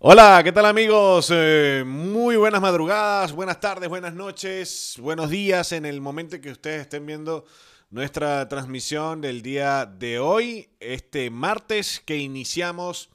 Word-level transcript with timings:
Hola, 0.00 0.40
¿qué 0.44 0.52
tal 0.52 0.66
amigos? 0.66 1.30
Eh, 1.34 1.82
muy 1.84 2.36
buenas 2.36 2.60
madrugadas, 2.60 3.32
buenas 3.32 3.60
tardes, 3.60 3.88
buenas 3.88 4.14
noches, 4.14 4.94
buenos 5.00 5.28
días 5.28 5.72
en 5.72 5.84
el 5.84 6.00
momento 6.00 6.36
en 6.36 6.42
que 6.42 6.52
ustedes 6.52 6.82
estén 6.82 7.04
viendo 7.04 7.44
nuestra 7.90 8.48
transmisión 8.48 9.20
del 9.20 9.42
día 9.42 9.86
de 9.86 10.18
hoy, 10.18 10.68
este 10.78 11.30
martes 11.30 12.00
que 12.06 12.16
iniciamos 12.16 13.10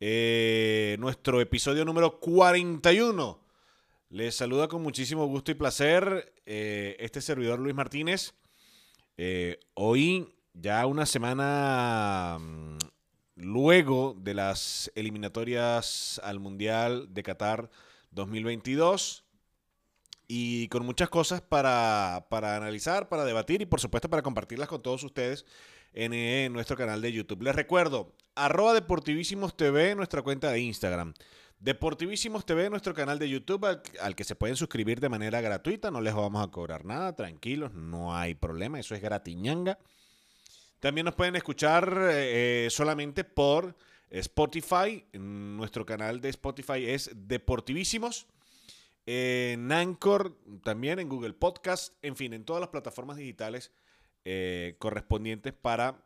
eh, 0.00 0.96
nuestro 0.98 1.40
episodio 1.40 1.84
número 1.84 2.18
41. 2.18 3.40
Les 4.10 4.34
saluda 4.34 4.68
con 4.68 4.82
muchísimo 4.82 5.26
gusto 5.26 5.52
y 5.52 5.54
placer 5.54 6.34
eh, 6.44 6.96
este 6.98 7.20
servidor 7.20 7.60
Luis 7.60 7.74
Martínez. 7.74 8.34
Hoy 9.74 10.32
ya 10.52 10.86
una 10.86 11.06
semana 11.06 12.38
mm, 12.40 12.78
luego 13.36 14.16
de 14.18 14.34
las 14.34 14.90
eliminatorias 14.94 16.20
al 16.24 16.40
Mundial 16.40 17.12
de 17.12 17.22
Qatar 17.22 17.70
2022 18.10 19.24
y 20.28 20.68
con 20.68 20.84
muchas 20.84 21.08
cosas 21.08 21.40
para, 21.40 22.26
analizar, 22.30 23.08
para 23.08 23.24
debatir 23.24 23.62
y 23.62 23.66
por 23.66 23.80
supuesto 23.80 24.10
para 24.10 24.22
compartirlas 24.22 24.68
con 24.68 24.82
todos 24.82 25.04
ustedes 25.04 25.44
en, 25.92 26.52
nuestro 26.52 26.76
canal 26.76 27.00
de 27.00 27.12
YouTube. 27.12 27.42
Les 27.42 27.54
recuerdo, 27.54 28.12
arroba 28.34 28.74
Deportivísimos 28.74 29.56
TV, 29.56 29.94
nuestra 29.94 30.22
cuenta 30.22 30.50
de 30.50 30.60
Instagram. 30.60 31.14
Deportivísimos 31.58 32.44
TV, 32.44 32.68
nuestro 32.68 32.92
canal 32.92 33.18
de 33.18 33.28
YouTube, 33.28 33.64
al, 34.00 34.14
que 34.14 34.24
se 34.24 34.36
pueden 34.36 34.56
suscribir 34.56 35.00
de 35.00 35.08
manera 35.08 35.40
gratuita, 35.40 35.90
no 35.90 36.00
les 36.00 36.14
vamos 36.14 36.46
a 36.46 36.50
cobrar 36.50 36.84
nada, 36.84 37.16
tranquilos, 37.16 37.72
no 37.72 38.14
hay 38.14 38.34
problema, 38.34 38.78
eso 38.78 38.94
es 38.94 39.00
gratiñanga. 39.00 39.78
También 40.80 41.06
nos 41.06 41.14
pueden 41.14 41.34
escuchar 41.34 41.90
eh, 42.10 42.68
solamente 42.70 43.24
por 43.24 43.74
Spotify. 44.10 45.04
Nuestro 45.14 45.86
canal 45.86 46.20
de 46.20 46.28
Spotify 46.28 46.90
es 46.90 47.10
Deportivísimos. 47.14 48.26
En 49.06 49.72
Anchor, 49.72 50.36
también 50.62 50.98
en 50.98 51.08
Google 51.08 51.32
Podcast, 51.32 51.94
en 52.02 52.16
fin, 52.16 52.34
en 52.34 52.44
todas 52.44 52.60
las 52.60 52.70
plataformas 52.70 53.16
digitales 53.16 53.72
eh, 54.24 54.74
correspondientes 54.78 55.52
para 55.54 56.04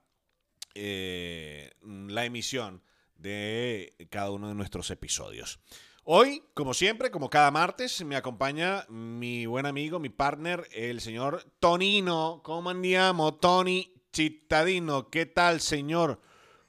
eh, 0.75 1.72
la 1.82 2.25
emisión 2.25 2.82
de 3.20 3.94
cada 4.10 4.30
uno 4.30 4.48
de 4.48 4.54
nuestros 4.54 4.90
episodios. 4.90 5.60
Hoy, 6.04 6.42
como 6.54 6.74
siempre, 6.74 7.10
como 7.10 7.28
cada 7.28 7.50
martes, 7.50 8.02
me 8.04 8.16
acompaña 8.16 8.86
mi 8.88 9.46
buen 9.46 9.66
amigo, 9.66 10.00
mi 10.00 10.08
partner, 10.08 10.66
el 10.72 11.00
señor 11.00 11.44
Tonino. 11.60 12.41
¿Cómo 12.42 12.70
andiamo, 12.70 13.34
Tony? 13.34 13.92
Chitadino, 14.12 15.10
¿qué 15.10 15.26
tal, 15.26 15.60
señor? 15.60 16.20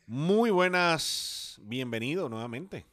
Muy 0.05 0.52
buenas, 0.52 1.59
bienvenido 1.63 2.29
nuevamente. 2.29 2.85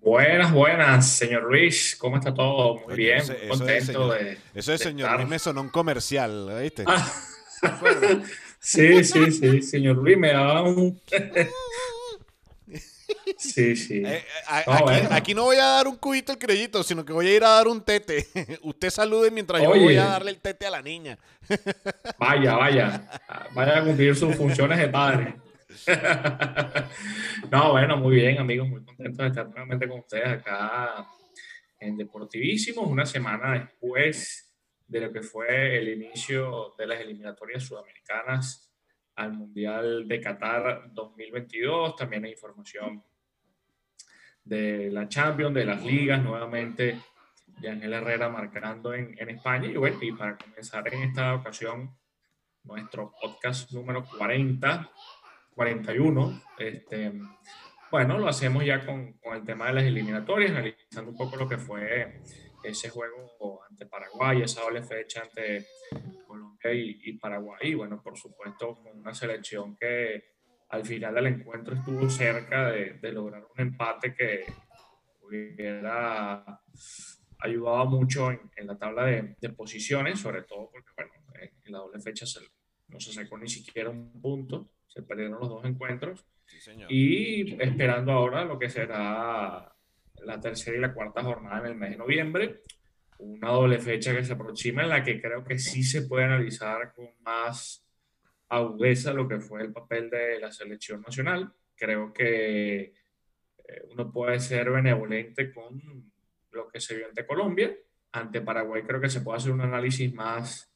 Buenas, 0.00 0.52
buenas, 0.52 1.08
señor 1.08 1.44
Luis, 1.44 1.96
¿cómo 1.96 2.16
está 2.16 2.34
todo? 2.34 2.80
Muy 2.86 2.96
bien, 2.96 3.22
contento 3.48 4.12
de. 4.12 4.38
Eso 4.54 4.72
es, 4.72 4.80
señor 4.80 5.16
Luis, 5.16 5.28
me 5.28 5.38
sonó 5.38 5.60
un 5.60 5.70
comercial, 5.70 6.60
¿viste? 6.60 6.84
Ah. 6.86 7.10
sí, 8.60 9.02
sí, 9.04 9.32
sí, 9.32 9.62
señor 9.62 9.96
Luis, 9.96 10.18
me 10.18 10.32
da 10.32 10.62
un. 10.62 11.00
Sí, 13.38 13.76
sí. 13.76 14.02
Eh, 14.04 14.24
eh, 14.66 15.08
aquí, 15.12 15.32
no 15.32 15.44
voy 15.44 15.56
a 15.58 15.64
dar 15.64 15.86
un 15.86 15.96
cubito 15.96 16.32
el 16.32 16.38
crédito, 16.38 16.82
sino 16.82 17.04
que 17.04 17.12
voy 17.12 17.28
a 17.28 17.36
ir 17.36 17.44
a 17.44 17.50
dar 17.50 17.68
un 17.68 17.84
tete. 17.84 18.26
Usted 18.62 18.90
salude 18.90 19.30
mientras 19.30 19.62
yo 19.62 19.68
voy 19.68 19.96
a 19.96 20.06
darle 20.06 20.32
el 20.32 20.40
tete 20.40 20.66
a 20.66 20.70
la 20.70 20.82
niña. 20.82 21.16
Vaya, 22.18 22.56
vaya. 22.56 23.08
Vaya 23.54 23.78
a 23.78 23.84
cumplir 23.84 24.14
sus 24.16 24.34
funciones 24.34 24.78
de 24.78 24.88
padre. 24.88 25.36
No, 27.50 27.72
bueno, 27.72 27.96
muy 27.96 28.16
bien, 28.16 28.38
amigos. 28.38 28.68
Muy 28.68 28.84
contento 28.84 29.22
de 29.22 29.28
estar 29.28 29.46
nuevamente 29.48 29.88
con 29.88 30.00
ustedes 30.00 30.26
acá 30.26 31.06
en 31.78 31.96
Deportivísimos, 31.96 32.86
una 32.86 33.06
semana 33.06 33.54
después 33.54 34.52
de 34.86 35.00
lo 35.00 35.12
que 35.12 35.22
fue 35.22 35.78
el 35.78 35.88
inicio 35.88 36.74
de 36.76 36.86
las 36.86 37.00
eliminatorias 37.00 37.62
sudamericanas 37.62 38.70
al 39.14 39.32
Mundial 39.32 40.08
de 40.08 40.20
Qatar 40.20 40.92
2022. 40.92 41.96
También 41.96 42.24
hay 42.24 42.32
información 42.32 43.02
de 44.48 44.90
la 44.90 45.08
Champions, 45.08 45.54
de 45.54 45.64
las 45.64 45.84
ligas, 45.84 46.22
nuevamente 46.22 46.98
de 47.60 47.68
Ángel 47.68 47.92
Herrera 47.92 48.28
marcando 48.28 48.94
en, 48.94 49.14
en, 49.18 49.30
España. 49.30 49.68
Y 49.68 49.76
bueno, 49.76 49.98
y 50.00 50.12
para 50.12 50.36
comenzar 50.36 50.86
en 50.92 51.02
esta 51.02 51.34
ocasión, 51.34 51.96
nuestro 52.64 53.12
podcast 53.20 53.70
número 53.72 54.04
40, 54.04 54.90
41, 55.54 56.42
este, 56.58 57.12
bueno, 57.90 58.18
lo 58.18 58.28
hacemos 58.28 58.64
ya 58.64 58.84
con, 58.84 59.14
con, 59.14 59.36
el 59.36 59.44
tema 59.44 59.66
de 59.66 59.72
las 59.74 59.84
eliminatorias, 59.84 60.52
analizando 60.52 61.10
un 61.10 61.16
poco 61.16 61.36
lo 61.36 61.48
que 61.48 61.58
fue 61.58 62.22
ese 62.62 62.90
juego 62.90 63.62
ante 63.68 63.86
Paraguay, 63.86 64.42
esa 64.42 64.62
doble 64.62 64.82
fecha 64.82 65.22
ante 65.22 65.66
Colombia 66.26 66.72
y, 66.72 67.00
y 67.04 67.12
Paraguay. 67.18 67.58
Y 67.62 67.74
bueno, 67.74 68.00
por 68.02 68.16
supuesto, 68.16 68.76
con 68.76 68.98
una 68.98 69.14
selección 69.14 69.76
que 69.76 70.37
al 70.68 70.84
final 70.84 71.14
del 71.14 71.26
encuentro 71.26 71.74
estuvo 71.74 72.08
cerca 72.10 72.70
de, 72.70 73.12
lograr 73.12 73.44
un 73.44 73.60
empate 73.60 74.14
que 74.14 74.44
hubiera 75.22 76.60
ayudado 77.38 77.86
mucho 77.86 78.30
en, 78.30 78.66
la 78.66 78.76
tabla 78.76 79.04
de, 79.06 79.48
posiciones, 79.56 80.20
sobre 80.20 80.42
todo 80.42 80.70
porque, 80.70 80.90
bueno, 80.96 81.12
en 81.64 81.72
la 81.72 81.78
doble 81.78 82.00
fecha 82.00 82.26
no 82.88 83.00
se 83.00 83.12
sacó 83.12 83.38
ni 83.38 83.48
siquiera 83.48 83.90
un 83.90 84.20
punto, 84.20 84.68
se 84.86 85.02
perdieron 85.02 85.38
los 85.40 85.48
dos 85.48 85.64
encuentros. 85.64 86.24
y 86.88 87.60
esperando 87.62 88.12
ahora 88.12 88.44
lo 88.44 88.58
que 88.58 88.70
será 88.70 89.74
la 90.24 90.40
tercera 90.40 90.76
y 90.76 90.80
la 90.80 90.94
cuarta 90.94 91.22
jornada 91.22 91.60
en 91.60 91.66
el 91.66 91.74
mes 91.76 91.90
de 91.90 91.96
noviembre, 91.96 92.62
una 93.18 93.50
doble 93.50 93.78
fecha 93.78 94.14
que 94.14 94.24
se 94.24 94.32
aproxima 94.32 94.82
en 94.82 94.90
la 94.90 95.02
que 95.02 95.20
creo 95.20 95.44
que 95.44 95.58
sí 95.58 95.82
se 95.82 96.02
puede 96.02 96.24
analizar 96.24 96.92
con 96.94 97.08
más 97.20 97.87
agudeza 98.48 99.12
lo 99.12 99.28
que 99.28 99.40
fue 99.40 99.62
el 99.62 99.72
papel 99.72 100.10
de 100.10 100.38
la 100.40 100.50
selección 100.50 101.02
nacional. 101.02 101.52
Creo 101.76 102.12
que 102.12 102.80
eh, 102.80 103.82
uno 103.90 104.10
puede 104.10 104.40
ser 104.40 104.70
benevolente 104.70 105.52
con 105.52 106.12
lo 106.50 106.68
que 106.68 106.80
se 106.80 106.96
vio 106.96 107.06
ante 107.06 107.26
Colombia. 107.26 107.76
Ante 108.12 108.40
Paraguay 108.40 108.82
creo 108.82 109.00
que 109.00 109.10
se 109.10 109.20
puede 109.20 109.38
hacer 109.38 109.52
un 109.52 109.60
análisis 109.60 110.12
más, 110.14 110.72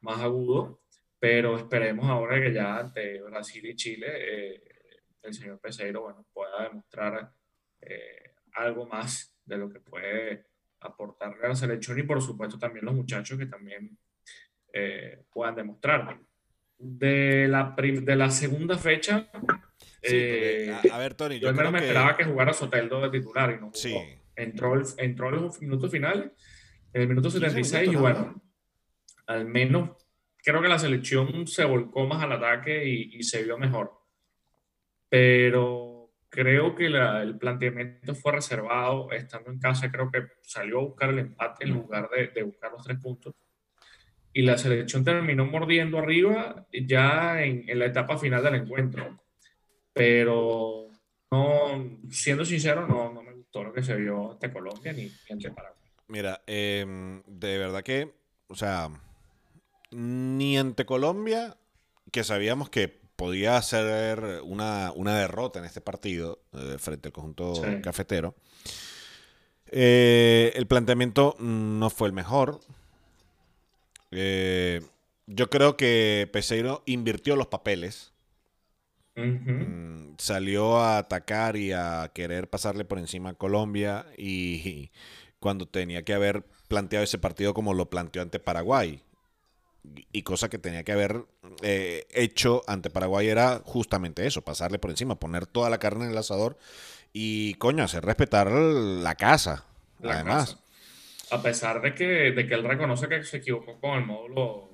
más 0.00 0.20
agudo, 0.20 0.82
pero 1.18 1.56
esperemos 1.56 2.06
ahora 2.06 2.40
que 2.40 2.52
ya 2.52 2.78
ante 2.78 3.22
Brasil 3.22 3.64
y 3.66 3.76
Chile 3.76 4.08
eh, 4.10 4.62
el 5.22 5.32
señor 5.32 5.60
Peseiro 5.60 6.02
bueno, 6.02 6.26
pueda 6.32 6.64
demostrar 6.64 7.32
eh, 7.80 8.34
algo 8.54 8.86
más 8.86 9.34
de 9.44 9.56
lo 9.56 9.70
que 9.70 9.80
puede 9.80 10.46
aportarle 10.80 11.46
a 11.46 11.50
la 11.50 11.54
selección 11.54 11.98
y 11.98 12.02
por 12.02 12.20
supuesto 12.20 12.58
también 12.58 12.84
los 12.84 12.94
muchachos 12.94 13.38
que 13.38 13.46
también 13.46 13.96
puedan 15.30 15.54
demostrar 15.54 16.18
de 16.84 17.48
la, 17.48 17.74
de 17.76 18.16
la 18.16 18.30
segunda 18.30 18.76
fecha. 18.76 19.28
Eh, 20.02 20.76
a, 20.92 20.98
ver, 20.98 21.14
Tony, 21.14 21.38
yo, 21.38 21.50
yo 21.52 21.70
me 21.70 21.78
esperaba 21.78 22.16
que 22.16 22.24
jugara 22.24 22.52
Soteldo 22.52 23.00
de 23.00 23.10
titular 23.10 23.50
y 23.52 23.60
no 23.60 23.70
Sí. 23.72 23.96
Entró, 24.36 24.74
entró 24.98 25.28
en 25.30 25.42
los 25.42 25.60
minutos 25.60 25.90
finales, 25.90 26.30
en 26.92 27.02
el 27.02 27.08
minuto 27.08 27.30
76, 27.30 27.92
y 27.92 27.96
bueno, 27.96 28.42
al 29.26 29.46
menos 29.46 29.90
creo 30.42 30.60
que 30.60 30.68
la 30.68 30.78
selección 30.78 31.46
se 31.46 31.64
volcó 31.64 32.06
más 32.06 32.22
al 32.22 32.32
ataque 32.32 32.84
y, 32.86 33.22
se 33.22 33.44
vio 33.44 33.56
mejor. 33.56 33.92
Pero 35.08 36.12
creo 36.28 36.74
que 36.74 36.86
el 36.86 37.38
planteamiento 37.38 38.14
fue 38.14 38.32
reservado. 38.32 39.10
Estando 39.12 39.50
en 39.50 39.60
casa, 39.60 39.90
creo 39.90 40.10
que 40.10 40.26
salió 40.42 40.80
a 40.80 40.84
buscar 40.84 41.10
el 41.10 41.20
empate 41.20 41.64
en 41.64 41.70
lugar 41.70 42.10
de, 42.10 42.26
de 42.28 42.42
buscar 42.42 42.72
los 42.72 42.82
tres 42.82 42.98
puntos 42.98 43.34
y 44.34 44.42
la 44.42 44.58
selección 44.58 45.04
terminó 45.04 45.46
mordiendo 45.46 45.96
arriba 45.98 46.66
ya 46.72 47.40
en, 47.42 47.78
la 47.78 47.86
etapa 47.86 48.18
final 48.18 48.42
del 48.42 48.56
encuentro. 48.56 49.20
Pero 49.92 50.88
no, 51.30 52.00
siendo 52.10 52.44
sincero, 52.44 52.86
no, 52.88 53.12
no 53.12 53.22
me 53.22 53.32
gustó 53.32 53.62
lo 53.62 53.72
que 53.72 53.84
se 53.84 53.94
vio 53.94 54.32
ante 54.32 54.52
Colombia 54.52 54.92
ni 54.92 55.08
ante 55.30 55.52
Paraguay. 55.52 55.78
Mira, 56.08 56.42
em, 56.48 57.22
de 57.26 57.58
verdad 57.58 57.84
que, 57.84 58.12
o 58.48 58.56
sea, 58.56 58.90
ni 59.92 60.58
ante 60.58 60.84
Colombia, 60.84 61.56
que 62.10 62.24
sabíamos 62.24 62.68
que 62.70 62.88
podía 62.88 63.62
ser 63.62 64.40
una, 64.42 64.92
derrota 64.96 65.60
en 65.60 65.64
este 65.64 65.80
partido 65.80 66.42
eh, 66.52 66.76
frente 66.80 67.08
al 67.08 67.12
conjunto 67.12 67.54
cafetero, 67.84 68.34
eh, 69.66 70.52
el 70.56 70.66
planteamiento 70.66 71.36
no 71.38 71.88
fue 71.88 72.08
el 72.08 72.12
mejor. 72.12 72.60
Eh, 74.14 74.80
yo 75.26 75.50
creo 75.50 75.76
que 75.76 76.28
Peseiro 76.32 76.82
invirtió 76.86 77.36
los 77.36 77.48
papeles. 77.48 78.12
Mm, 79.16 80.14
salió 80.18 80.78
a 80.78 80.98
atacar 80.98 81.56
y 81.56 81.72
a 81.72 82.10
querer 82.14 82.48
pasarle 82.48 82.84
por 82.84 82.98
encima 82.98 83.30
a 83.30 83.34
Colombia 83.34 84.06
y, 84.16 84.90
cuando 85.38 85.66
tenía 85.66 86.02
que 86.04 86.14
haber 86.14 86.44
planteado 86.68 87.04
ese 87.04 87.18
partido 87.18 87.54
como 87.54 87.74
lo 87.74 87.90
planteó 87.90 88.22
ante 88.22 88.40
Paraguay. 88.40 89.02
y 90.12 90.22
cosa 90.22 90.48
que 90.48 90.58
tenía 90.58 90.82
que 90.82 90.92
haber 90.92 91.26
eh, 91.62 92.06
hecho 92.10 92.62
ante 92.66 92.90
Paraguay 92.90 93.28
era 93.28 93.60
justamente 93.64 94.26
eso, 94.26 94.42
pasarle 94.42 94.78
por 94.78 94.90
encima, 94.90 95.20
poner 95.20 95.46
toda 95.46 95.68
la 95.70 95.78
carne 95.78 96.06
en 96.06 96.12
el 96.12 96.18
asador 96.18 96.56
y, 97.12 97.54
coño, 97.54 97.84
hacer 97.84 98.04
respetar 98.04 98.50
la 98.50 99.14
casa, 99.14 99.64
además. 100.02 100.58
A 101.30 101.42
pesar 101.42 101.80
de 101.80 101.94
que, 101.94 102.04
de 102.32 102.46
que 102.46 102.54
él 102.54 102.64
reconoce 102.64 103.08
que 103.08 103.22
se 103.24 103.38
equivocó 103.38 103.80
con 103.80 103.98
el 103.98 104.06
módulo 104.06 104.70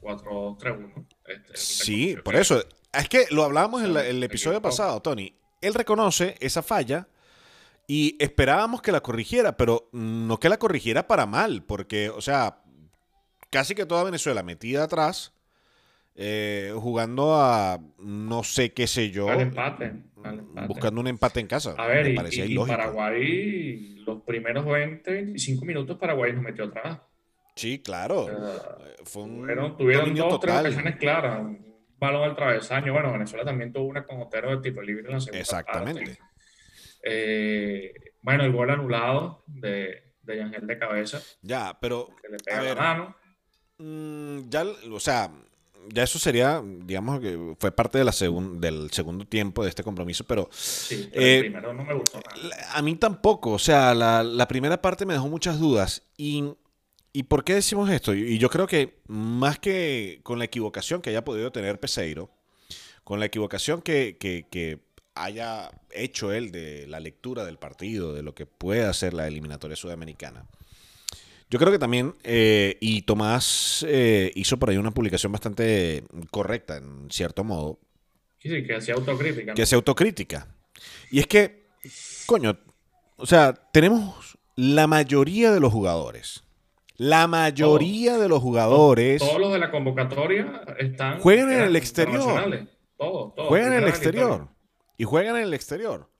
431. 0.00 1.06
Este, 1.26 1.56
sí, 1.56 2.16
por 2.22 2.36
eso. 2.36 2.62
Es 2.92 3.08
que 3.08 3.26
lo 3.30 3.44
hablábamos 3.44 3.82
en 3.82 3.96
el 3.96 4.22
episodio 4.22 4.62
pasado, 4.62 5.00
Tony. 5.02 5.34
Él 5.60 5.74
reconoce 5.74 6.36
esa 6.40 6.62
falla 6.62 7.08
y 7.86 8.16
esperábamos 8.22 8.82
que 8.82 8.92
la 8.92 9.00
corrigiera, 9.00 9.56
pero 9.56 9.88
no 9.92 10.38
que 10.38 10.48
la 10.48 10.58
corrigiera 10.58 11.06
para 11.08 11.26
mal, 11.26 11.64
porque, 11.64 12.10
o 12.10 12.20
sea, 12.20 12.62
casi 13.50 13.74
que 13.74 13.86
toda 13.86 14.04
Venezuela 14.04 14.42
metida 14.42 14.84
atrás, 14.84 15.32
eh, 16.16 16.72
jugando 16.76 17.34
a 17.34 17.80
no 17.98 18.44
sé 18.44 18.72
qué 18.72 18.86
sé 18.86 19.10
yo. 19.10 19.30
empate, 19.32 19.92
Buscando 20.68 21.00
un 21.00 21.08
empate 21.08 21.40
en 21.40 21.46
casa. 21.46 21.74
A 21.76 21.86
ver, 21.86 22.08
y, 22.08 22.56
Paraguay, 22.56 23.96
los 24.06 24.22
primeros 24.22 24.64
20, 24.64 25.10
25 25.10 25.64
minutos, 25.64 25.98
Paraguay 25.98 26.32
nos 26.32 26.42
metió 26.42 26.64
atrás. 26.64 27.00
Sí, 27.56 27.80
claro. 27.80 28.28
Eh, 28.28 29.04
tuvieron, 29.76 30.14
dos 30.14 30.34
o 30.34 30.40
tres 30.40 30.56
ocasiones 30.56 30.96
claras. 30.96 31.40
Un 31.40 31.76
balón 31.98 32.24
al 32.24 32.36
travesaño. 32.36 32.92
Bueno, 32.92 33.12
Venezuela 33.12 33.44
también 33.44 33.72
tuvo 33.72 33.84
una 33.84 34.04
con 34.04 34.20
Otero 34.22 34.50
de 34.50 34.62
tipo 34.62 34.82
libre 34.82 35.06
en 35.06 35.12
la 35.12 35.20
segunda 35.20 35.40
Exactamente. 35.40 36.18
Eh, 37.02 37.92
bueno, 38.22 38.44
el 38.44 38.52
gol 38.52 38.70
anulado 38.70 39.44
de, 39.46 40.14
de 40.22 40.36
Yangel 40.36 40.66
de 40.66 40.78
cabeza. 40.78 41.20
Ya, 41.42 41.76
pero. 41.80 42.08
Que 42.20 42.28
le 42.28 42.38
pega 42.38 42.62
la 42.62 42.74
mano. 42.74 43.16
Mm, 43.78 44.48
ya, 44.48 44.64
o 44.90 45.00
sea, 45.00 45.30
ya 45.92 46.02
eso 46.02 46.18
sería, 46.18 46.62
digamos 46.64 47.20
que 47.20 47.54
fue 47.58 47.72
parte 47.72 47.98
de 47.98 48.04
la 48.04 48.12
del 48.58 48.90
segundo 48.90 49.26
tiempo 49.26 49.62
de 49.62 49.68
este 49.68 49.82
compromiso, 49.82 50.24
pero... 50.24 50.48
Sí, 50.52 51.08
el 51.12 51.22
eh, 51.22 51.40
primero 51.40 51.74
no 51.74 51.84
me 51.84 51.94
gustó. 51.94 52.20
A 52.72 52.82
mí 52.82 52.96
tampoco, 52.96 53.52
o 53.52 53.58
sea, 53.58 53.94
la, 53.94 54.48
primera 54.48 54.80
parte 54.80 55.06
me 55.06 55.14
dejó 55.14 55.28
muchas 55.28 55.58
dudas. 55.58 56.02
Y, 56.16 56.54
¿Y 57.12 57.24
por 57.24 57.44
qué 57.44 57.54
decimos 57.54 57.90
esto? 57.90 58.14
Y 58.14 58.38
yo 58.38 58.50
creo 58.50 58.66
que 58.66 59.00
más 59.06 59.58
que 59.58 60.20
con 60.22 60.38
la 60.38 60.44
equivocación 60.44 61.02
que 61.02 61.10
haya 61.10 61.24
podido 61.24 61.52
tener 61.52 61.80
Peseiro, 61.80 62.30
con 63.02 63.20
la 63.20 63.26
equivocación 63.26 63.82
que, 63.82 64.16
que 64.18 64.80
haya 65.14 65.70
hecho 65.90 66.32
él 66.32 66.50
de 66.50 66.86
la 66.86 67.00
lectura 67.00 67.44
del 67.44 67.58
partido, 67.58 68.12
de 68.12 68.22
lo 68.22 68.34
que 68.34 68.46
puede 68.46 68.84
hacer 68.84 69.14
la 69.14 69.26
eliminatoria 69.26 69.76
sudamericana, 69.76 70.46
yo 71.54 71.60
creo 71.60 71.70
que 71.70 71.78
también, 71.78 72.16
eh, 72.24 72.78
y 72.80 73.02
Tomás 73.02 73.86
eh, 73.88 74.32
hizo 74.34 74.58
por 74.58 74.70
ahí 74.70 74.76
una 74.76 74.90
publicación 74.90 75.30
bastante 75.30 76.02
correcta, 76.32 76.78
en 76.78 77.08
cierto 77.12 77.44
modo. 77.44 77.78
Sí, 78.40 78.64
que 78.64 78.74
hacía 78.74 78.94
autocrítica. 78.94 79.54
Que 79.54 79.62
hacía 79.62 79.76
autocrítica. 79.76 80.48
Y 81.12 81.20
es 81.20 81.28
que, 81.28 81.68
coño, 82.26 82.58
o 83.14 83.24
sea, 83.24 83.54
tenemos 83.70 84.36
la 84.56 84.88
mayoría 84.88 85.52
de 85.52 85.60
los 85.60 85.72
jugadores. 85.72 86.42
La 86.96 87.28
mayoría 87.28 88.18
de 88.18 88.28
los 88.28 88.42
jugadores. 88.42 89.20
Todos 89.20 89.38
los 89.38 89.52
de 89.52 89.60
la 89.60 89.70
convocatoria 89.70 90.60
están. 90.80 91.20
Juegan 91.20 91.52
en 91.52 91.60
el 91.60 91.76
exterior. 91.76 92.66
Todos, 92.98 93.32
todos. 93.36 93.46
Juegan 93.46 93.74
en 93.74 93.84
el 93.84 93.88
exterior. 93.88 94.48
Y 94.96 95.04
juegan 95.04 95.36
en 95.36 95.44
el 95.44 95.54
exterior. 95.54 96.10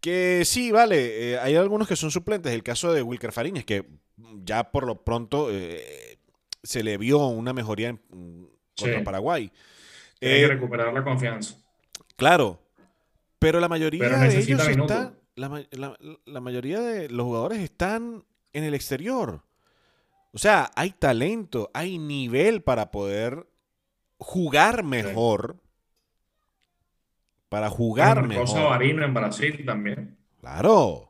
Que 0.00 0.44
sí, 0.46 0.72
vale, 0.72 1.32
eh, 1.32 1.38
hay 1.38 1.54
algunos 1.56 1.86
que 1.86 1.96
son 1.96 2.10
suplentes. 2.10 2.50
El 2.54 2.62
caso 2.62 2.94
de 2.94 3.02
Wilker 3.02 3.32
Fariñez, 3.32 3.66
que 3.66 3.84
ya 4.44 4.70
por 4.70 4.86
lo 4.86 5.02
pronto 5.02 5.48
eh, 5.50 6.18
se 6.62 6.82
le 6.82 6.98
vio 6.98 7.26
una 7.26 7.52
mejoría 7.52 7.88
en, 7.88 8.48
contra 8.78 9.04
Paraguay. 9.04 9.52
Tiene 10.18 10.34
que 10.36 10.42
eh, 10.42 10.48
recuperar 10.48 10.92
la 10.92 11.02
confianza. 11.02 11.56
Claro, 12.16 12.60
pero 13.38 13.60
la 13.60 13.68
mayoría 13.68 14.08
de 14.08 14.38
ellos 14.38 14.68
están, 14.68 15.16
la, 15.34 16.40
mayoría 16.40 16.80
de 16.80 17.08
los 17.08 17.24
jugadores 17.24 17.60
están 17.60 18.24
en 18.52 18.64
el 18.64 18.74
exterior. 18.74 19.42
O 20.32 20.38
sea, 20.38 20.70
hay 20.76 20.90
talento, 20.90 21.70
hay 21.72 21.98
nivel 21.98 22.62
para 22.62 22.90
poder 22.90 23.46
jugar 24.18 24.84
mejor. 24.84 25.56
Para 27.48 27.68
jugar 27.68 28.26
mejor. 28.26 28.46
Cosa 28.46 28.78
en 28.84 29.14
Brasil 29.14 29.64
también. 29.64 30.16
Claro. 30.40 31.09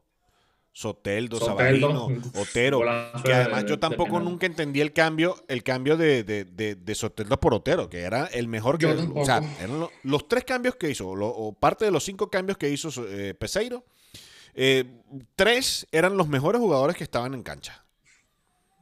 Soteldo, 0.73 1.39
Sabarino, 1.39 2.09
Otero. 2.35 2.81
Que 3.25 3.35
además 3.35 3.65
yo 3.67 3.79
tampoco 3.79 4.21
nunca 4.21 4.47
entendí 4.47 4.81
el 4.81 4.93
cambio, 4.93 5.37
el 5.49 5.63
cambio 5.63 5.97
de, 5.97 6.25
de, 6.25 6.95
Soteldo 6.95 7.39
por 7.41 7.55
Otero, 7.55 7.89
que 7.89 8.01
era 8.01 8.27
el 8.27 8.49
mejor 8.49 8.79
que. 8.79 8.87
O 8.87 9.25
sea, 9.25 9.41
eran 9.61 9.89
los, 10.03 10.29
tres 10.29 10.45
cambios 10.45 10.77
que 10.77 10.91
hizo, 10.91 11.09
o 11.09 11.53
parte 11.53 11.85
de 11.85 11.91
los 11.91 12.05
cinco 12.05 12.31
cambios 12.31 12.57
que 12.57 12.71
hizo 12.71 12.91
eh, 13.09 13.35
Peseiro, 13.35 13.85
eh, 14.55 14.85
tres 15.37 15.87
eran 15.93 16.17
los 16.17 16.29
mejores 16.29 16.61
jugadores 16.61 16.97
que 16.97 17.05
estaban 17.05 17.35
en 17.35 17.43
cancha. 17.43 17.85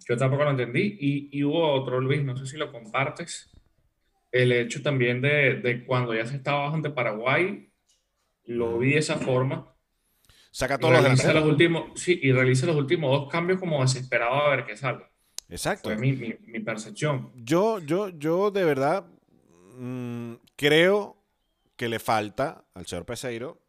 Yo 0.08 0.17
tampoco 0.17 0.44
lo 0.44 0.50
entendí. 0.50 0.96
Y, 0.99 1.29
y 1.38 1.44
hubo 1.44 1.73
otro, 1.73 2.00
Luis, 2.00 2.23
no 2.23 2.37
sé 2.37 2.46
si 2.46 2.56
lo 2.56 2.73
compartes. 2.73 3.50
El 4.31 4.52
hecho 4.52 4.82
también 4.82 5.20
de, 5.23 5.85
cuando 5.87 6.14
ya 6.14 6.26
se 6.26 6.37
estaba 6.37 6.73
ante 6.73 6.90
Paraguay, 6.90 7.70
lo 8.44 8.79
vi 8.79 8.93
de 8.93 8.99
esa 8.99 9.17
forma 9.17 9.75
Saca 10.58 10.76
todos 10.76 11.00
los, 11.00 11.25
los 11.25 11.44
últimos 11.44 11.84
Sí, 11.94 12.19
y 12.20 12.32
realiza 12.32 12.66
los 12.66 12.75
últimos 12.75 13.12
dos 13.12 13.31
cambios 13.31 13.60
como 13.60 13.81
desesperado 13.81 14.34
a 14.34 14.56
ver 14.56 14.66
qué 14.66 14.76
sale. 14.76 15.06
Exacto. 15.49 15.88
Fue 15.88 15.96
mi, 15.96 16.58
percepción. 16.58 17.31
Yo, 17.37 17.78
yo, 17.78 18.08
yo 18.08 18.50
de 18.50 18.64
verdad 18.64 19.06
mm, 19.76 20.32
creo 20.56 21.16
que 21.76 21.88
le 21.88 22.00
falta 22.00 22.64
al 22.75 22.87
señor 22.88 23.06
Peseiro 23.06 23.60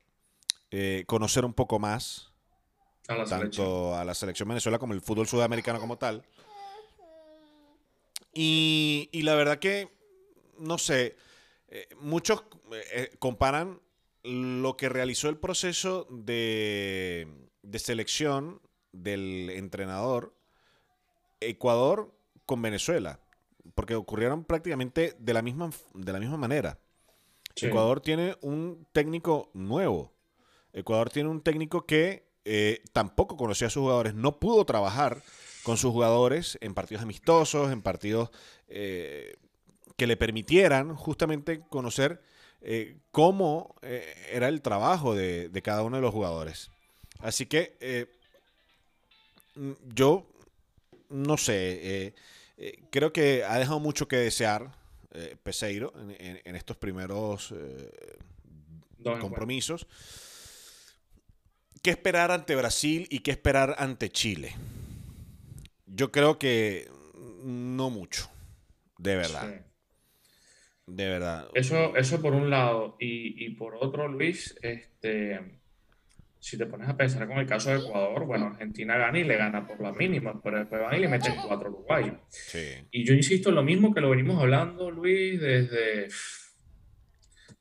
eh, 0.71 1.03
conocer 1.06 1.45
un 1.45 1.53
poco 1.53 1.77
más 1.77 2.33
tanto 3.06 3.95
a 3.95 4.03
la 4.03 4.15
selección 4.15 4.50
Venezuela 4.50 4.80
como 4.80 4.94
el 4.94 5.01
fútbol 5.01 5.27
sudamericano 5.27 5.80
como 5.80 6.00
tal. 6.00 6.24
Y, 8.33 9.12
la 9.13 9.35
verdad 9.35 9.59
que, 9.59 9.89
no 10.57 10.80
sé, 10.80 11.15
eh, 11.68 11.88
muchos 12.00 12.45
eh, 12.71 13.12
comparan 13.19 13.80
lo 14.24 14.75
que 14.77 14.89
realizó 14.89 15.30
el 15.30 15.38
proceso 15.38 16.07
de, 16.10 17.27
selección 17.77 18.61
del 18.92 19.49
entrenador 19.52 20.35
Ecuador 21.40 22.14
con 22.45 22.61
Venezuela, 22.61 23.19
porque 23.76 23.95
ocurrieron 23.95 24.44
prácticamente 24.44 25.16
de 25.19 25.33
la 25.33 25.42
misma, 25.42 25.69
de 25.94 26.14
la 26.14 26.19
misma 26.19 26.38
manera. 26.38 26.80
Ecuador 27.56 28.02
tiene 28.02 28.38
un 28.42 28.88
técnico 28.92 29.49
nuevo. 29.54 30.14
Ecuador 30.73 31.09
tiene 31.09 31.30
un 31.30 31.42
técnico 31.42 31.85
que 31.85 32.30
eh, 32.45 32.81
tampoco 32.94 33.38
conocía 33.38 33.68
a 33.68 33.69
sus 33.69 33.81
jugadores, 33.81 34.16
no 34.16 34.40
pudo 34.40 34.66
trabajar 34.66 35.21
con 35.64 35.78
sus 35.78 35.92
jugadores 35.92 36.57
en 36.61 36.73
partidos 36.73 37.04
amistosos, 37.04 37.71
en 37.71 37.81
partidos 37.81 38.31
eh, 38.68 39.35
que 39.97 40.07
le 40.07 40.18
permitieran 40.18 40.95
justamente 40.95 41.61
conocer 41.69 42.21
eh, 42.61 42.97
cómo 43.11 43.75
eh, 43.81 44.13
era 44.31 44.49
el 44.49 44.61
trabajo 44.61 45.16
de, 45.16 45.49
cada 45.63 45.83
uno 45.83 45.95
de 45.95 46.01
los 46.01 46.13
jugadores. 46.13 46.69
Así 47.19 47.45
que 47.45 47.78
eh, 47.80 48.07
mm, 49.56 49.71
yo 49.94 50.28
no 51.09 51.37
sé, 51.37 52.13
creo 52.92 53.11
que 53.11 53.44
ha 53.44 53.57
dejado 53.57 53.80
mucho 53.80 54.07
que 54.07 54.18
desear 54.18 54.71
Peseiro 55.42 55.92
en, 56.19 56.56
estos 56.56 56.78
primeros 56.78 57.51
compromisos. 59.19 59.87
¿Qué 61.81 61.89
esperar 61.89 62.30
ante 62.30 62.56
Brasil 62.56 63.07
y 63.09 63.21
qué 63.21 63.31
esperar 63.31 63.75
ante 63.80 64.11
Chile? 64.11 64.56
Yo 65.87 66.11
creo 66.11 66.37
que 66.37 66.92
no 67.44 67.89
mucho, 67.89 68.30
de 68.99 69.16
verdad. 69.16 69.66
De 70.89 71.07
verdad. 71.07 71.49
Eso, 71.53 71.95
eso 71.95 72.21
por 72.21 72.33
un 72.33 72.49
lado. 72.49 72.95
Y, 72.99 73.49
por 73.51 73.75
otro, 73.75 74.07
Luis, 74.07 74.57
este, 74.61 75.59
si 76.39 76.57
te 76.57 76.65
pones 76.65 76.89
a 76.89 76.97
pensar 76.97 77.27
con 77.27 77.37
el 77.37 77.45
caso 77.45 77.69
de 77.69 77.77
Ecuador, 77.77 78.25
bueno, 78.25 78.47
Argentina 78.47 78.97
gana 78.97 79.19
y 79.19 79.23
le 79.23 79.37
gana 79.37 79.67
por 79.67 79.79
la 79.81 79.91
mínima, 79.91 80.41
pero 80.41 80.57
después 80.57 80.81
van 80.81 80.95
y 80.95 80.99
le 80.99 81.07
meten 81.07 81.35
cuatro 81.45 81.69
Uruguay. 81.69 82.11
Y 82.91 83.03
yo 83.03 83.13
insisto 83.13 83.49
en 83.49 83.55
lo 83.55 83.63
mismo 83.63 83.93
que 83.93 84.01
lo 84.01 84.09
venimos 84.09 84.41
hablando, 84.41 84.89
Luis, 84.89 85.39
desde, 85.39 86.07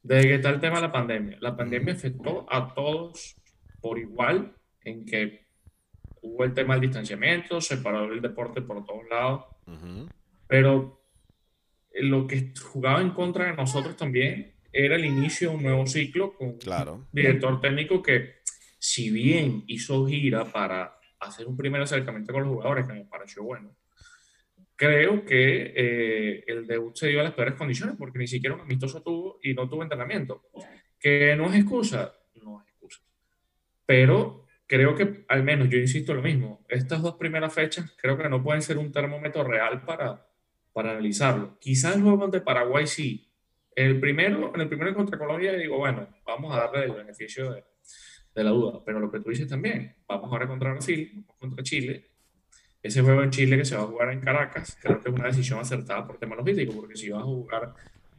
desde 0.02 0.28
que 0.28 0.34
está 0.36 0.50
el 0.50 0.60
tema 0.60 0.76
de 0.76 0.82
la 0.82 0.92
pandemia. 0.92 1.38
La 1.40 1.56
pandemia 1.56 1.94
afectó 1.94 2.46
a 2.50 2.72
todos 2.72 3.36
por 3.80 3.98
igual, 3.98 4.54
en 4.84 5.04
que 5.04 5.46
hubo 6.22 6.44
el 6.44 6.54
tema 6.54 6.74
del 6.74 6.82
distanciamiento, 6.82 7.60
se 7.60 7.76
paró 7.78 8.12
el 8.12 8.20
deporte 8.20 8.62
por 8.62 8.84
todos 8.84 9.08
lados, 9.08 9.44
pero 10.48 10.97
lo 12.00 12.26
que 12.26 12.52
jugaba 12.60 13.00
en 13.00 13.10
contra 13.10 13.46
de 13.46 13.56
nosotros 13.56 13.96
también 13.96 14.54
era 14.72 14.96
el 14.96 15.04
inicio 15.04 15.50
de 15.50 15.56
un 15.56 15.62
nuevo 15.62 15.86
ciclo 15.86 16.34
con 16.34 16.48
un 16.48 17.06
director 17.12 17.60
técnico 17.60 18.02
que, 18.02 18.36
si 18.78 19.10
bien 19.10 19.64
hizo 19.66 20.06
gira 20.06 20.44
para 20.44 20.98
hacer 21.20 21.46
un 21.46 21.56
primer 21.56 21.82
acercamiento 21.82 22.32
con 22.32 22.42
los 22.42 22.52
jugadores, 22.52 22.86
que 22.86 22.92
me 22.92 23.04
pareció 23.04 23.42
bueno, 23.42 23.74
creo 24.76 25.24
que 25.24 25.72
eh, 25.74 26.44
el 26.46 26.66
debut 26.66 26.94
se 26.96 27.08
dio 27.08 27.20
a 27.20 27.24
las 27.24 27.34
peores 27.34 27.54
condiciones 27.54 27.96
porque 27.98 28.18
ni 28.18 28.28
siquiera 28.28 28.54
un 28.54 28.60
amistoso 28.60 29.02
tuvo 29.02 29.40
y 29.42 29.52
no 29.54 29.68
tuvo 29.68 29.82
entrenamiento. 29.82 30.44
Que 31.00 31.34
no 31.36 31.46
es 31.46 31.56
excusa, 31.56 32.14
no 32.42 32.60
es 32.60 32.68
excusa. 32.68 33.00
Pero 33.84 34.46
creo 34.68 34.94
que, 34.94 35.24
al 35.26 35.42
menos 35.42 35.68
yo 35.68 35.78
insisto 35.78 36.14
lo 36.14 36.22
mismo, 36.22 36.64
estas 36.68 37.02
dos 37.02 37.16
primeras 37.16 37.52
fechas 37.52 37.92
creo 38.00 38.16
que 38.16 38.28
no 38.28 38.42
pueden 38.42 38.62
ser 38.62 38.78
un 38.78 38.92
termómetro 38.92 39.42
real 39.42 39.82
para, 39.82 40.27
para 40.78 40.92
analizarlo. 40.92 41.58
Quizás 41.58 41.96
el 41.96 42.02
juego 42.02 42.28
de 42.28 42.40
Paraguay 42.40 42.86
sí. 42.86 43.28
El 43.74 43.98
primero, 43.98 44.52
en 44.54 44.60
el 44.60 44.68
primero 44.68 44.94
contra 44.94 45.18
Colombia 45.18 45.52
digo, 45.54 45.76
bueno, 45.76 46.06
vamos 46.24 46.54
a 46.54 46.58
darle 46.58 46.84
el 46.84 46.92
beneficio 46.92 47.52
de, 47.52 47.64
de 48.32 48.44
la 48.44 48.50
duda. 48.50 48.80
Pero 48.86 49.00
lo 49.00 49.10
que 49.10 49.18
tú 49.18 49.30
dices 49.30 49.48
también, 49.48 49.96
vamos 50.06 50.30
ahora 50.30 50.46
contra 50.46 50.70
Brasil, 50.70 51.10
vamos 51.16 51.36
contra 51.36 51.64
Chile. 51.64 52.12
Ese 52.80 53.02
juego 53.02 53.24
en 53.24 53.30
Chile 53.30 53.56
que 53.56 53.64
se 53.64 53.74
va 53.74 53.82
a 53.82 53.86
jugar 53.86 54.12
en 54.12 54.20
Caracas, 54.20 54.78
creo 54.80 55.00
que 55.00 55.08
es 55.08 55.14
una 55.16 55.26
decisión 55.26 55.58
acertada 55.58 56.06
por 56.06 56.16
tema 56.18 56.36
logístico, 56.36 56.72
porque 56.76 56.94
si 56.94 57.10
vas 57.10 57.22
a 57.22 57.26
jugar 57.26 57.74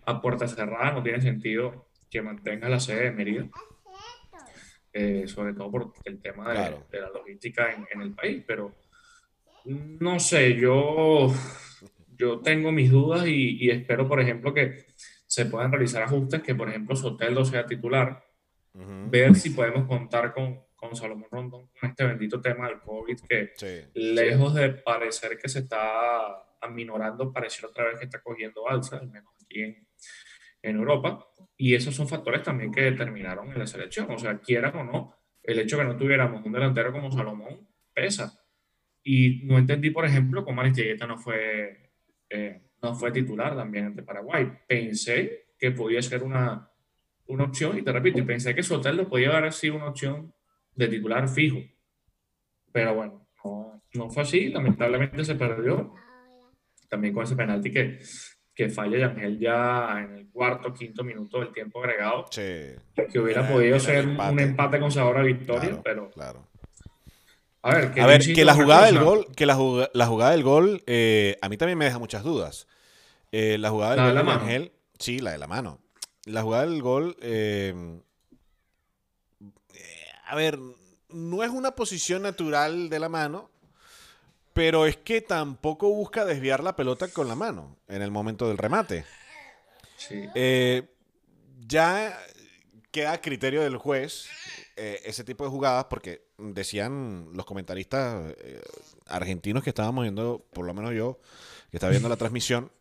a 0.06 0.22
puerta 0.22 0.46
cerrada 0.46 0.92
no 0.92 1.02
tiene 1.02 1.22
sentido 1.22 1.88
que 2.12 2.22
mantengas 2.22 2.70
la 2.70 2.82
sede 2.82 3.06
de 3.06 3.12
Mérida. 3.12 3.50
Eh, 4.92 5.30
sobre 5.30 5.54
todo 5.54 5.72
por 5.72 5.94
el 6.04 6.22
tema 6.22 6.52
de, 6.52 7.00
la 7.00 7.10
logística 7.10 7.72
en, 7.72 7.88
en, 7.90 8.02
el 8.02 8.12
país, 8.12 8.44
pero 8.46 8.76
no 9.64 10.20
sé, 10.20 10.56
yo, 10.56 11.32
yo 12.20 12.42
tengo 12.42 12.72
mis 12.72 12.92
dudas 12.92 13.26
y, 13.26 13.58
y, 13.66 13.72
espero, 13.72 14.08
por 14.08 14.20
ejemplo, 14.20 14.54
que 14.54 14.86
se 15.26 15.46
puedan 15.46 15.72
realizar 15.72 16.04
ajustes, 16.04 16.44
que 16.44 16.54
por 16.54 16.70
ejemplo 16.70 16.96
Soteldo 16.96 17.46
sea 17.46 17.66
titular, 17.66 18.24
ver 18.74 19.36
si 19.36 19.52
podemos 19.52 19.88
contar 19.88 20.34
con, 20.34 20.60
con 20.76 20.96
Salomón 20.96 21.28
Rondón 21.32 21.68
con 21.68 21.90
este 21.90 22.06
bendito 22.06 22.40
tema 22.40 22.68
del 22.68 22.80
COVID 22.80 23.18
que 23.28 23.52
lejos 23.94 24.54
de 24.54 24.70
parecer 24.70 25.38
que 25.38 25.50
se 25.50 25.60
está 25.60 26.46
aminorando, 26.62 27.32
parece 27.32 27.66
otra 27.66 27.86
vez 27.86 28.00
que 28.00 28.06
está 28.06 28.22
cogiendo 28.22 28.68
alza, 28.70 28.98
al 28.98 29.10
menos 29.10 29.34
aquí 29.44 29.62
en, 29.62 29.88
en 30.62 30.76
Europa. 30.76 31.26
Y 31.58 31.76
esos 31.76 31.96
son 31.96 32.08
factores 32.08 32.44
también 32.44 32.72
que 32.72 32.82
determinaron 32.82 33.52
en 33.52 33.60
la 33.60 33.68
selección. 33.68 34.10
O 34.12 34.18
sea, 34.18 34.40
quieran 34.40 34.76
o 34.76 34.84
no, 34.84 35.16
el 35.44 35.60
hecho 35.60 35.78
de 35.78 35.84
que 35.84 35.90
no 35.90 35.98
tuviéramos 35.98 36.46
un 36.46 36.52
delantero 36.52 36.92
como 36.92 37.12
Salomón 37.12 37.68
pesa. 37.94 38.40
Y 39.04 39.46
no 39.46 39.58
entendí, 39.58 39.90
por 39.90 40.06
ejemplo, 40.06 40.44
cómo 40.44 40.62
Aristigueta 40.62 41.08
no 41.08 41.18
fue, 41.18 41.89
eh, 42.30 42.62
no 42.82 42.96
fue 42.96 43.12
titular 43.12 43.56
también 43.56 43.88
ante 43.88 44.04
Paraguay. 44.04 44.52
Pensé 44.68 45.48
que 45.58 45.72
podía 45.72 46.02
ser 46.02 46.24
una, 46.24 46.70
una 47.28 47.44
opción, 47.46 47.78
y 47.78 47.82
te 47.82 47.92
repito, 47.92 48.20
y 48.20 48.24
pensé 48.24 48.56
que 48.56 48.64
Soteldo 48.64 49.08
podía 49.08 49.38
haber 49.38 49.54
sido 49.54 49.76
una 49.76 49.90
opción 49.90 50.34
de 50.76 50.88
titular 50.88 51.28
fijo. 51.28 51.60
Pero 52.72 52.96
bueno, 52.96 53.28
no, 53.44 53.82
no 53.94 54.10
fue 54.10 54.24
así, 54.24 54.50
lamentablemente 54.50 55.24
se 55.24 55.36
perdió. 55.36 55.94
También 56.88 57.14
con 57.14 57.24
ese 57.24 57.36
penalti 57.36 57.72
que, 57.72 58.00
que 58.56 58.70
falla 58.70 58.98
Yangel 58.98 59.38
ya 59.38 60.02
en 60.02 60.18
el 60.18 60.30
cuarto, 60.30 60.74
quinto 60.74 61.04
minuto 61.04 61.40
del 61.40 61.52
tiempo 61.52 61.80
agregado. 61.80 62.26
Sí. 62.32 62.76
Que 63.12 63.20
hubiera 63.20 63.48
podido 63.48 63.80
ser 63.80 64.08
un 64.08 64.40
empate 64.40 64.80
con 64.80 64.92
sabor 64.92 65.18
a 65.18 65.24
victoria, 65.24 65.80
pero. 65.84 66.10
Claro. 66.10 66.49
A 67.62 67.74
ver, 67.74 67.94
que, 67.94 68.02
a 68.02 68.06
ver, 68.06 68.34
que 68.34 68.46
la 68.46 68.54
jugada 68.54 68.86
del 68.86 69.00
gol, 69.00 69.28
que 69.36 69.46
la, 69.46 69.56
jugada, 69.56 69.90
la 69.94 70.08
jugada 70.08 70.32
del 70.32 70.44
gol, 70.44 70.82
eh, 70.88 71.38
a 71.42 71.50
mí 71.50 71.58
también 71.58 71.78
me 71.78 71.86
deja 71.86 72.00
muchas 72.00 72.24
dudas. 72.24 72.68
Eh, 73.32 73.58
la 73.60 73.70
jugada 73.70 73.96
del 73.96 74.16
gol 74.16 74.26
de, 74.26 74.32
Ángel, 74.32 74.72
sí, 74.98 75.20
la 75.20 75.32
de 75.32 75.38
la 75.38 75.48
mano. 75.48 75.80
La 76.26 76.42
jugada 76.42 76.66
del 76.66 76.82
gol, 76.82 77.18
eh, 77.22 77.74
a 80.26 80.36
ver, 80.36 80.60
no 81.10 81.44
es 81.44 81.50
una 81.50 81.72
posición 81.72 82.22
natural 82.22 82.90
de 82.90 83.00
la 83.00 83.10
mano, 83.10 83.50
pero 84.54 84.86
es 84.86 84.98
que 84.98 85.22
tampoco 85.22 85.90
busca 85.90 86.26
desviar 86.26 86.64
la 86.64 86.76
pelota 86.76 87.08
con 87.08 87.28
la 87.28 87.36
mano 87.36 87.78
en 87.88 88.02
el 88.02 88.12
momento 88.12 88.48
del 88.48 88.58
remate. 88.58 89.06
Eh, 90.12 90.88
ya 91.68 92.18
queda 92.92 93.14
a 93.14 93.22
criterio 93.22 93.62
del 93.62 93.78
juez 93.78 94.28
eh, 94.76 95.02
ese 95.06 95.24
tipo 95.24 95.44
de 95.44 95.50
jugadas, 95.50 95.86
porque 95.90 96.29
decían 96.40 97.30
los 97.34 97.46
comentaristas 97.46 98.34
eh, 98.40 98.62
argentinos 99.08 99.64
que 99.64 99.70
estábamos 99.70 100.04
viendo, 100.04 100.46
por 100.54 100.66
lo 100.66 100.74
menos 100.74 100.94
yo, 100.94 101.20
que 101.72 101.78
estaba 101.78 101.92
viendo 101.92 102.10
la 102.10 102.18
transmisión, 102.18 102.72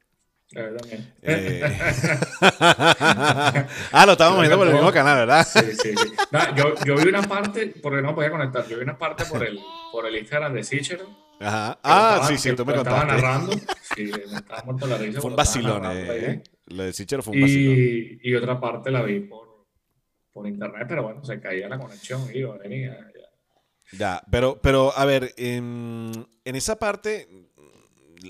eh... 1.22 1.62
ah, 3.92 4.04
lo 4.06 4.12
estábamos 4.12 4.40
viendo 4.40 4.56
por 4.56 4.66
el 4.66 4.72
mismo 4.72 4.90
canal, 4.92 5.18
¿verdad? 5.18 5.46
Sí, 5.46 5.60
sí, 5.72 5.94
sí. 5.94 6.14
yo, 6.56 6.74
yo, 6.86 6.96
vi 6.96 7.08
una 7.08 7.22
parte, 7.22 7.74
porque 7.82 8.00
no 8.00 8.14
podía 8.14 8.30
conectar, 8.30 8.66
yo 8.66 8.78
vi 8.78 8.84
una 8.84 8.96
parte 8.96 9.26
por 9.26 9.44
el, 9.44 9.58
por 9.92 10.06
el 10.06 10.16
Instagram 10.16 10.54
de 10.54 10.64
Sichero. 10.64 11.04
Ajá. 11.40 11.78
Ah, 11.82 12.24
sí, 12.26 12.38
sí, 12.38 12.56
tú 12.56 12.64
me 12.64 12.74
contaste. 12.74 12.98
Estaba 12.98 13.20
narrando. 13.20 13.52
Sí, 13.94 14.04
me 14.04 14.36
estaba 14.38 14.62
muerto 14.64 14.86
la 14.86 14.96
risa. 14.96 15.20
Fue 15.20 15.30
un 15.30 15.36
vacilón, 15.36 15.82
eh. 15.84 16.42
Lo 16.66 16.82
de 16.84 16.92
Sichero 16.94 17.22
fue 17.22 17.34
un 17.34 17.42
vacilón. 17.42 17.76
Y, 17.76 18.30
y 18.30 18.34
otra 18.34 18.58
parte 18.58 18.90
la 18.90 19.02
vi 19.02 19.20
por, 19.20 19.66
por 20.32 20.46
internet, 20.46 20.86
pero 20.88 21.02
bueno, 21.02 21.22
se 21.24 21.40
caía 21.40 21.68
la 21.68 21.78
conexión 21.78 22.22
y 22.32 22.40
yo 22.40 22.58
venía. 22.58 23.07
Ya, 23.92 24.22
pero, 24.30 24.60
pero 24.60 24.96
a 24.96 25.04
ver, 25.04 25.34
en, 25.36 26.26
en 26.44 26.56
esa 26.56 26.78
parte, 26.78 27.28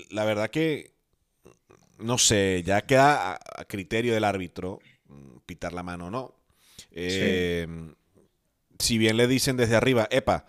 la 0.09 0.23
verdad 0.23 0.49
que 0.49 0.93
no 1.99 2.17
sé, 2.17 2.63
ya 2.65 2.81
queda 2.81 3.33
a, 3.33 3.65
criterio 3.65 4.13
del 4.13 4.23
árbitro 4.23 4.79
mm, 5.07 5.39
pitar 5.45 5.73
la 5.73 5.83
mano 5.83 6.07
o 6.07 6.09
no. 6.09 6.35
Eh, 6.91 7.67
si 8.79 8.97
bien 8.97 9.17
le 9.17 9.27
dicen 9.27 9.57
desde 9.57 9.75
arriba, 9.75 10.07
epa, 10.09 10.45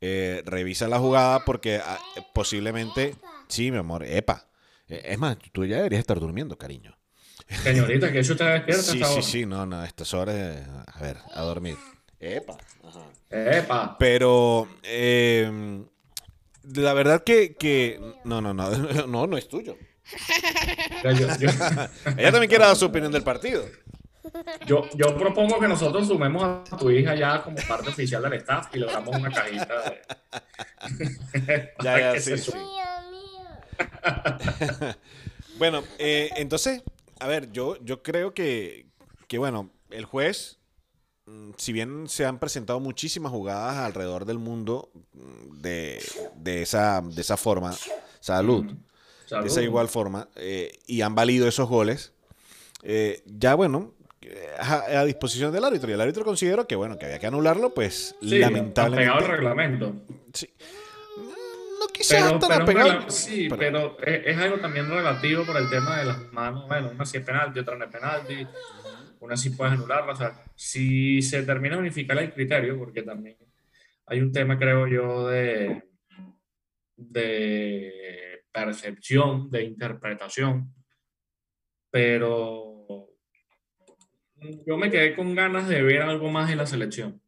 eh, 0.00 0.42
revisa 0.44 0.88
la 0.88 0.98
jugada 0.98 1.44
porque 1.44 1.80
ah, 1.84 1.98
posiblemente, 2.32 3.14
sí, 3.48 3.70
mi 3.70 3.78
amor, 3.78 4.04
epa. 4.04 4.48
Eh, 4.88 5.02
es 5.04 5.18
más, 5.18 5.36
tú 5.52 5.64
ya 5.64 5.76
deberías 5.76 6.00
estar 6.00 6.18
durmiendo, 6.18 6.56
cariño. 6.56 6.96
Señorita, 7.62 8.10
que 8.10 8.20
eso 8.20 8.36
te 8.36 8.44
despierta. 8.44 8.82
sí, 8.82 9.02
sí, 9.04 9.22
sí, 9.22 9.46
no, 9.46 9.66
no, 9.66 9.84
estas 9.84 10.14
horas, 10.14 10.66
a 10.86 11.00
ver, 11.00 11.18
a 11.34 11.42
dormir. 11.42 11.76
Epa. 12.24 12.56
Epa. 13.30 13.96
Pero, 13.98 14.68
la 16.62 16.94
verdad 16.94 17.22
que, 17.22 17.54
que, 17.54 18.00
no, 18.24 18.40
no, 18.40 18.54
no, 18.54 18.70
no, 19.06 19.26
no 19.26 19.36
es 19.36 19.48
tuyo. 19.48 19.76
Ella 21.04 22.30
también 22.30 22.48
quiere 22.48 22.64
dar 22.64 22.76
su 22.76 22.86
opinión 22.86 23.12
del 23.12 23.22
partido. 23.22 23.64
Yo, 24.66 24.88
yo 24.94 25.16
propongo 25.18 25.60
que 25.60 25.68
nosotros 25.68 26.08
sumemos 26.08 26.42
a 26.70 26.76
tu 26.76 26.90
hija 26.90 27.14
ya 27.14 27.42
como 27.42 27.56
parte 27.68 27.90
oficial 27.90 28.22
del 28.22 28.32
staff 28.34 28.74
y 28.74 28.78
logramos 28.78 29.14
una 29.14 29.30
cajita 29.30 29.82
de... 29.82 30.02
ya, 31.82 32.14
ya, 32.14 32.20
sí, 32.20 32.50
bueno, 35.58 35.82
eh, 35.98 36.30
entonces, 36.36 36.82
a 37.20 37.28
ver, 37.28 37.52
yo, 37.52 37.76
yo 37.84 38.02
creo 38.02 38.32
que, 38.32 38.86
que, 39.28 39.38
bueno, 39.38 39.70
el 39.90 40.04
juez, 40.06 40.58
si 41.56 41.72
bien 41.72 42.08
se 42.08 42.26
han 42.26 42.38
presentado 42.38 42.80
muchísimas 42.80 43.32
jugadas 43.32 43.76
alrededor 43.76 44.24
del 44.24 44.38
mundo 44.38 44.90
mm, 45.12 45.60
de, 45.60 46.02
de, 46.36 46.62
esa, 46.62 47.00
de 47.00 47.20
esa 47.20 47.36
forma, 47.36 47.74
salud 48.20 48.74
de 49.30 49.46
esa 49.46 49.62
igual 49.62 49.88
forma, 49.88 50.28
eh, 50.36 50.72
y 50.86 51.00
han 51.00 51.14
valido 51.14 51.48
esos 51.48 51.68
goles, 51.68 52.12
eh, 52.82 53.22
ya 53.26 53.54
bueno, 53.54 53.94
a, 54.58 55.04
disposición 55.04 55.52
del 55.52 55.64
árbitro. 55.64 55.90
Y 55.90 55.94
el 55.94 56.00
árbitro 56.00 56.24
consideró 56.24 56.66
que 56.66 56.76
bueno, 56.76 56.98
que 56.98 57.06
había 57.06 57.18
que 57.18 57.26
anularlo, 57.26 57.74
pues 57.74 58.16
lamentablemente. 58.20 59.10
pegado 59.10 59.20
el 59.20 59.26
reglamento. 59.26 59.94
Sí. 60.32 60.50
No 61.80 61.86
quizás 61.88 62.38
tan 62.38 62.64
pegado. 62.64 63.10
Sí, 63.10 63.48
pero, 63.48 63.96
es, 64.02 64.38
algo 64.38 64.58
también 64.58 64.88
relativo 64.88 65.44
por 65.44 65.56
el 65.56 65.68
tema 65.70 65.98
de 65.98 66.06
las 66.06 66.32
manos. 66.32 66.66
Bueno, 66.68 66.90
una 66.94 67.04
sí 67.04 67.18
es 67.18 67.24
penalti, 67.24 67.60
otra 67.60 67.76
no 67.76 67.84
es 67.84 67.90
penalti. 67.90 68.46
Una 69.24 69.38
sí 69.38 69.50
puedes 69.50 69.72
anularla. 69.72 70.12
O 70.12 70.16
sea, 70.16 70.44
si 70.54 71.22
se 71.22 71.42
termina 71.44 71.76
de 71.76 71.80
unificar 71.80 72.18
el 72.18 72.32
criterio, 72.32 72.78
porque 72.78 73.02
también 73.02 73.36
hay 74.06 74.20
un 74.20 74.30
tema, 74.30 74.58
creo 74.58 74.86
yo, 74.86 75.28
de. 75.28 75.82
de 76.96 78.44
percepción, 78.52 79.50
de 79.50 79.64
interpretación, 79.64 80.72
pero 81.90 83.08
yo 84.66 84.76
me 84.76 84.90
quedé 84.90 85.16
con 85.16 85.34
ganas 85.34 85.68
de 85.68 85.82
ver 85.82 86.02
algo 86.02 86.30
más 86.30 86.50
en 86.50 86.58
la 86.58 86.66
selección. 86.66 87.20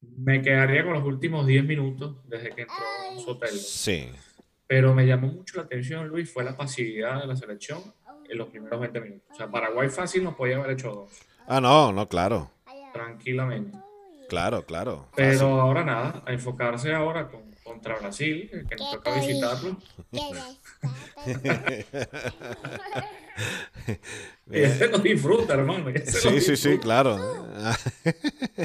Me 0.00 0.40
quedaría 0.40 0.82
con 0.82 0.94
los 0.94 1.04
últimos 1.04 1.46
10 1.46 1.64
minutos 1.64 2.26
desde 2.28 2.50
que 2.50 2.62
entró 2.62 2.76
Sotelo. 3.24 3.52
Sí. 3.58 4.08
Pero 4.66 4.94
me 4.94 5.06
llamó 5.06 5.28
mucho 5.28 5.58
la 5.58 5.64
atención, 5.64 6.08
Luis, 6.08 6.32
fue 6.32 6.42
la 6.42 6.56
pasividad 6.56 7.20
de 7.20 7.26
la 7.26 7.36
selección 7.36 7.82
en 8.28 8.38
los 8.38 8.48
primeros 8.48 8.80
20 8.80 9.00
minutos. 9.00 9.28
O 9.32 9.34
sea, 9.34 9.50
Paraguay 9.50 9.88
fácil 9.88 10.24
nos 10.24 10.34
podía 10.34 10.56
haber 10.56 10.72
hecho 10.72 10.92
dos. 10.92 11.12
Ah, 11.46 11.60
no, 11.60 11.92
no, 11.92 12.08
claro. 12.08 12.50
Tranquilamente. 12.92 13.78
Claro, 14.28 14.64
claro. 14.64 15.06
Pero 15.14 15.60
ahora 15.60 15.84
nada, 15.84 16.22
a 16.26 16.32
enfocarse 16.32 16.92
ahora 16.92 17.28
con 17.28 17.42
contra 17.62 17.96
Brasil, 17.96 18.50
que 18.68 18.76
nos 18.76 18.90
toca 18.92 19.14
visitarlo. 19.14 19.76
Este 24.50 24.88
no 24.88 24.98
disfruta, 24.98 25.54
hermano. 25.54 25.90
sí, 26.04 26.40
sí, 26.40 26.56
sí, 26.56 26.78
claro. 26.78 27.16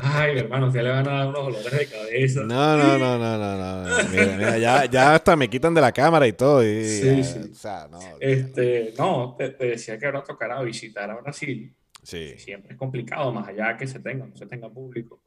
Ay, 0.03 0.37
hermano, 0.37 0.67
usted 0.67 0.83
le 0.83 0.89
van 0.89 1.07
a 1.07 1.11
dar 1.11 1.27
unos 1.27 1.45
dolores 1.45 1.71
de 1.71 1.87
cabeza. 1.87 2.41
No, 2.41 2.77
no, 2.77 2.99
no, 2.99 3.17
no, 3.17 3.37
no. 3.37 3.83
no. 3.87 4.09
Mira, 4.09 4.37
mira, 4.37 4.57
ya, 4.59 4.85
ya 4.85 5.15
hasta 5.15 5.35
me 5.35 5.49
quitan 5.49 5.73
de 5.73 5.81
la 5.81 5.91
cámara 5.91 6.27
y 6.27 6.33
todo. 6.33 6.63
Y, 6.63 6.85
sí, 6.85 7.23
sí. 7.23 7.39
O 7.51 7.55
sea, 7.55 7.87
no, 7.89 7.99
este, 8.19 8.93
no 8.95 9.35
te, 9.35 9.49
decía 9.53 9.97
que 9.97 10.05
ahora 10.05 10.23
tocará 10.23 10.61
visitar 10.61 11.09
a 11.09 11.19
Brasil. 11.19 11.73
Sí. 12.03 12.37
Siempre 12.37 12.73
es 12.73 12.77
complicado, 12.77 13.33
más 13.33 13.47
allá 13.47 13.75
que 13.75 13.87
se 13.87 13.99
tenga, 13.99 14.27
no 14.27 14.35
se 14.35 14.45
tenga 14.45 14.69
público. 14.69 15.23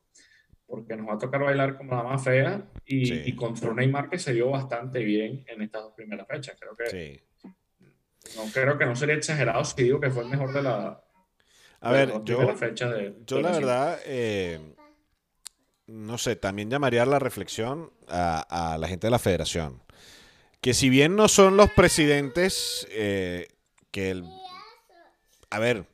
Porque 0.67 0.97
nos 0.97 1.09
va 1.09 1.15
a 1.15 1.19
tocar 1.19 1.43
bailar 1.43 1.77
como 1.77 1.97
la 1.97 2.05
más 2.05 2.23
fea 2.23 2.63
y, 2.87 3.29
y 3.29 3.35
contra 3.35 3.71
un 3.71 3.77
Neymar 3.77 4.09
que 4.09 4.19
se 4.19 4.33
dio 4.33 4.51
bastante 4.51 5.01
bien 5.01 5.45
en 5.49 5.63
estas 5.63 5.83
dos 5.83 5.95
primeras 5.95 6.29
fechas. 6.29 6.57
Creo 6.61 6.77
que 6.77 6.87
sí 6.91 7.21
no 8.37 8.45
creo 8.53 8.79
que 8.79 8.87
no 8.87 8.97
sería 8.97 9.15
exagerado 9.15 9.65
si 9.65 9.83
digo 9.83 10.01
que 10.01 10.11
fue 10.11 10.23
el 10.25 10.31
mejor 10.31 10.53
de 10.53 10.63
la. 10.63 11.03
A 11.81 11.93
ver, 11.93 12.13
yo, 12.25 12.57
fecha 12.57 12.89
de, 12.89 13.15
yo 13.27 13.41
la 13.41 13.53
verdad, 13.53 14.01
eh, 14.07 14.59
no 15.87 16.17
sé, 16.17 16.35
también 16.37 16.71
llamaría 16.71 17.05
la 17.05 17.19
reflexión 17.19 17.93
a, 18.09 18.77
la 18.81 18.89
gente 18.89 19.07
de 19.07 19.11
la 19.11 19.19
federación. 19.19 19.83
Que 20.61 20.73
si 20.73 20.89
bien 20.89 21.15
no 21.15 21.29
son 21.29 21.59
los 21.59 21.71
presidentes, 21.71 22.87
eh, 22.91 23.49
que 23.91 24.11
el. 24.11 24.25
A 25.51 25.59
ver, 25.59 25.85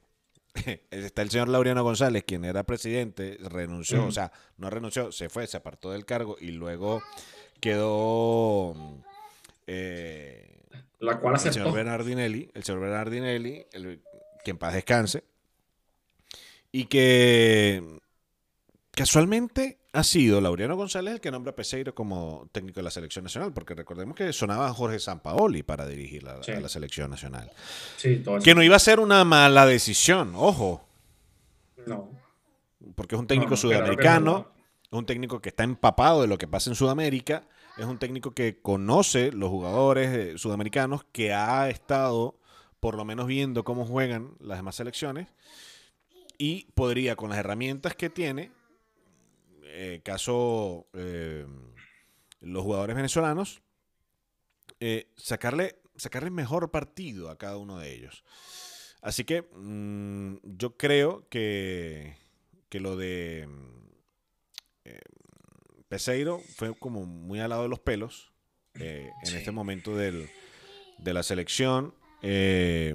está 0.90 1.22
el 1.22 1.30
señor 1.30 1.48
Laureano 1.48 1.82
González, 1.82 2.22
quien 2.24 2.44
era 2.44 2.62
presidente, 2.62 3.36
renunció, 3.40 4.06
o 4.06 4.12
sea, 4.12 4.30
no 4.58 4.70
renunció, 4.70 5.10
se 5.10 5.28
fue, 5.28 5.46
se 5.48 5.56
apartó 5.56 5.90
del 5.90 6.04
cargo 6.04 6.36
y 6.40 6.52
luego 6.52 7.02
quedó. 7.60 8.74
Eh, 9.66 10.49
la 11.00 11.18
cual 11.18 11.34
aceptó. 11.34 11.58
El 11.58 11.64
señor 11.64 11.74
Bernardinelli, 11.74 12.50
el 12.54 12.62
señor 12.62 12.80
Bernardinelli, 12.82 13.66
el, 13.72 14.02
que 14.44 14.50
en 14.50 14.58
paz 14.58 14.74
descanse, 14.74 15.24
y 16.70 16.84
que 16.84 17.98
casualmente 18.92 19.78
ha 19.92 20.04
sido 20.04 20.40
Laureano 20.40 20.76
González 20.76 21.14
el 21.14 21.20
que 21.20 21.30
nombra 21.30 21.50
a 21.50 21.56
Peseiro 21.56 21.94
como 21.94 22.48
técnico 22.52 22.78
de 22.78 22.84
la 22.84 22.90
selección 22.90 23.24
nacional, 23.24 23.52
porque 23.52 23.74
recordemos 23.74 24.14
que 24.14 24.32
sonaba 24.32 24.72
Jorge 24.72 25.00
Sampaoli 25.00 25.62
para 25.62 25.86
dirigir 25.86 26.22
la, 26.22 26.34
a 26.34 26.60
la 26.60 26.68
selección 26.68 27.10
nacional. 27.10 27.50
Sí, 27.96 28.22
que 28.44 28.54
no 28.54 28.62
iba 28.62 28.76
a 28.76 28.80
ser 28.80 29.00
una 29.00 29.24
mala 29.24 29.66
decisión, 29.66 30.34
ojo. 30.36 30.86
No. 31.86 32.08
Porque 32.94 33.14
es 33.16 33.20
un 33.20 33.26
técnico 33.26 33.56
sudamericano, 33.56 34.52
es 34.84 34.92
un 34.92 35.06
técnico 35.06 35.40
que 35.40 35.48
está 35.48 35.64
empapado 35.64 36.22
de 36.22 36.28
lo 36.28 36.38
que 36.38 36.46
pasa 36.46 36.70
en 36.70 36.76
Sudamérica 36.76 37.42
es 37.80 37.86
un 37.86 37.98
técnico 37.98 38.32
que 38.32 38.60
conoce 38.60 39.32
los 39.32 39.48
jugadores 39.48 40.14
eh, 40.14 40.38
sudamericanos, 40.38 41.04
que 41.12 41.32
ha 41.32 41.68
estado 41.70 42.38
por 42.78 42.94
lo 42.94 43.04
menos 43.04 43.26
viendo 43.26 43.64
cómo 43.64 43.86
juegan 43.86 44.36
las 44.38 44.58
demás 44.58 44.76
selecciones 44.76 45.28
y 46.36 46.66
podría 46.74 47.16
con 47.16 47.30
las 47.30 47.38
herramientas 47.38 47.94
que 47.94 48.10
tiene, 48.10 48.50
eh, 49.64 50.00
caso 50.04 50.88
eh, 50.92 51.46
los 52.40 52.62
jugadores 52.62 52.96
venezolanos, 52.96 53.62
sacarle, 55.16 55.80
sacarle 55.96 56.30
mejor 56.30 56.70
partido 56.70 57.30
a 57.30 57.38
cada 57.38 57.56
uno 57.56 57.78
de 57.78 57.94
ellos. 57.94 58.24
Así 59.02 59.24
que 59.24 59.42
mm, 59.42 60.36
yo 60.42 60.76
creo 60.76 61.26
que, 61.28 62.16
que 62.68 62.80
lo 62.80 62.96
de 62.96 63.48
Peseiro 65.90 66.38
fue 66.54 66.72
como 66.78 67.04
muy 67.04 67.40
al 67.40 67.50
lado 67.50 67.64
de 67.64 67.68
los 67.68 67.80
pelos 67.80 68.30
eh, 68.78 69.10
en 69.26 69.36
este 69.36 69.50
momento 69.50 69.96
de 69.96 70.28
la 71.02 71.24
selección. 71.24 71.94
Eh, 72.22 72.94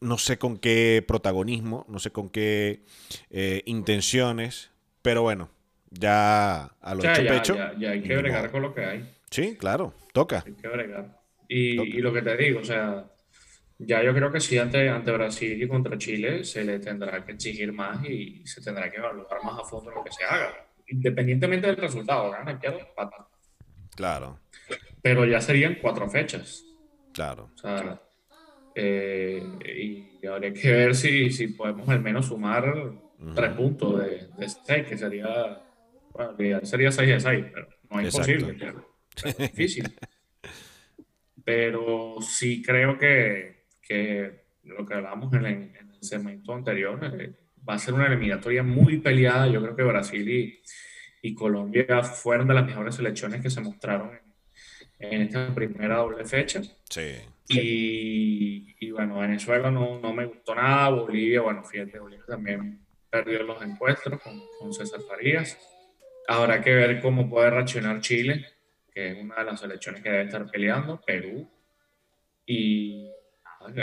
no 0.00 0.16
sé 0.16 0.38
con 0.38 0.56
qué 0.56 1.04
protagonismo, 1.06 1.84
no 1.90 1.98
sé 1.98 2.10
con 2.10 2.30
qué 2.30 2.84
eh, 3.28 3.62
intenciones, 3.66 4.70
pero 5.02 5.20
bueno, 5.20 5.50
ya 5.90 6.64
a 6.80 6.94
lo 6.94 7.04
hecho 7.04 7.26
pecho. 7.26 7.54
Ya, 7.78 7.90
hay 7.90 8.02
que 8.02 8.16
bregar 8.16 8.50
con 8.50 8.62
lo 8.62 8.74
que 8.74 8.86
hay. 8.86 9.14
Sí, 9.30 9.56
claro, 9.58 9.92
toca. 10.14 10.42
Hay 10.46 10.54
que 10.54 10.68
bregar. 10.68 11.20
Y, 11.48 12.00
lo 12.00 12.14
que 12.14 12.22
te 12.22 12.34
digo, 12.38 12.60
o 12.60 12.64
sea, 12.64 13.10
ya 13.76 14.02
yo 14.02 14.14
creo 14.14 14.32
que 14.32 14.40
sí, 14.40 14.56
ante, 14.56 14.88
ante 14.88 15.12
Brasil 15.12 15.62
y 15.62 15.68
contra 15.68 15.98
Chile 15.98 16.44
se 16.44 16.64
le 16.64 16.78
tendrá 16.78 17.22
que 17.26 17.32
exigir 17.32 17.74
más 17.74 18.02
y 18.08 18.46
se 18.46 18.62
tendrá 18.62 18.90
que 18.90 18.96
evaluar 18.96 19.44
más 19.44 19.60
a 19.60 19.64
fondo 19.64 19.90
lo 19.90 20.02
que 20.02 20.12
se 20.12 20.24
haga 20.24 20.65
independientemente 20.88 21.66
del 21.66 21.76
resultado, 21.76 22.30
gana, 22.30 22.58
pierde, 22.58 22.80
empata. 22.80 23.28
Claro. 23.94 24.40
Pero 25.02 25.24
ya 25.24 25.40
serían 25.40 25.78
cuatro 25.80 26.08
fechas. 26.08 26.64
Claro. 27.12 27.50
O 27.54 27.58
sea, 27.58 28.00
eh, 28.74 29.42
y 30.22 30.26
habría 30.26 30.52
que 30.52 30.70
ver 30.70 30.94
si, 30.94 31.30
si 31.30 31.48
podemos 31.48 31.88
al 31.88 32.02
menos 32.02 32.26
sumar 32.26 32.92
tres 33.34 33.52
puntos 33.54 34.00
de, 34.00 34.28
de 34.36 34.48
seis, 34.48 34.86
que 34.86 34.98
sería, 34.98 35.62
bueno, 36.12 36.36
sería 36.62 36.92
seis 36.92 37.08
de 37.08 37.20
seis, 37.20 37.46
pero 37.52 37.68
no 37.90 38.00
es 38.00 38.14
imposible, 38.14 38.56
es 39.24 39.38
difícil. 39.38 39.94
pero 41.44 42.16
sí 42.20 42.62
creo 42.62 42.98
que, 42.98 43.66
que 43.80 44.46
lo 44.64 44.84
que 44.84 44.94
hablamos 44.94 45.32
en, 45.32 45.46
en 45.46 45.90
el 45.90 46.02
segmento 46.02 46.52
anterior, 46.52 46.98
eh, 47.18 47.32
va 47.68 47.74
a 47.74 47.78
ser 47.78 47.94
una 47.94 48.06
eliminatoria 48.06 48.62
muy 48.62 48.98
peleada. 48.98 49.46
Yo 49.48 49.62
creo 49.62 49.76
que 49.76 49.82
Brasil 49.82 50.28
y, 50.28 50.62
y 51.22 51.34
Colombia 51.34 52.02
fueron 52.02 52.48
de 52.48 52.54
las 52.54 52.66
mejores 52.66 52.94
selecciones 52.94 53.42
que 53.42 53.50
se 53.50 53.60
mostraron 53.60 54.18
en, 54.98 55.22
esta 55.22 55.54
primera 55.54 55.96
doble 55.96 56.24
fecha. 56.24 56.62
Sí. 56.88 57.16
Y, 57.48 58.74
y, 58.80 58.90
bueno, 58.90 59.20
Venezuela 59.20 59.70
no, 59.70 60.00
no, 60.00 60.12
me 60.12 60.26
gustó 60.26 60.54
nada. 60.54 60.90
Bolivia, 60.90 61.42
bueno, 61.42 61.64
fíjate, 61.64 61.98
Bolivia 61.98 62.24
también 62.26 62.80
perdió 63.10 63.42
los 63.42 63.62
encuentros 63.62 64.20
con, 64.20 64.40
con 64.58 64.72
César 64.72 65.00
Farías. 65.08 65.58
Habrá 66.28 66.60
que 66.60 66.74
ver 66.74 67.00
cómo 67.00 67.28
puede 67.28 67.50
reaccionar 67.50 68.00
Chile, 68.00 68.46
que 68.92 69.12
es 69.12 69.18
una 69.18 69.36
de 69.36 69.44
las 69.44 69.60
selecciones 69.60 70.02
que 70.02 70.10
debe 70.10 70.24
estar 70.24 70.50
peleando, 70.50 71.00
Perú. 71.00 71.48
Y 72.44 73.10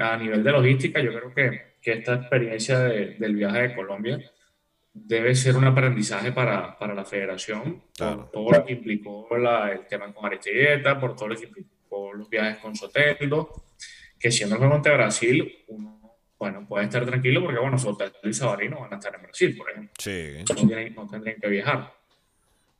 a 0.01 0.17
nivel 0.17 0.43
de 0.43 0.51
logística, 0.51 0.99
yo 1.01 1.13
creo 1.13 1.33
que 1.33 1.72
que 1.83 1.91
esta 1.93 2.15
experiencia 2.15 2.79
del 2.79 3.35
viaje 3.35 3.61
de 3.61 3.75
Colombia 3.75 4.19
debe 4.93 5.35
ser 5.35 5.57
un 5.57 5.65
aprendizaje 5.65 6.31
para, 6.31 6.77
para 6.77 6.93
la 6.93 7.03
federación, 7.03 7.83
por 7.97 8.31
todo 8.31 8.51
lo 8.51 8.65
que 8.65 8.73
implicó 8.73 9.27
la, 9.37 9.71
el 9.71 9.85
tema 9.87 10.13
con 10.13 10.25
Aristilleta, 10.25 10.99
por 10.99 11.15
todo 11.15 11.29
lo 11.29 11.35
que 11.35 11.45
implicó 11.45 12.13
los 12.13 12.29
viajes 12.29 12.57
con 12.57 12.75
Soteldo, 12.75 13.65
que 14.17 14.31
siendo 14.31 14.55
el 14.55 14.59
juego 14.59 14.75
ante 14.75 14.91
Brasil, 14.91 15.63
uno 15.67 15.93
bueno, 16.43 16.67
puede 16.67 16.83
estar 16.83 17.05
tranquilo 17.05 17.41
porque, 17.41 17.57
bueno, 17.57 17.77
Soteldo 17.77 18.19
y 18.23 18.33
Sabarino 18.33 18.81
van 18.81 18.93
a 18.93 18.97
estar 18.97 19.15
en 19.15 19.21
Brasil, 19.21 19.55
por 19.55 19.71
ejemplo. 19.71 19.93
Sí. 19.97 20.43
No, 20.93 21.07
tendrían 21.07 21.39
que 21.39 21.47
viajar. 21.47 21.93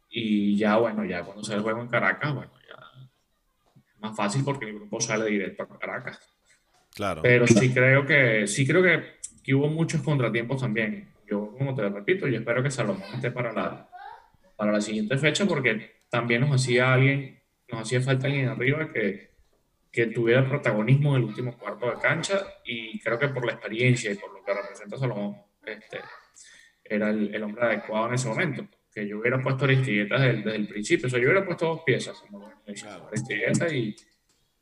Y 0.10 0.58
ya, 0.58 0.76
bueno, 0.76 1.06
ya 1.06 1.24
cuando 1.24 1.46
se 1.46 1.54
el 1.54 1.62
juego 1.62 1.80
en 1.80 1.88
Caracas, 1.88 2.36
bueno, 2.36 2.52
ya 2.68 2.76
es 3.74 4.00
más 4.02 4.18
fácil 4.18 4.44
porque 4.44 4.66
el 4.66 4.76
grupo 4.76 5.00
sale 5.00 5.30
directo 5.30 5.64
a 5.64 5.80
Caracas. 5.80 6.20
Claro. 6.94 7.22
Pero 7.22 7.48
sí 7.48 7.74
creo 7.74 8.06
que, 8.06 8.48
sí 8.48 8.68
creo 8.68 8.84
que, 8.84 9.04
que 9.44 9.54
hubo 9.54 9.68
muchos 9.68 10.02
contratiempos 10.02 10.62
también. 10.62 11.10
Yo, 11.28 11.56
como 11.58 11.74
te 11.74 11.88
repito, 11.90 12.28
yo 12.28 12.38
espero 12.40 12.62
que 12.62 12.70
Salomón 12.70 13.08
esté 13.14 13.32
para 13.32 13.52
la, 13.52 13.90
para 14.56 14.72
la 14.72 14.82
siguiente 14.82 15.18
fecha 15.18 15.46
porque 15.46 15.94
también 16.10 16.42
nos 16.42 16.52
hacía 16.52 16.94
alguien, 16.94 17.42
nos 17.72 17.82
hacía 17.82 18.02
falta 18.02 18.28
alguien 18.28 18.48
arriba 18.48 18.92
que, 18.92 19.32
que 19.92 20.08
tuviera 20.08 20.48
protagonismo 20.48 21.16
en 21.16 21.24
el 21.24 21.28
último 21.30 21.58
cuarto 21.58 21.90
de 21.90 21.98
cancha 21.98 22.42
y 22.66 23.00
creo 23.00 23.18
que 23.18 23.30
por 23.30 23.46
la 23.46 23.54
experiencia 23.54 24.12
y 24.12 24.16
por 24.16 24.34
lo 24.34 24.44
que 24.44 24.54
representa 24.54 24.98
Salomón, 24.98 25.38
este, 25.66 26.00
era 26.84 27.10
el, 27.10 27.34
el 27.34 27.44
hombre 27.44 27.66
adecuado 27.66 28.08
en 28.08 28.14
ese 28.14 28.28
momento. 28.28 28.68
Que 28.94 29.08
yo 29.08 29.20
hubiera 29.20 29.42
puesto 29.42 29.66
Aristigueta 29.66 30.20
desde, 30.20 30.44
desde 30.44 30.56
el 30.56 30.68
principio, 30.68 31.08
o 31.08 31.10
sea, 31.10 31.20
yo 31.20 31.26
hubiera 31.26 31.44
puesto 31.44 31.66
dos 31.66 31.82
piezas, 31.84 32.20
como 32.20 32.52
Aristigueta 33.08 33.74
y, 33.74 33.96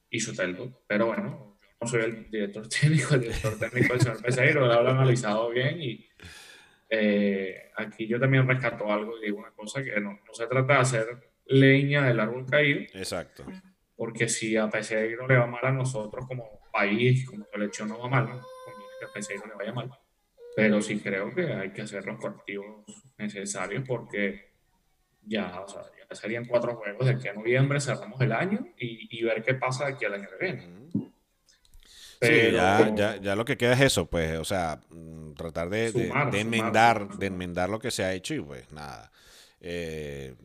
y 0.10 0.20
Soteldo, 0.22 0.84
pero 0.88 1.08
bueno, 1.08 1.51
no 1.82 1.88
soy 1.88 2.02
el 2.04 2.30
director 2.30 2.68
técnico, 2.70 3.16
el 3.16 3.22
director 3.22 3.58
técnico 3.58 3.94
del 3.94 4.02
señor 4.02 4.22
Peseiro, 4.22 4.68
lo 4.68 4.74
ha 4.74 4.92
analizado 4.92 5.50
bien 5.50 5.82
y 5.82 6.08
eh, 6.90 7.72
aquí 7.76 8.06
yo 8.06 8.20
también 8.20 8.48
rescato 8.48 8.92
algo 8.92 9.18
y 9.18 9.26
digo 9.26 9.40
una 9.40 9.52
cosa, 9.52 9.84
que 9.84 10.00
no, 10.00 10.12
no, 10.12 10.34
se 10.34 10.46
trata 10.46 10.74
de 10.74 10.80
hacer 10.80 11.32
leña 11.46 12.06
del 12.06 12.20
árbol 12.20 12.46
caído. 12.46 12.82
Exacto. 12.94 13.46
Porque 13.96 14.30
si 14.30 14.56
a 14.58 14.70
Peseiro 14.70 15.28
le 15.28 15.38
va 15.38 15.48
mal 15.48 15.66
a 15.66 15.72
nosotros 15.72 16.26
como 16.28 16.62
país, 16.72 17.26
como 17.26 17.46
selección 17.52 17.90
no 17.90 18.00
va 18.00 18.10
mal, 18.10 18.26
¿no? 18.26 18.42
conviene 18.66 18.94
que 19.00 19.06
a 19.06 19.14
Peseiro 19.14 19.48
le 19.48 19.56
vaya 19.56 19.74
mal. 19.74 19.90
Pero 20.56 20.82
sí 20.82 21.00
creo 21.00 21.34
que 21.34 21.52
hay 21.54 21.72
que 21.72 21.82
hacer 21.82 22.06
los 22.06 22.20
correctivos 22.20 22.84
necesarios 23.18 23.84
porque 23.88 24.52
ya, 25.24 25.62
o 25.62 25.68
sea, 25.68 25.84
ya 25.98 26.16
serían 26.16 26.46
cuatro 26.46 26.76
juegos 26.76 27.08
de 27.08 27.14
aquí 27.14 27.28
a 27.28 27.34
noviembre, 27.34 27.80
cerramos 27.80 28.20
el 28.22 28.34
año 28.34 28.68
y, 28.78 29.08
y 29.18 29.24
ver 29.24 29.42
qué 29.42 29.54
pasa 29.54 29.86
de 29.86 29.94
aquí 29.94 30.06
al 30.06 30.16
año 30.16 30.28
que 30.30 30.46
viene. 30.46 30.82
Sí, 32.22 32.52
ya, 32.52 32.94
ya, 32.96 33.16
ya, 33.18 33.36
lo 33.36 33.46
que 33.46 33.58
queda 33.58 33.74
es 33.74 33.82
eso, 33.82 34.06
pues, 34.06 34.38
o 34.38 34.46
sea, 34.46 34.80
mm, 34.90 35.34
tratar 35.34 35.70
de, 35.70 36.12
enmendar, 36.34 37.18
de 37.18 37.26
enmendar 37.26 37.70
lo 37.70 37.80
que 37.80 37.90
se 37.90 38.04
ha 38.04 38.14
hecho 38.14 38.36
y 38.36 38.42
pues 38.42 38.72
nada. 38.72 39.12
Eh, 39.60 40.36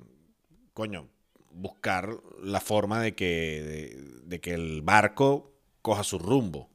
coño, 0.72 1.10
buscar 1.50 2.08
la 2.42 2.60
forma 2.60 3.02
de 3.02 3.14
que, 3.14 3.98
de, 4.24 4.40
que 4.40 4.54
el 4.54 4.80
barco 4.82 5.52
coja 5.82 6.02
su 6.02 6.18
rumbo. 6.18 6.70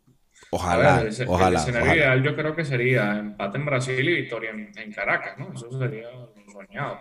Ojalá, 0.51 1.01
el, 1.01 1.27
ojalá. 1.27 1.47
El 1.47 1.55
escenario 1.55 1.95
ideal 1.95 2.23
yo 2.23 2.35
creo 2.35 2.55
que 2.55 2.65
sería 2.65 3.17
empate 3.17 3.57
en 3.57 3.65
Brasil 3.65 4.07
y 4.07 4.15
victoria 4.15 4.51
en, 4.51 4.91
Caracas, 4.91 5.37
¿no? 5.39 5.51
Eso 5.53 5.79
sería 5.79 6.09
soñado. 6.51 6.99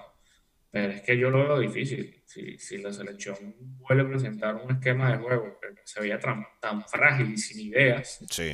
Pero 0.70 0.92
es 0.92 1.02
que 1.02 1.18
yo 1.18 1.30
lo 1.30 1.38
veo 1.38 1.58
difícil. 1.58 2.19
Si, 2.30 2.58
si 2.58 2.78
la 2.78 2.92
selección 2.92 3.56
vuelve 3.58 4.04
a 4.04 4.08
presentar 4.08 4.54
un 4.54 4.70
esquema 4.70 5.10
de 5.10 5.18
juego 5.18 5.58
que 5.60 5.80
se 5.82 6.00
veía 6.00 6.20
tan, 6.20 6.46
tan 6.60 6.80
frágil 6.86 7.32
y 7.32 7.36
sin 7.36 7.58
ideas. 7.66 8.24
Sí. 8.30 8.52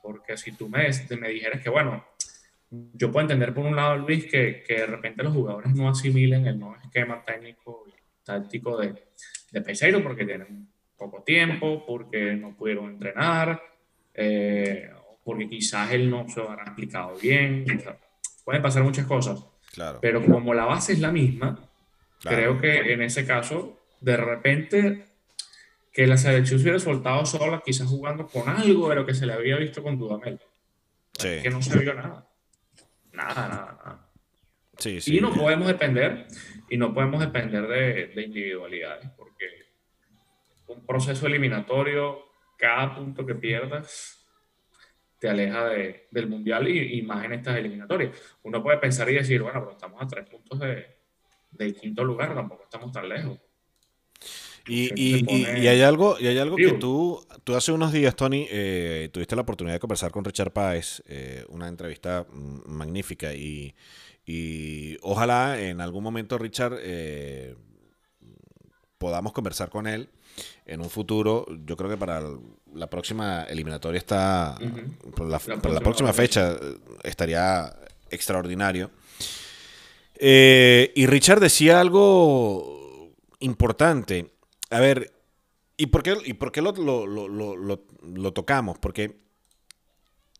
Porque 0.00 0.36
si 0.36 0.52
tú 0.52 0.68
me, 0.68 0.88
me 1.18 1.28
dijeras 1.28 1.60
que, 1.60 1.70
bueno, 1.70 2.06
yo 2.70 3.10
puedo 3.10 3.22
entender 3.22 3.52
por 3.52 3.66
un 3.66 3.74
lado, 3.74 3.96
Luis, 3.96 4.26
que, 4.26 4.62
que 4.64 4.74
de 4.74 4.86
repente 4.86 5.24
los 5.24 5.34
jugadores 5.34 5.74
no 5.74 5.88
asimilen 5.88 6.46
el 6.46 6.56
nuevo 6.56 6.76
esquema 6.76 7.24
técnico 7.24 7.84
y 7.88 7.94
táctico 8.22 8.78
de, 8.78 8.94
de 9.50 9.60
Peseiro 9.60 10.00
porque 10.04 10.24
tienen 10.24 10.68
poco 10.96 11.24
tiempo, 11.24 11.84
porque 11.84 12.34
no 12.34 12.56
pudieron 12.56 12.90
entrenar, 12.90 13.60
eh, 14.14 14.88
porque 15.24 15.48
quizás 15.48 15.90
él 15.90 16.08
no 16.08 16.28
se 16.28 16.38
lo 16.38 16.52
ha 16.52 16.62
explicado 16.62 17.16
bien. 17.18 17.64
pueden 18.44 18.62
pasar 18.62 18.84
muchas 18.84 19.06
cosas. 19.06 19.44
Claro. 19.72 19.98
Pero 20.00 20.24
como 20.24 20.54
la 20.54 20.64
base 20.64 20.92
es 20.92 21.00
la 21.00 21.10
misma, 21.10 21.69
creo 22.20 22.60
que 22.60 22.92
en 22.92 23.02
ese 23.02 23.26
caso, 23.26 23.78
de 24.00 24.16
repente, 24.16 25.06
que 25.92 26.06
la 26.06 26.16
selección 26.16 26.58
se 26.58 26.64
hubiera 26.64 26.78
soltado 26.78 27.24
sola, 27.26 27.62
quizás 27.64 27.88
jugando 27.88 28.26
con 28.26 28.48
algo 28.48 28.88
de 28.88 28.96
lo 28.96 29.06
que 29.06 29.14
se 29.14 29.26
le 29.26 29.32
había 29.32 29.56
visto 29.56 29.82
con 29.82 29.98
Dudamel. 29.98 30.40
Que 31.18 31.50
no 31.50 31.60
se 31.60 31.78
vio 31.78 31.94
nada. 31.94 32.26
Nada, 33.12 33.48
nada, 33.48 33.78
nada. 33.84 34.06
Sí, 34.78 35.00
sí, 35.00 35.18
y 35.18 35.20
no 35.20 35.34
podemos 35.34 35.68
depender, 35.68 36.26
y 36.70 36.78
no 36.78 36.94
podemos 36.94 37.20
depender 37.20 37.66
de, 37.66 38.06
de 38.14 38.22
individualidades, 38.22 39.10
porque 39.14 39.46
un 40.68 40.86
proceso 40.86 41.26
eliminatorio, 41.26 42.24
cada 42.56 42.94
punto 42.94 43.26
que 43.26 43.34
pierdas 43.34 44.20
te 45.18 45.28
aleja 45.28 45.66
de, 45.66 46.08
del 46.10 46.28
mundial 46.28 46.66
y, 46.68 47.02
más 47.02 47.24
en 47.24 47.34
estas 47.34 47.56
eliminatorias. 47.58 48.38
Uno 48.42 48.62
puede 48.62 48.78
pensar 48.78 49.08
y 49.10 49.14
decir, 49.14 49.42
bueno, 49.42 49.60
pero 49.60 49.72
estamos 49.72 50.00
a 50.00 50.06
tres 50.06 50.26
puntos 50.28 50.58
de, 50.58 50.99
del 51.50 51.74
quinto 51.74 52.04
lugar, 52.04 52.34
tampoco 52.34 52.64
estamos 52.64 52.92
tan 52.92 53.08
lejos. 53.08 53.38
Y, 54.66 54.92
y, 54.94 55.66
hay 55.66 55.82
algo, 55.82 56.16
y 56.20 56.26
hay 56.26 56.38
algo 56.38 56.56
que 56.56 56.72
tú, 56.72 57.24
tú 57.44 57.56
hace 57.56 57.72
unos 57.72 57.92
días, 57.92 58.14
Tony, 58.14 58.46
eh, 58.50 59.08
tuviste 59.12 59.34
la 59.34 59.42
oportunidad 59.42 59.74
de 59.74 59.80
conversar 59.80 60.12
con 60.12 60.24
Richard 60.24 60.52
Páez, 60.52 61.02
eh, 61.06 61.44
una 61.48 61.66
entrevista 61.66 62.26
mm, 62.30 62.70
magnífica 62.70 63.34
y, 63.34 63.74
y, 64.26 64.96
ojalá 65.02 65.60
en 65.60 65.80
algún 65.80 66.04
momento, 66.04 66.38
Richard, 66.38 66.76
eh, 66.80 67.56
podamos 68.98 69.32
conversar 69.32 69.70
con 69.70 69.86
él 69.86 70.10
en 70.66 70.80
un 70.80 70.90
futuro. 70.90 71.46
Yo 71.64 71.76
creo 71.76 71.90
que 71.90 71.96
para 71.96 72.22
la 72.74 72.88
próxima 72.88 73.44
eliminatoria 73.44 73.98
está, 73.98 74.58
para, 75.16 75.30
la, 75.72 75.80
próxima 75.80 76.12
fecha 76.12 76.56
estaría 77.02 77.74
extraordinario. 78.10 78.90
Y 80.20 81.06
Richard 81.06 81.40
decía 81.40 81.80
algo 81.80 82.80
importante. 83.40 84.32
A 84.70 84.80
ver, 84.80 85.12
¿y 85.76 85.86
por 85.86 86.02
qué, 86.02 86.16
y 86.24 86.34
por 86.34 86.52
qué 86.52 86.62
lo, 86.62 86.72
lo, 86.72 88.32
tocamos? 88.32 88.78
Porque 88.78 89.18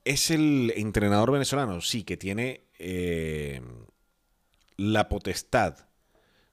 es 0.04 0.30
el 0.30 0.72
entrenador 0.76 1.32
venezolano, 1.32 1.80
sí, 1.80 2.04
que 2.04 2.16
tiene 2.16 2.64
eh, 2.78 3.60
la 4.76 5.08
potestad 5.08 5.88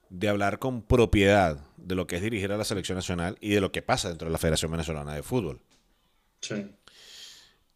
de 0.10 0.30
hablar 0.30 0.58
con 0.58 0.82
propiedad 0.82 1.66
de 1.76 1.96
lo 1.96 2.08
que 2.08 2.16
es 2.16 2.22
dirigir 2.22 2.52
a 2.52 2.58
la 2.58 2.64
selección 2.64 2.96
nacional 2.96 3.38
y 3.42 3.50
de 3.50 3.62
lo 3.62 3.72
que 3.72 3.82
pasa 3.82 4.10
dentro 4.10 4.28
de 4.28 4.32
la 4.32 4.38
Federación 4.38 4.72
Venezolana 4.72 5.14
de 5.14 5.24
Fútbol. 5.24 5.60
Sí. 6.42 6.66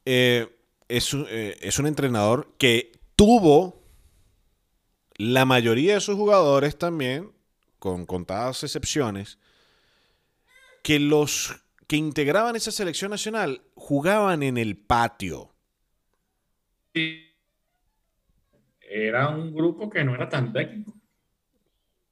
Eh, 0.06 0.48
es, 0.88 1.14
eh, 1.14 1.58
es 1.62 1.78
un 1.78 1.88
entrenador 1.88 2.54
que 2.58 2.94
tuvo 3.18 3.81
la 5.22 5.46
mayoría 5.46 5.94
de 5.94 6.00
sus 6.02 6.16
jugadores 6.16 6.80
también, 6.80 7.32
con 7.78 8.08
contadas 8.08 8.64
excepciones, 8.64 9.38
que 10.84 11.00
los 11.00 11.64
que 11.86 11.96
integraban 11.96 12.56
esa 12.56 12.72
selección 12.72 13.12
nacional 13.12 13.62
jugaban 13.76 14.42
en 14.42 14.58
el 14.58 14.78
patio. 14.78 15.54
Era 18.82 19.30
un 19.30 19.54
grupo 19.54 19.92
que 19.92 20.04
no 20.04 20.16
era 20.16 20.28
tan 20.28 20.52
técnico. 20.52 20.92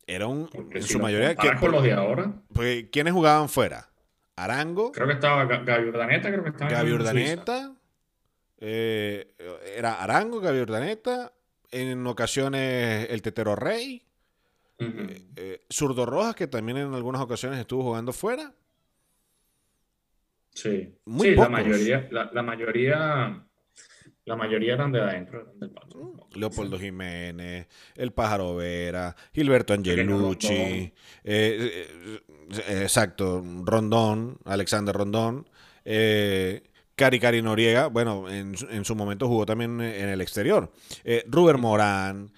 Era 0.06 0.28
un, 0.28 0.48
en 0.72 0.84
su 0.84 1.00
mayoría. 1.00 1.34
Que, 1.34 1.56
con 1.56 1.72
los 1.72 1.82
de 1.82 1.93
ahora. 1.93 2.32
Porque, 2.54 2.89
¿Quiénes 2.91 3.13
jugaban 3.13 3.50
fuera? 3.50 3.89
Arango. 4.36 4.91
Creo 4.91 5.08
que 5.08 5.13
estaba 5.13 5.45
Gaby 5.45 5.89
Urdaneta, 5.89 6.30
creo 6.30 6.43
que 6.43 6.50
estaba. 6.52 6.69
Gaby 6.69 6.91
Urdaneta. 6.91 7.76
Eh, 8.60 9.36
era 9.76 10.04
Arango, 10.04 10.39
Gaby 10.41 10.60
Urdaneta. 10.60 11.34
En 11.71 12.05
ocasiones 12.08 13.08
el 13.10 13.21
Tetero 13.21 13.55
Rey. 13.55 14.03
Eh, 14.79 15.21
eh, 15.36 15.62
Zurdo 15.69 16.05
Rojas, 16.05 16.36
que 16.36 16.47
también 16.47 16.77
en 16.77 16.93
algunas 16.93 17.21
ocasiones 17.21 17.60
estuvo 17.60 17.84
jugando 17.84 18.13
fuera. 18.13 18.53
Sí, 20.51 20.95
Muy 21.05 21.36
la 21.36 21.49
mayoría, 21.49 22.08
la, 22.12 22.41
mayoría, 22.41 23.45
la 24.25 24.36
mayoría 24.36 24.73
eran 24.73 24.91
de 24.91 25.01
adentro, 25.01 25.53
del 25.55 25.69
mm, 25.69 26.38
Leopoldo 26.39 26.79
Jiménez, 26.79 27.67
El 27.95 28.12
Pájaro 28.12 28.55
Vera, 28.55 29.15
Gilberto 29.34 29.73
Angelucci, 29.73 30.93
eh, 31.23 32.19
exacto, 32.67 33.43
Rondón, 33.63 34.38
Alexander 34.45 34.95
Rondón, 34.95 35.47
Cari 37.00 37.20
Cari 37.20 37.42
Noriega, 37.42 37.88
bueno, 37.88 38.30
en, 38.30 38.56
en, 38.70 38.84
su 38.84 38.96
momento 38.96 39.28
jugó 39.28 39.46
también 39.46 39.80
en 39.80 40.10
el 40.10 40.20
exterior, 40.20 40.70
Ruber 41.28 41.58
Morán, 41.58 42.32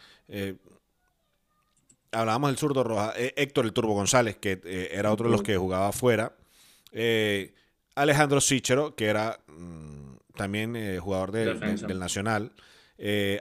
hablábamos 2.11 2.49
del 2.49 2.57
zurdo 2.57 2.83
roja, 2.83 3.13
eh, 3.17 3.33
Héctor 3.35 3.65
el 3.65 3.73
Turbo 3.73 3.93
González, 3.93 4.37
que 4.37 4.59
eh, 4.63 4.89
era 4.91 5.11
otro 5.11 5.27
de 5.27 5.31
los 5.31 5.43
que 5.43 5.57
jugaba 5.57 5.89
afuera, 5.89 6.33
eh, 6.91 7.53
Alejandro 7.95 8.41
Sichero, 8.41 8.95
que 8.95 9.05
era 9.05 9.39
mm, 9.47 10.15
también 10.35 10.99
jugador 10.99 11.31
del 11.31 11.99
Nacional, 11.99 12.51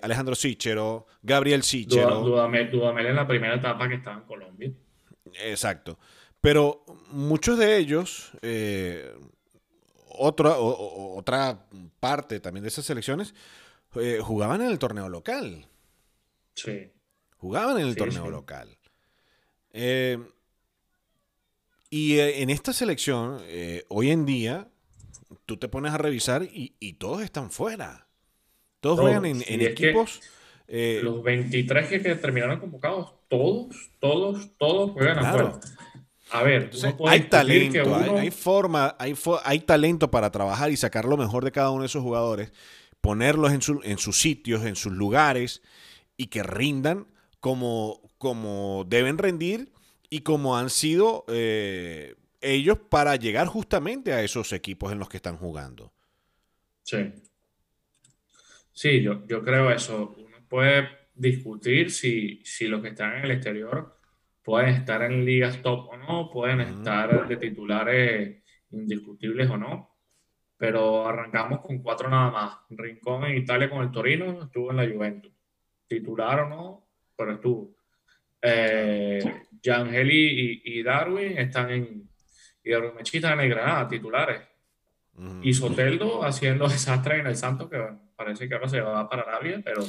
Alejandro 0.02 0.34
Sichero, 0.34 1.06
Gabriel 1.22 1.62
Sichero. 1.62 2.20
Dudamel, 2.20 3.06
en 3.06 3.16
la 3.16 3.26
primera 3.26 3.54
etapa 3.54 3.88
que 3.88 3.96
estaba 3.96 4.16
en 4.16 4.24
Colombia. 4.24 4.72
Exacto. 5.44 5.98
Pero 6.40 6.84
muchos 7.10 7.58
de 7.58 7.76
ellos, 7.76 8.32
otra, 10.20 10.56
otra 10.58 11.66
parte 11.98 12.40
también 12.40 12.62
de 12.62 12.68
esas 12.68 12.84
selecciones, 12.84 13.34
jugaban 14.22 14.60
en 14.60 14.70
el 14.70 14.78
torneo 14.78 15.08
local. 15.08 15.66
Sí. 16.54 16.90
Jugaban 17.38 17.80
en 17.80 17.86
el 17.86 17.96
torneo 17.96 18.30
local. 18.30 18.76
Eh, 19.72 20.18
y 21.88 22.18
eh, 22.18 22.42
en 22.42 22.50
esta 22.50 22.72
selección, 22.72 23.38
eh, 23.44 23.84
hoy 23.88 24.10
en 24.10 24.26
día, 24.26 24.68
tú 25.46 25.56
te 25.56 25.68
pones 25.68 25.92
a 25.92 25.98
revisar 25.98 26.42
y, 26.52 26.92
todos 26.94 27.22
están 27.22 27.50
fuera. 27.50 28.06
Todos 28.80 29.00
juegan 29.00 29.24
en, 29.24 29.42
equipos. 29.46 30.20
los 30.68 31.22
23 31.22 31.88
que, 31.88 32.14
terminaron 32.16 32.60
convocados, 32.60 33.14
todos, 33.28 33.90
todos, 33.98 34.50
todos 34.58 34.92
juegan 34.92 35.18
afuera. 35.18 35.60
A 36.32 36.42
ver, 36.42 36.70
hay 37.06 37.22
talento, 37.22 37.96
hay, 37.96 38.30
forma, 38.30 38.94
hay, 38.98 39.14
hay 39.44 39.60
talento 39.60 40.10
para 40.10 40.30
trabajar 40.30 40.70
y 40.70 40.76
sacar 40.76 41.04
lo 41.04 41.16
mejor 41.16 41.44
de 41.44 41.50
cada 41.50 41.70
uno 41.70 41.82
de 41.82 41.86
esos 41.86 42.02
jugadores, 42.02 42.52
ponerlos 43.00 43.52
en, 43.52 43.62
su, 43.62 43.80
en 43.82 43.98
sus 43.98 44.20
sitios, 44.20 44.64
en 44.64 44.76
sus 44.76 44.92
lugares 44.92 45.60
y 46.16 46.26
que 46.26 46.42
rindan 46.42 47.06
como, 47.40 48.00
como 48.18 48.84
deben 48.88 49.18
rendir 49.18 49.72
y 50.08 50.20
como 50.20 50.56
han 50.56 50.70
sido 50.70 51.24
eh, 51.28 52.14
ellos 52.40 52.78
para 52.88 53.16
llegar 53.16 53.48
justamente 53.48 54.12
a 54.12 54.22
esos 54.22 54.52
equipos 54.52 54.92
en 54.92 54.98
los 54.98 55.08
que 55.08 55.16
están 55.16 55.36
jugando. 55.36 55.92
Sí. 56.82 57.12
Sí, 58.72 59.02
yo, 59.02 59.26
yo 59.26 59.42
creo 59.42 59.70
eso. 59.70 60.14
Uno 60.16 60.36
puede 60.48 60.88
discutir 61.14 61.90
si, 61.90 62.40
si 62.44 62.66
los 62.66 62.82
que 62.82 62.88
están 62.88 63.16
en 63.16 63.24
el 63.24 63.30
exterior 63.32 63.99
pueden 64.50 64.70
estar 64.70 65.00
en 65.02 65.24
ligas 65.24 65.62
top 65.62 65.90
o 65.90 65.96
no, 65.96 66.28
pueden 66.28 66.60
estar 66.60 67.28
de 67.28 67.36
titulares 67.36 68.42
indiscutibles 68.72 69.48
o 69.48 69.56
no, 69.56 69.96
pero 70.56 71.06
arrancamos 71.06 71.60
con 71.60 71.78
cuatro 71.78 72.10
nada 72.10 72.32
más. 72.32 72.56
Rincón 72.68 73.26
en 73.26 73.36
Italia 73.36 73.70
con 73.70 73.80
el 73.80 73.92
Torino, 73.92 74.42
estuvo 74.42 74.72
en 74.72 74.78
la 74.78 74.92
Juventus. 74.92 75.30
Titular 75.86 76.40
o 76.40 76.48
no, 76.48 76.88
pero 77.16 77.34
estuvo. 77.34 77.76
Eh, 78.42 79.20
Yangeli 79.62 80.62
y, 80.64 80.82
Darwin 80.82 81.38
están 81.38 81.70
en. 81.70 82.10
Y 82.64 82.70
Darwin 82.72 82.96
Mechita 82.96 83.32
en 83.32 83.40
el 83.40 83.50
Granada, 83.50 83.86
titulares. 83.86 84.42
Y 85.44 85.54
Soteldo 85.54 86.24
haciendo 86.24 86.66
desastre 86.68 87.20
en 87.20 87.28
el 87.28 87.36
Santos, 87.36 87.70
que 87.70 87.78
parece 88.16 88.48
que 88.48 88.54
ahora 88.54 88.68
se 88.68 88.80
va 88.80 89.08
para 89.08 89.22
Arabia, 89.22 89.60
pero 89.64 89.84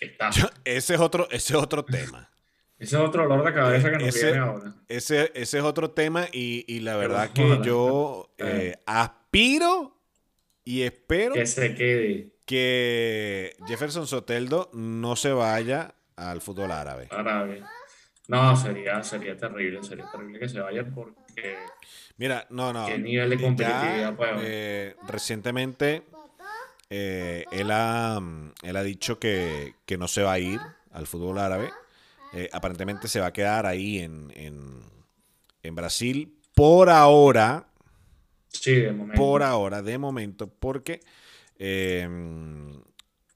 está. 0.00 0.30
ese 0.64 0.94
es 0.94 1.00
otro, 1.00 1.28
ese 1.30 1.52
es 1.52 1.62
otro 1.62 1.84
tema. 1.84 2.28
Ese 2.80 2.96
es 2.96 3.02
otro 3.02 3.24
olor 3.24 3.44
de 3.44 3.52
cabeza 3.52 3.90
que 3.90 3.98
nos 3.98 4.14
viene 4.14 4.38
ahora. 4.38 4.74
Ese, 4.88 5.30
ese 5.34 5.58
es 5.58 5.64
otro 5.64 5.90
tema 5.90 6.26
y, 6.32 6.80
la 6.80 6.96
verdad 6.96 7.30
que 7.30 7.60
yo 7.62 8.30
eh, 8.38 8.76
aspiro 8.86 9.96
Y 10.64 10.82
espero 10.82 11.34
que 11.34 11.46
se 11.46 11.74
quede. 11.74 12.30
Que 12.46 13.54
Jefferson 13.68 14.06
Soteldo 14.06 14.70
no 14.72 15.14
se 15.14 15.32
vaya 15.32 15.94
al 16.16 16.40
fútbol 16.40 16.72
árabe. 16.72 17.06
Árabe. 17.10 17.62
No, 18.26 18.56
sería, 18.56 19.02
sería 19.02 19.36
terrible, 19.36 19.82
sería 19.82 20.10
terrible 20.10 20.38
que 20.38 20.48
se 20.48 20.60
vaya 20.60 20.84
porque. 20.84 21.56
Mira, 22.16 22.46
no, 22.50 22.72
no. 22.72 22.86
¿Qué 22.86 22.98
nivel 22.98 23.30
de 23.30 23.40
competitividad 23.40 24.16
eh, 24.40 24.96
recientemente 25.06 26.02
eh, 26.92 27.44
él, 27.52 27.70
ha, 27.70 28.20
él 28.62 28.76
ha 28.76 28.82
dicho 28.82 29.18
que, 29.18 29.74
no 29.98 30.08
se 30.08 30.22
va 30.22 30.32
a 30.32 30.38
ir 30.38 30.60
al 30.92 31.06
fútbol 31.06 31.38
árabe. 31.38 31.70
Eh, 32.32 32.48
aparentemente 32.52 33.08
se 33.08 33.20
va 33.20 33.26
a 33.26 33.32
quedar 33.32 33.66
ahí 33.66 33.98
en, 33.98 34.32
en, 35.62 35.74
Brasil 35.74 36.36
por 36.54 36.90
ahora. 36.90 37.68
Sí, 38.48 38.74
de 38.74 38.92
momento. 38.92 39.20
Por 39.20 39.42
ahora, 39.42 39.82
de 39.82 39.98
momento, 39.98 40.48
porque 40.48 41.00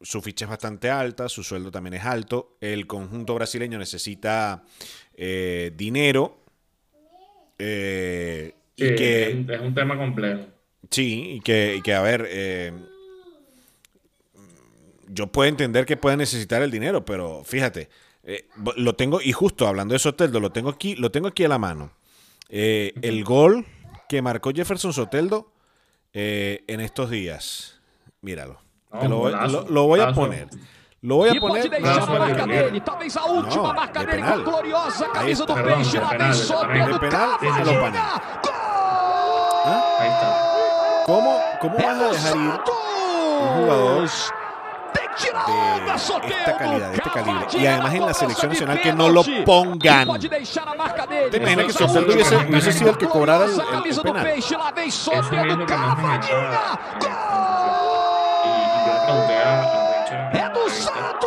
su 0.05 0.21
ficha 0.21 0.45
es 0.45 0.51
bastante 0.51 0.91
alta, 0.91 1.29
su 1.29 1.43
sueldo 1.43 1.71
también 1.71 1.95
es 1.95 2.05
alto, 2.05 2.57
el 2.61 2.87
conjunto 2.87 3.35
brasileño 3.35 3.79
necesita 3.79 4.65
eh, 5.15 5.73
dinero. 5.75 6.39
Eh, 7.59 8.53
y 8.77 8.95
que, 8.95 9.29
es 9.31 9.61
un 9.61 9.75
tema 9.75 9.97
complejo. 9.97 10.47
Sí, 10.91 11.37
y 11.37 11.41
que, 11.41 11.95
a 11.95 12.03
ver, 12.03 12.27
eh, 12.29 12.73
yo 15.09 15.29
puedo 15.29 15.49
entender 15.49 15.87
que 15.87 15.97
puede 15.97 16.17
necesitar 16.17 16.63
el 16.63 16.71
dinero, 16.71 17.05
pero 17.05 17.43
fíjate, 17.45 17.89
lo 18.77 18.95
tengo, 18.95 19.21
y 19.21 19.33
justo 19.33 19.67
hablando 19.67 19.93
de 19.93 19.99
Soteldo, 19.99 20.41
lo 20.41 20.51
tengo 20.51 20.71
aquí, 20.71 20.95
lo 20.97 21.11
tengo 21.11 21.29
aquí 21.29 21.45
a 21.45 21.49
la 21.49 21.59
mano. 21.59 21.93
el 22.49 23.25
gol 23.25 23.67
que 24.09 24.23
marcó 24.23 24.51
Jefferson 24.53 24.93
Soteldo 24.93 25.53
en 26.13 26.81
estos 26.81 27.11
días, 27.11 27.81
míralo 28.21 28.65
lo, 29.03 29.87
voy 29.87 30.01
a 30.01 30.13
poner. 30.13 30.49
Lo 31.03 31.17
voy 31.17 31.37
a 31.37 31.41
poner. 31.41 31.69
Deixar 31.69 32.03
a 32.03 32.19
marca 32.19 32.47
dele, 32.47 32.81
talvez 32.81 33.17
a 33.17 33.25
última 33.27 33.69
não, 33.69 33.75
marca 33.75 34.05
dele 34.05 34.23
com 34.23 34.29
a 34.29 34.37
gloriosa 34.39 35.09
camisa 35.09 35.47
do 35.47 35.55
Peixe. 35.55 35.99
Lá 35.99 36.17
vem 36.17 36.33
Soteldo, 36.33 37.01
Cavadinha. 37.01 38.23
Ahí 39.99 40.09
está. 40.09 41.03
¿Cómo, 41.07 41.41
cómo 41.61 41.77
vas 41.77 42.01
a 42.01 42.11
dejar 42.11 42.37
ir 42.37 42.61
un 43.43 43.49
jugador 43.61 44.09
de 45.14 46.35
esta 46.35 46.57
calidad, 46.57 46.90
de 46.90 46.96
este 46.96 47.11
calibre. 47.11 47.46
Y 47.59 47.66
además 47.66 47.94
en 47.94 48.07
la 48.07 48.14
selección 48.14 48.50
nacional 48.50 48.81
que 48.81 48.92
no 48.92 49.09
lo 49.09 49.22
pongan. 49.44 50.09
¿Te 51.31 51.37
imaginas 51.37 51.66
que 51.66 51.72
Soteldo 51.72 52.12
hubiese, 52.14 52.37
hubiese 52.37 52.72
sido 52.72 52.90
el 52.90 52.98
que 52.98 53.07
cobrara 53.07 53.44
el, 53.44 53.53
el, 53.53 53.59
el 53.90 54.00
penal? 54.03 54.27
É 60.33 60.48
do 60.50 60.68
Santos! 60.70 61.27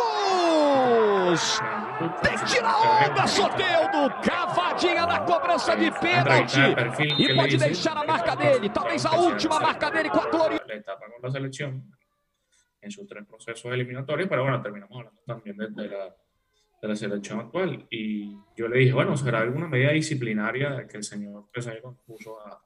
Tem 2.22 2.38
que 2.38 2.44
tirar 2.44 2.76
onda, 2.78 3.26
Soteldo! 3.26 4.10
Cavadinha 4.22 5.06
na 5.06 5.20
cobrança 5.20 5.76
de 5.76 5.90
pênalti! 5.90 6.60
E 7.18 7.34
pode 7.34 7.56
deixar 7.56 7.96
a 7.96 8.04
marca 8.04 8.36
dele, 8.36 8.68
talvez 8.68 9.04
a 9.04 9.16
última 9.16 9.58
marca 9.60 9.90
dele 9.90 10.10
com 10.10 10.20
a 10.20 10.26
Glória. 10.30 10.60
En 12.80 12.90
sus 12.90 13.06
tres 13.06 13.24
procesos 13.26 13.72
eliminatorios, 13.72 14.28
pero 14.28 14.42
bueno, 14.42 14.62
terminamos 14.62 14.96
hablando 14.98 15.20
también 15.26 15.56
de, 15.56 15.68
de, 15.68 15.88
la, 15.88 16.14
de 16.82 16.88
la 16.88 16.96
selección 16.96 17.40
actual. 17.40 17.86
Y 17.90 18.36
yo 18.56 18.68
le 18.68 18.78
dije, 18.78 18.92
bueno, 18.92 19.16
¿será 19.16 19.40
alguna 19.40 19.68
medida 19.68 19.92
disciplinaria 19.92 20.86
que 20.86 20.98
el 20.98 21.04
señor 21.04 21.50
Pesairo 21.52 21.98
puso 22.06 22.40
a, 22.40 22.62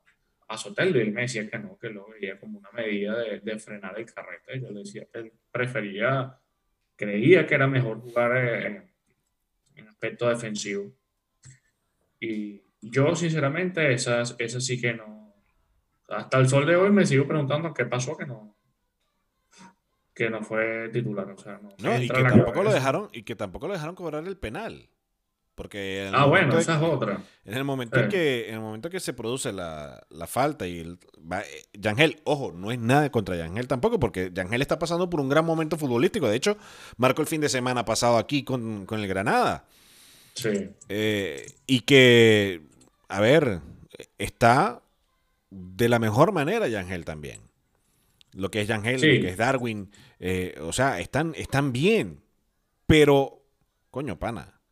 a 0.53 0.59
Soteldo 0.59 0.99
y 0.99 1.03
él 1.03 1.13
me 1.13 1.23
decía 1.23 1.49
que 1.49 1.59
no, 1.59 1.79
que 1.79 1.91
lo 1.91 2.09
veía 2.09 2.39
como 2.39 2.59
una 2.59 2.71
medida 2.73 3.17
de, 3.19 3.59
frenar 3.59 3.99
el 3.99 4.07
carrete. 4.13 4.61
Yo 4.61 4.71
le 4.71 4.81
decía 4.81 5.07
que 5.11 5.19
él 5.21 5.33
prefería, 5.51 6.39
creía 6.97 7.47
que 7.47 7.55
era 7.55 7.67
mejor 7.67 8.01
jugar 8.01 8.37
en, 8.37 9.89
aspecto 9.89 10.29
defensivo. 10.29 10.93
Y 12.21 12.63
yo, 12.81 13.15
sinceramente, 13.15 13.93
esas, 13.93 14.35
esas 14.39 14.65
sí 14.65 14.81
que 14.81 14.93
no. 14.95 15.35
Hasta 16.09 16.39
el 16.39 16.49
sol 16.49 16.67
de 16.67 16.77
hoy 16.77 16.91
me 16.91 17.07
sigo 17.07 17.27
preguntando 17.27 17.73
qué 17.73 17.87
pasó 17.87 18.17
que 18.17 18.27
no, 18.27 18.57
que 20.15 20.31
no 20.31 20.43
fue 20.43 20.91
titular. 20.93 21.31
O 21.31 21.39
sea, 21.39 21.61
no, 21.79 22.03
y 22.03 22.09
que 22.09 22.23
tampoco 22.23 22.63
lo 22.63 22.73
dejaron, 22.73 23.09
y 23.13 23.23
que 23.23 23.37
tampoco 23.37 23.69
lo 23.69 23.75
dejaron 23.75 23.95
cobrar 23.95 24.27
el 24.27 24.37
penal. 24.37 24.89
Porque 25.55 26.11
ah, 26.15 26.25
bueno, 26.25 26.59
esa 26.59 26.77
es 26.77 26.83
otra. 26.83 27.23
En 27.45 27.55
el 27.55 27.65
momento 27.65 28.01
en 28.01 28.09
que, 28.09 28.49
en 28.49 28.55
el 28.55 28.61
momento 28.61 28.89
que 28.89 29.01
se 29.01 29.13
produce 29.13 29.53
la, 29.53 30.03
falta 30.27 30.67
y 30.67 30.79
el, 30.79 30.99
eh, 31.31 31.65
Yangel, 31.75 32.21
ojo, 32.25 32.53
no 32.53 32.73
es 32.73 32.79
nada 32.79 33.11
contra 33.11 33.37
Yangel 33.37 33.69
tampoco, 33.69 34.01
porque 34.01 34.31
Yangel 34.33 34.63
está 34.63 34.79
pasando 34.79 35.11
por 35.11 35.21
un 35.21 35.29
gran 35.29 35.45
momento 35.45 35.77
futbolístico. 35.77 36.27
De 36.27 36.37
hecho, 36.37 36.57
marcó 36.97 37.21
el 37.21 37.29
fin 37.29 37.43
de 37.43 37.51
semana 37.51 37.85
pasado 37.85 38.17
aquí 38.17 38.45
con, 38.45 38.87
el 38.91 39.07
Granada. 39.07 39.67
Sí. 40.35 40.71
Eh, 40.89 41.45
y 41.67 41.81
que, 41.81 42.63
a 43.09 43.21
ver, 43.21 43.61
está 44.17 44.81
de 45.51 45.91
la 45.91 45.99
mejor 45.99 46.33
manera 46.33 46.67
Yangel 46.67 47.05
también. 47.05 47.42
Lo 48.35 48.51
que 48.51 48.63
es 48.63 48.69
Yangel, 48.69 49.01
lo 49.01 49.21
que 49.21 49.29
es 49.29 49.37
Darwin, 49.37 49.91
eh, 50.19 50.55
o 50.61 50.73
sea, 50.73 51.01
están, 51.01 51.35
están 51.37 51.73
bien. 51.73 52.21
Pero, 52.87 53.45
coño, 53.91 54.19
pana 54.19 54.63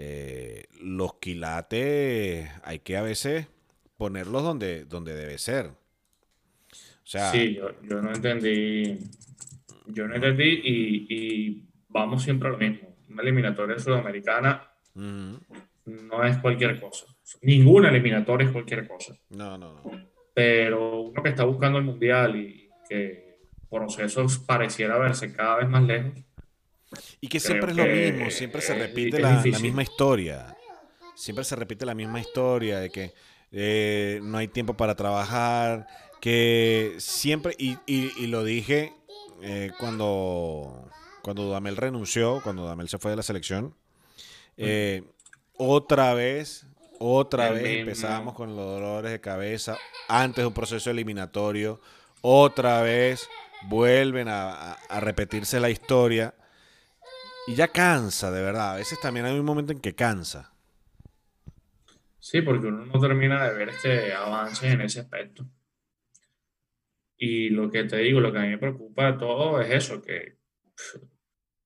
eh, 0.00 0.66
los 0.80 1.14
quilates 1.14 2.48
hay 2.62 2.78
que 2.78 2.96
a 2.96 3.02
veces 3.02 3.48
ponerlos 3.96 4.44
donde, 4.44 4.84
donde 4.84 5.12
debe 5.12 5.38
ser. 5.38 5.66
O 5.66 7.10
sea, 7.10 7.32
sí, 7.32 7.56
yo, 7.56 8.00
no 8.00 8.12
entendí. 8.12 8.96
Yo 9.86 10.06
no 10.06 10.14
entendí 10.14 10.60
y, 10.62 11.64
vamos 11.88 12.22
siempre 12.22 12.48
a 12.48 12.52
lo 12.52 12.58
mismo. 12.58 12.96
Una 13.08 13.22
eliminatoria 13.22 13.76
sudamericana 13.78 14.70
no 14.94 16.24
es 16.24 16.38
cualquier 16.38 16.78
cosa. 16.80 17.06
Ninguna 17.42 17.88
eliminatoria 17.88 18.46
es 18.46 18.52
cualquier 18.52 18.86
cosa. 18.86 19.14
No, 19.30 19.58
no, 19.58 19.72
no. 19.72 19.82
Pero 20.32 21.00
uno 21.00 21.22
que 21.24 21.30
está 21.30 21.44
buscando 21.44 21.78
el 21.78 21.84
mundial 21.84 22.36
y 22.36 22.67
que 22.88 23.38
procesos 23.70 24.38
pareciera 24.38 24.98
verse 24.98 25.32
cada 25.32 25.56
vez 25.56 25.68
más 25.68 25.82
lejos, 25.82 26.12
y 27.20 27.28
que 27.28 27.40
siempre 27.40 27.72
es 27.72 27.76
lo 27.76 27.84
mismo, 27.84 28.30
siempre 28.30 28.60
se 28.60 28.74
repite 28.74 29.20
la, 29.20 29.42
misma 29.42 29.82
historia. 29.82 30.56
Siempre 31.14 31.44
se 31.44 31.56
repite 31.56 31.84
la 31.84 31.94
misma 31.94 32.20
historia 32.20 32.78
de 32.78 32.90
que 32.90 33.12
eh, 33.50 34.20
no 34.22 34.38
hay 34.38 34.48
tiempo 34.48 34.74
para 34.74 34.94
trabajar, 34.94 35.86
que 36.20 36.94
siempre, 36.98 37.54
y, 37.58 37.78
y, 37.86 38.26
lo 38.28 38.44
dije 38.44 38.92
eh, 39.42 39.70
cuando, 39.78 40.88
cuando 41.22 41.50
Damel 41.50 41.76
renunció, 41.76 42.40
cuando 42.42 42.66
Damel 42.66 42.88
se 42.88 42.98
fue 42.98 43.10
de 43.10 43.16
la 43.16 43.22
selección, 43.22 43.74
eh, 44.56 45.02
otra 45.56 46.14
vez, 46.14 46.66
otra 46.98 47.50
vez 47.50 47.80
empezábamos 47.80 48.34
con 48.34 48.56
los 48.56 48.64
dolores 48.64 49.10
de 49.10 49.20
cabeza 49.20 49.76
antes 50.08 50.42
de 50.42 50.46
un 50.46 50.54
proceso 50.54 50.90
eliminatorio, 50.90 51.80
otra 52.22 52.82
vez 52.82 53.28
vuelven 53.62 54.28
a 54.28 54.76
repetirse 55.00 55.60
la 55.60 55.70
historia 55.70 56.34
y 57.48 57.54
ya 57.54 57.68
cansa, 57.68 58.30
de 58.30 58.42
verdad. 58.42 58.72
A 58.72 58.76
veces 58.76 59.00
también 59.00 59.24
hay 59.24 59.38
un 59.38 59.46
momento 59.46 59.72
en 59.72 59.80
que 59.80 59.94
cansa. 59.94 60.52
Sí, 62.18 62.42
porque 62.42 62.66
uno 62.66 62.84
no 62.84 63.00
termina 63.00 63.48
de 63.48 63.54
ver 63.56 63.70
este 63.70 64.12
avance 64.12 64.70
en 64.70 64.82
ese 64.82 65.00
aspecto. 65.00 65.46
Y 67.16 67.48
lo 67.48 67.70
que 67.70 67.84
te 67.84 67.96
digo, 67.96 68.20
lo 68.20 68.30
que 68.32 68.38
a 68.38 68.42
mí 68.42 68.48
me 68.48 68.58
preocupa 68.58 69.12
de 69.12 69.18
todo 69.18 69.62
es 69.62 69.70
eso, 69.70 70.02
que 70.02 70.36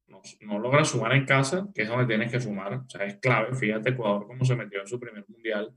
no, 0.07 0.23
no 0.43 0.61
logra 0.61 0.85
sumar 0.85 1.15
en 1.15 1.27
casa, 1.27 1.67
que 1.75 1.83
es 1.83 1.89
donde 1.89 2.07
tienes 2.07 2.31
que 2.31 2.41
sumar. 2.41 2.75
O 2.75 2.89
sea, 2.89 3.05
es 3.05 3.17
clave. 3.17 3.53
Fíjate 3.57 3.91
Ecuador 3.91 4.29
cómo 4.29 4.45
se 4.45 4.55
metió 4.55 4.81
en 4.81 4.87
su 4.87 5.01
primer 5.01 5.25
mundial, 5.29 5.75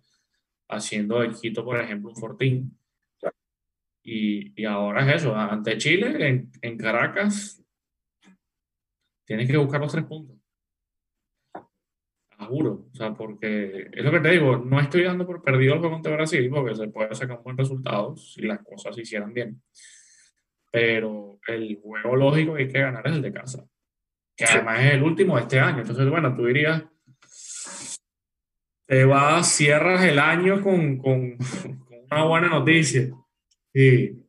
haciendo 0.68 1.20
de 1.22 1.32
Quito, 1.32 1.66
por 1.66 1.82
ejemplo, 1.82 2.12
un 2.12 2.16
fortín. 2.16 2.78
Y, 4.08 4.62
y 4.62 4.66
ahora 4.66 5.02
es 5.02 5.24
eso, 5.24 5.36
ante 5.36 5.80
Chile, 5.80 6.28
en, 6.28 6.52
en 6.62 6.78
Caracas, 6.78 7.60
tienes 9.26 9.50
que 9.50 9.58
buscar 9.58 9.82
los 9.82 9.92
tres 9.92 10.06
puntos. 10.06 10.38
Juro, 12.38 12.86
o 12.92 12.96
sea, 12.96 13.16
porque 13.16 13.90
es 13.92 14.04
lo 14.04 14.12
que 14.12 14.20
te 14.20 14.30
digo, 14.30 14.58
no 14.58 14.80
estoy 14.80 15.04
dando 15.04 15.26
por 15.26 15.42
perdido 15.42 15.74
el 15.74 15.80
juego 15.80 15.96
contra 15.96 16.16
Brasil 16.16 16.48
porque 16.52 16.76
se 16.76 16.88
puede 16.90 17.16
sacar 17.16 17.38
un 17.38 17.44
buen 17.44 17.58
resultado 17.58 18.16
si 18.16 18.44
las 18.44 18.60
cosas 18.62 18.94
se 18.94 19.02
hicieran 19.02 19.34
bien. 19.34 19.64
Pero 20.72 21.40
el 21.48 21.80
juego 21.82 22.16
lógico 22.16 22.54
que 22.54 22.64
hay 22.64 22.70
que 22.70 22.82
ganar 22.82 23.08
es 23.08 23.14
el 23.14 23.24
de 23.24 23.34
casa, 23.34 23.66
que 24.36 24.46
además 24.46 24.82
es 24.82 24.94
el 24.94 25.02
último 25.02 25.38
de 25.38 25.42
este 25.44 25.60
año. 25.60 25.80
Entonces, 25.80 26.08
bueno, 26.08 26.36
tú 26.36 26.46
dirías, 26.46 26.84
te 28.86 29.06
vas, 29.06 29.48
cierras 29.48 30.04
el 30.04 30.20
año 30.20 30.62
con, 30.62 31.00
con, 31.00 31.38
con 31.88 32.00
una 32.12 32.24
buena 32.26 32.50
noticia. 32.50 33.10
Y 33.78 34.26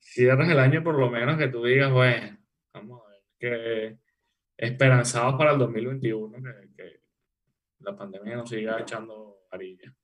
cierras 0.00 0.50
el 0.50 0.58
año 0.58 0.82
por 0.82 0.98
lo 0.98 1.08
menos 1.08 1.38
que 1.38 1.46
tú 1.46 1.64
digas, 1.64 1.92
bueno, 1.92 2.40
que 3.38 3.98
esperanzados 4.56 5.36
para 5.36 5.52
el 5.52 5.58
2021, 5.58 6.42
que, 6.42 6.74
que 6.74 7.00
la 7.78 7.96
pandemia 7.96 8.34
nos 8.34 8.50
siga 8.50 8.80
echando 8.80 9.46
varilla. 9.48 9.94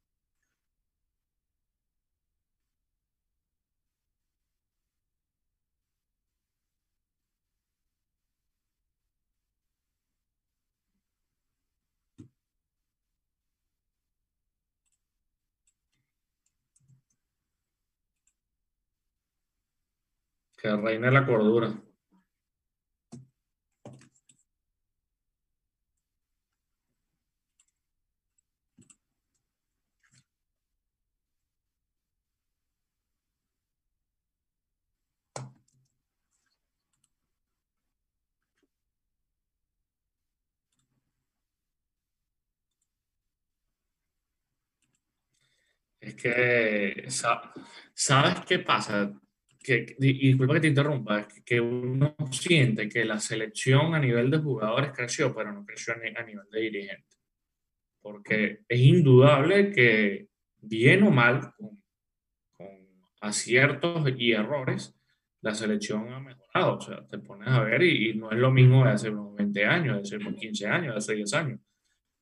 Que 20.65 20.71
reine 20.83 21.11
la 21.15 21.25
cordura. 21.27 21.71
Es 46.01 46.15
que, 46.15 47.07
¿sabes 47.95 48.41
qué 48.47 48.59
pasa? 48.61 49.13
Que, 49.65 49.97
y 49.99 50.29
disculpa 50.29 50.55
que 50.55 50.61
te 50.61 50.69
interrumpa, 50.69 51.27
que 51.43 51.59
uno 51.59 52.15
siente 52.31 52.87
que 52.87 53.03
la 53.07 53.19
selección 53.19 53.95
a 53.95 53.99
nivel 53.99 54.31
de 54.31 54.37
jugadores 54.37 54.93
creció, 54.95 55.35
pero 55.35 55.53
no 55.53 55.65
creció 55.65 55.95
a, 55.95 56.23
nivel 56.23 56.45
de 56.53 56.61
dirigente. 56.61 57.17
Porque 58.03 58.61
es 58.69 58.79
indudable 58.79 59.73
que, 59.73 60.29
bien 60.61 61.03
o 61.05 61.11
mal, 61.11 61.55
con, 61.57 61.81
aciertos 63.23 64.07
y 64.19 64.33
errores, 64.33 64.95
la 65.41 65.55
selección 65.55 66.13
ha 66.13 66.21
mejorado. 66.21 66.77
O 66.77 66.81
sea, 66.83 67.07
te 67.09 67.19
pones 67.19 67.49
a 67.49 67.63
ver 67.63 67.83
y, 67.85 68.13
no 68.13 68.31
es 68.31 68.39
lo 68.39 68.51
mismo 68.51 68.85
de 68.85 68.91
hace 68.91 69.09
unos 69.09 69.35
20 69.35 69.65
años, 69.65 69.97
de 69.97 70.03
hace 70.03 70.17
unos 70.19 70.39
15 70.39 70.67
años, 70.67 70.93
de 70.93 70.99
hace 70.99 71.15
10 71.15 71.33
años 71.33 71.61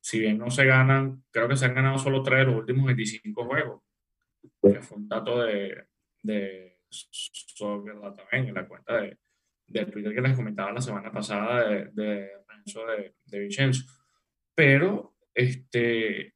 si 0.03 0.19
bien 0.19 0.37
no 0.37 0.51
se 0.51 0.65
ganan, 0.65 1.23
creo 1.31 1.49
que 1.49 1.57
se 1.57 1.65
han 1.65 1.75
ganado 1.75 1.97
solo 1.97 2.25
tres 2.25 2.41
de 2.41 2.47
los 2.47 2.57
últimos 2.57 2.87
25 2.87 3.45
juegos. 3.45 3.83
Que 4.61 4.81
fue 4.81 4.99
un 4.99 5.09
dato 5.09 5.43
de, 5.43 5.87
de 6.23 6.72
también, 7.59 8.49
en 8.49 8.55
la 8.55 8.69
cuenta 8.69 9.01
de, 9.01 9.19
de, 9.67 9.87
Twitter 9.87 10.15
que 10.15 10.21
les 10.21 10.37
comentaba 10.37 10.73
la 10.73 10.81
semana 10.81 11.11
pasada 11.11 11.69
de, 11.69 11.87
de 11.93 12.31
de, 12.65 13.15
de 13.25 13.39
Vicenzo. 13.41 13.85
Pero 14.55 15.15
este, 15.35 16.35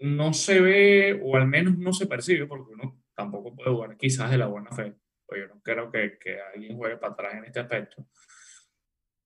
no 0.00 0.32
se 0.32 0.60
ve, 0.60 1.20
o 1.22 1.36
al 1.36 1.46
menos 1.46 1.78
no 1.78 1.92
se 1.92 2.06
percibe, 2.06 2.46
porque 2.46 2.72
uno 2.72 3.02
tampoco 3.14 3.54
puede 3.54 3.70
jugar 3.70 3.96
quizás 3.96 4.30
de 4.30 4.38
la 4.38 4.46
buena 4.46 4.70
fe. 4.72 4.94
Pues 5.26 5.42
yo 5.42 5.54
no 5.54 5.60
creo 5.62 5.90
que, 5.90 6.18
que 6.18 6.40
alguien 6.40 6.76
juegue 6.76 6.96
para 6.96 7.12
atrás 7.12 7.34
en 7.34 7.44
este 7.44 7.60
aspecto. 7.60 8.06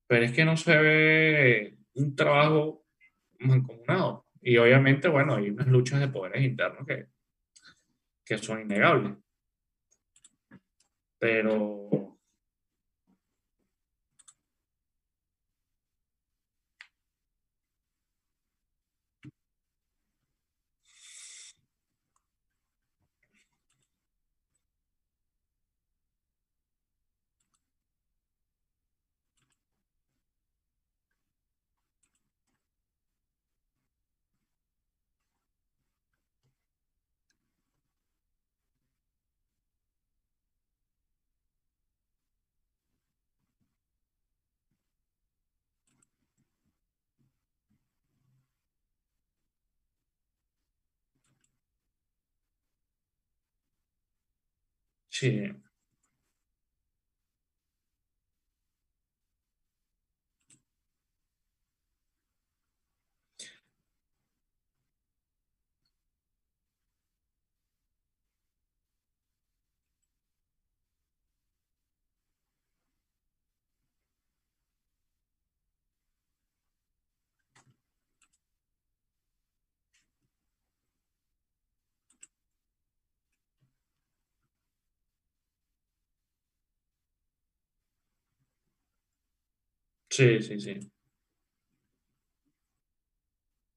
Pero 0.07 0.25
es 0.25 0.33
que 0.33 0.45
no 0.45 0.57
se 0.57 0.77
ve 0.77 1.79
un 1.95 2.15
trabajo 2.15 2.85
mancomunado. 3.39 4.27
Y 4.43 4.57
obviamente, 4.59 5.09
bueno, 5.09 5.37
hay 5.37 5.49
unas 5.51 5.69
luchas 5.69 6.01
de 6.01 6.09
poderes 6.09 6.43
internos 6.43 6.87
que, 6.87 7.07
que 8.25 8.39
son 8.39 8.61
innegables. 8.61 9.17
Pero 11.25 11.89
Sí. 55.21 55.31
Sí, 90.15 90.41
sí, 90.43 90.59
sí. 90.61 90.75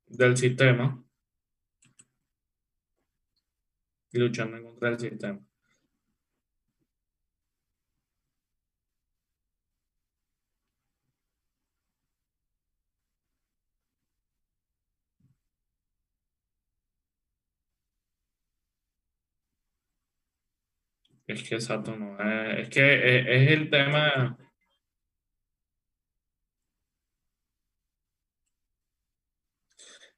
Del 0.07 0.35
sistema. 0.35 1.01
Y 4.11 4.17
luchando 4.19 4.61
contra 4.61 4.89
del 4.89 4.99
sistema. 4.99 5.39
Es 21.27 21.43
que 21.43 21.55
exacto, 21.55 21.95
no. 21.95 22.17
Eh, 22.19 22.61
es 22.63 22.69
que 22.69 22.81
eh, 22.81 23.43
es 23.43 23.51
el 23.51 23.69
tema. 23.69 24.37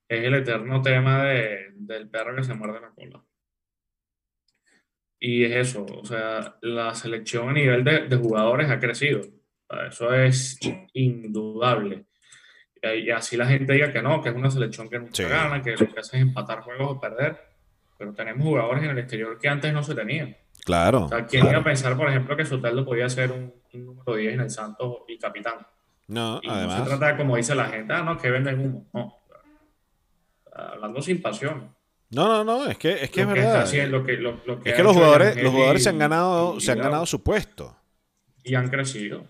Es 0.09 0.23
el 0.23 0.33
eterno 0.33 0.81
tema 0.81 1.23
de, 1.23 1.71
del 1.75 2.09
perro 2.09 2.35
que 2.35 2.43
se 2.43 2.55
muerde 2.55 2.81
la 2.81 2.89
cola. 2.89 3.23
Y 5.19 5.45
es 5.45 5.69
eso, 5.69 5.85
o 5.85 6.05
sea, 6.05 6.57
la 6.61 6.95
selección 6.95 7.49
a 7.49 7.53
nivel 7.53 7.83
de, 7.83 8.07
de 8.07 8.15
jugadores 8.15 8.69
ha 8.71 8.79
crecido. 8.79 9.21
Eso 9.87 10.13
es 10.13 10.57
indudable. 10.93 12.05
Y 12.81 13.09
así 13.11 13.37
la 13.37 13.45
gente 13.45 13.73
diga 13.73 13.91
que 13.91 14.01
no, 14.01 14.21
que 14.21 14.29
es 14.29 14.35
una 14.35 14.49
selección 14.49 14.89
que 14.89 14.97
nunca 14.97 15.27
gana, 15.27 15.61
que 15.61 15.71
lo 15.71 15.93
que 15.93 15.99
hace 15.99 16.17
es 16.17 16.23
empatar 16.23 16.61
juegos 16.61 16.91
o 16.91 16.99
perder. 16.99 17.37
Pero 17.97 18.13
tenemos 18.13 18.43
jugadores 18.43 18.83
en 18.83 18.91
el 18.91 18.97
exterior 18.97 19.37
que 19.37 19.49
antes 19.49 19.73
no 19.73 19.83
se 19.83 19.93
tenían. 19.93 20.35
Claro. 20.63 21.03
O 21.03 21.09
sea, 21.09 21.25
¿quién 21.25 21.45
iba 21.45 21.57
a 21.57 21.63
pensar, 21.63 21.97
por 21.97 22.09
ejemplo, 22.09 22.35
que 22.35 22.45
Soteldo 22.45 22.85
podía 22.85 23.09
ser 23.09 23.31
un, 23.31 23.53
número 23.73 24.15
10 24.15 24.33
en 24.33 24.39
el 24.39 24.49
Santos 24.49 24.99
y 25.07 25.19
capitán? 25.19 25.67
No, 26.07 26.39
además. 26.47 26.79
No 26.79 26.85
se 26.85 26.97
trata, 26.97 27.17
como 27.17 27.35
dice 27.35 27.53
la 27.53 27.65
gente, 27.65 27.93
ah, 27.93 28.01
no, 28.01 28.17
que 28.17 28.31
venden 28.31 28.59
humo. 28.59 28.89
No 28.93 29.18
hablando 30.73 31.01
sin 31.01 31.21
pasión. 31.21 31.75
No, 32.11 32.27
no, 32.27 32.43
no, 32.43 32.65
es 32.65 32.77
que 32.77 33.03
es, 33.03 33.11
que 33.11 33.21
es 33.21 33.27
verdad. 33.27 33.63
es 33.63 33.71
que 34.73 34.83
los 34.83 34.95
jugadores, 34.95 35.41
los 35.41 35.51
jugadores 35.51 35.83
se 35.83 35.89
han 35.89 35.99
ganado, 35.99 36.59
se 36.59 36.71
han 36.71 36.79
ganado 36.79 37.05
su 37.05 37.23
puesto. 37.23 37.77
Y 38.43 38.55
han 38.55 38.69
crecido. 38.69 39.27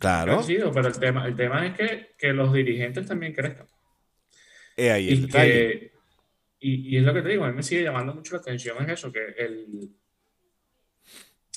Claro. 0.00 0.32
Han 0.32 0.38
crecido, 0.38 0.72
pero 0.72 0.88
el 0.88 0.98
tema, 0.98 1.26
el 1.26 1.36
tema 1.36 1.66
es 1.66 1.76
que, 1.76 2.14
que 2.18 2.32
los 2.32 2.52
dirigentes 2.52 3.06
también 3.06 3.32
crezcan. 3.32 3.66
ahí 4.76 5.10
y, 5.10 5.28
que, 5.28 5.92
y, 6.58 6.94
y, 6.94 6.98
es 6.98 7.04
lo 7.04 7.14
que 7.14 7.22
te 7.22 7.28
digo, 7.28 7.44
a 7.44 7.48
mí 7.48 7.54
me 7.54 7.62
sigue 7.62 7.84
llamando 7.84 8.14
mucho 8.14 8.34
la 8.34 8.40
atención 8.40 8.76
es 8.82 8.88
eso, 8.88 9.12
que 9.12 9.34
el, 9.38 9.90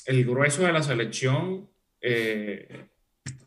el 0.06 0.24
grueso 0.24 0.62
de 0.62 0.72
la 0.72 0.82
selección 0.82 1.68
eh, 2.00 2.86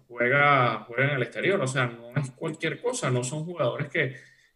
juega, 0.07 0.85
juega 0.87 1.05
en 1.05 1.15
el 1.17 1.23
exterior. 1.23 1.61
O 1.61 1.67
sea, 1.67 1.87
no 1.87 2.13
es 2.15 2.31
cualquier 2.31 2.81
cosa, 2.81 3.09
no 3.09 3.23
son 3.23 3.45
jugadores 3.45 3.89
que 3.89 4.15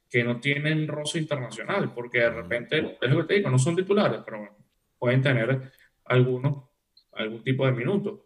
que 0.10 0.24
no 0.24 0.40
tienen 0.40 0.88
roce 0.88 1.20
internacional, 1.20 1.94
porque 1.94 2.20
de 2.20 2.30
repente, 2.32 2.98
es 3.00 3.10
lo 3.10 3.18
que 3.22 3.28
te 3.28 3.34
digo, 3.36 3.50
no 3.50 3.60
son 3.60 3.76
titulares, 3.76 4.22
pero 4.26 4.40
bueno, 4.40 4.56
pueden 4.98 5.22
tener 5.22 5.72
algunos, 6.06 6.66
algún 7.14 7.44
tipo 7.44 7.66
de 7.66 7.74
minutos, 7.74 8.20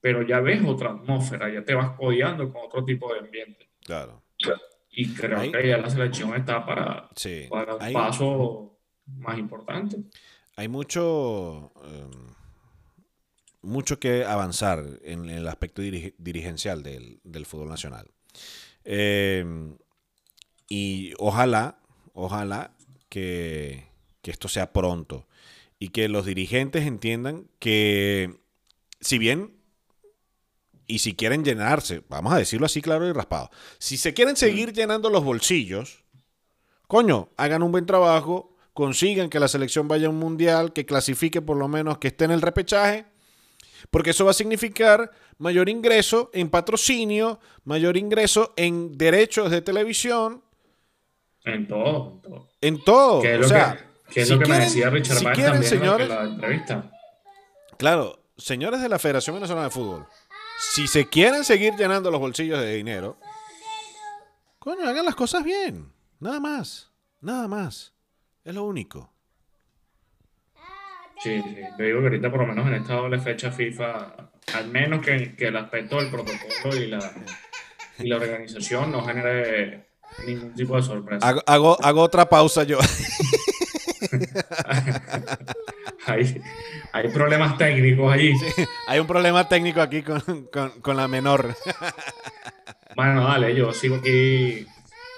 pero 0.00 0.22
ya 0.22 0.40
ves 0.40 0.62
otra 0.66 0.90
atmósfera, 0.90 1.52
ya 1.52 1.64
te 1.64 1.74
vas 1.74 1.96
codeando 1.96 2.52
con 2.52 2.62
otro 2.66 2.84
tipo 2.84 3.12
de 3.12 3.20
ambiente. 3.20 3.68
Claro. 3.84 4.22
Y 4.90 5.14
creo 5.14 5.50
que 5.50 5.68
ya 5.68 5.78
la 5.78 5.88
selección 5.88 6.34
está 6.34 6.66
para, 6.66 7.08
para 7.48 7.74
un 7.76 7.92
paso 7.92 8.78
más 9.06 9.38
importante. 9.38 9.96
Hay 10.56 10.68
mucho, 10.68 11.72
em, 11.82 12.10
mucho 13.62 13.98
que 13.98 14.24
avanzar 14.24 14.84
en, 15.02 15.30
el 15.30 15.48
aspecto 15.48 15.80
dirigencial 15.80 16.82
del, 16.82 17.20
del 17.24 17.46
fútbol 17.46 17.70
nacional. 17.70 18.10
Eh, 18.84 19.44
y 20.74 21.12
ojalá, 21.18 21.76
ojalá 22.14 22.74
que, 23.10 23.88
esto 24.22 24.48
sea 24.48 24.72
pronto 24.72 25.26
y 25.78 25.88
que 25.88 26.08
los 26.08 26.24
dirigentes 26.24 26.86
entiendan 26.86 27.46
que 27.58 28.40
si 28.98 29.18
bien 29.18 29.52
y 30.86 31.00
si 31.00 31.14
quieren 31.14 31.44
llenarse, 31.44 32.02
vamos 32.08 32.32
a 32.32 32.38
decirlo 32.38 32.64
así 32.64 32.80
claro 32.80 33.06
y 33.06 33.12
raspado, 33.12 33.50
si 33.78 33.98
se 33.98 34.14
quieren 34.14 34.34
seguir 34.34 34.72
llenando 34.72 35.10
los 35.10 35.22
bolsillos, 35.22 36.04
coño, 36.86 37.28
hagan 37.36 37.62
un 37.62 37.72
buen 37.72 37.84
trabajo, 37.84 38.56
consigan 38.72 39.28
que 39.28 39.40
la 39.40 39.48
selección 39.48 39.88
vaya 39.88 40.06
a 40.06 40.10
un 40.10 40.18
mundial, 40.18 40.72
que 40.72 40.86
clasifique 40.86 41.42
por 41.42 41.58
lo 41.58 41.68
menos, 41.68 41.98
que 41.98 42.08
esté 42.08 42.24
en 42.24 42.30
el 42.30 42.40
repechaje, 42.40 43.04
porque 43.90 44.10
eso 44.10 44.24
va 44.24 44.30
a 44.30 44.34
significar 44.34 45.10
mayor 45.36 45.68
ingreso 45.68 46.30
en 46.32 46.48
patrocinio, 46.48 47.40
mayor 47.64 47.98
ingreso 47.98 48.54
en 48.56 48.96
derechos 48.96 49.50
de 49.50 49.60
televisión. 49.60 50.42
En 51.44 51.66
todo, 51.66 52.12
en 52.12 52.20
todo. 52.22 52.48
En 52.60 52.84
todo. 52.84 53.22
Que 53.22 53.34
es 53.34 53.40
lo, 53.40 53.48
que, 54.08 54.20
es 54.20 54.30
lo 54.30 54.38
que 54.38 54.46
me 54.46 54.58
decía 54.60 54.90
Richard 54.90 55.16
si 55.18 55.24
también 55.24 55.62
señores, 55.64 56.08
en 56.08 56.14
la 56.14 56.22
entrevista. 56.24 56.90
Claro, 57.78 58.20
señores 58.36 58.80
de 58.80 58.88
la 58.88 58.98
Federación 58.98 59.34
Venezolana 59.34 59.64
de 59.64 59.72
Fútbol, 59.72 60.06
si 60.74 60.86
se 60.86 61.08
quieren 61.08 61.44
seguir 61.44 61.74
llenando 61.74 62.10
los 62.10 62.20
bolsillos 62.20 62.60
de 62.60 62.76
dinero, 62.76 63.16
coño, 64.58 64.88
hagan 64.88 65.04
las 65.04 65.16
cosas 65.16 65.42
bien. 65.42 65.92
Nada 66.20 66.38
más. 66.38 66.92
Nada 67.20 67.48
más. 67.48 67.92
Es 68.44 68.54
lo 68.54 68.64
único. 68.64 69.12
Sí, 71.22 71.40
sí. 71.42 71.56
Yo 71.78 71.84
digo 71.84 72.00
que 72.00 72.06
ahorita, 72.06 72.30
por 72.30 72.40
lo 72.40 72.46
menos 72.46 72.66
en 72.66 72.74
esta 72.74 72.94
doble 72.94 73.20
fecha 73.20 73.50
FIFA, 73.50 74.30
al 74.54 74.68
menos 74.68 75.04
que, 75.04 75.34
el 75.38 75.56
aspecto 75.56 75.96
del 75.96 76.10
protocolo 76.10 76.76
y 76.76 76.86
la, 76.88 77.12
y 77.98 78.08
la 78.08 78.16
organización 78.16 78.90
no 78.90 79.04
genere 79.04 79.91
ningún 80.26 80.54
tipo 80.54 80.76
de 80.76 80.82
sorpresa. 80.82 81.26
Hago, 81.46 81.78
hago, 81.82 82.00
otra 82.00 82.28
pausa 82.28 82.64
yo. 82.64 82.78
hay, 86.06 86.40
hay, 86.92 87.08
problemas 87.08 87.58
técnicos 87.58 88.12
ahí. 88.12 88.32
hay 88.88 89.00
un 89.00 89.06
problema 89.06 89.48
técnico 89.48 89.80
aquí 89.80 90.02
con, 90.02 90.20
con 90.80 90.96
la 90.96 91.08
menor. 91.08 91.54
bueno, 92.96 93.24
dale, 93.24 93.54
yo 93.54 93.72
sigo 93.72 93.96
aquí 93.96 94.66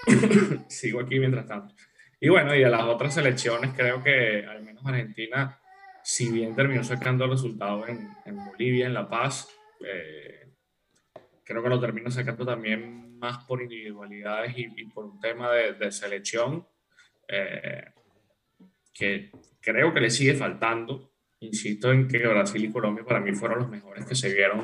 sigo 0.68 1.00
aquí 1.00 1.18
mientras 1.18 1.46
tanto. 1.46 1.74
Y 2.20 2.28
bueno, 2.28 2.54
y 2.54 2.60
de 2.60 2.70
las 2.70 2.82
otras 2.82 3.14
selecciones, 3.14 3.72
creo 3.76 4.02
que 4.02 4.44
al 4.46 4.62
menos 4.62 4.84
Argentina, 4.86 5.58
si 6.02 6.30
bien 6.30 6.54
terminó 6.54 6.84
sacando 6.84 7.26
resultados 7.26 7.88
en, 7.88 8.08
en 8.24 8.44
Bolivia, 8.44 8.86
en 8.86 8.94
La 8.94 9.08
Paz, 9.08 9.48
eh, 9.84 10.48
creo 11.44 11.62
que 11.62 11.68
lo 11.68 11.80
termina 11.80 12.10
sacando 12.10 12.46
también 12.46 13.03
más 13.24 13.42
por 13.44 13.62
individualidades 13.62 14.52
y, 14.54 14.84
por 14.84 15.06
un 15.06 15.18
tema 15.18 15.50
de, 15.50 15.90
selección 15.90 16.66
eh, 17.26 17.86
que 18.92 19.30
creo 19.60 19.94
que 19.94 20.00
le 20.00 20.10
sigue 20.10 20.34
faltando. 20.34 21.10
Insisto 21.40 21.90
en 21.90 22.06
que 22.06 22.18
Brasil 22.18 22.64
y 22.64 22.70
Colombia 22.70 23.04
para 23.04 23.20
mí 23.20 23.32
fueron 23.32 23.60
los 23.60 23.70
mejores 23.70 24.04
que 24.04 24.14
se 24.14 24.32
vieron 24.32 24.62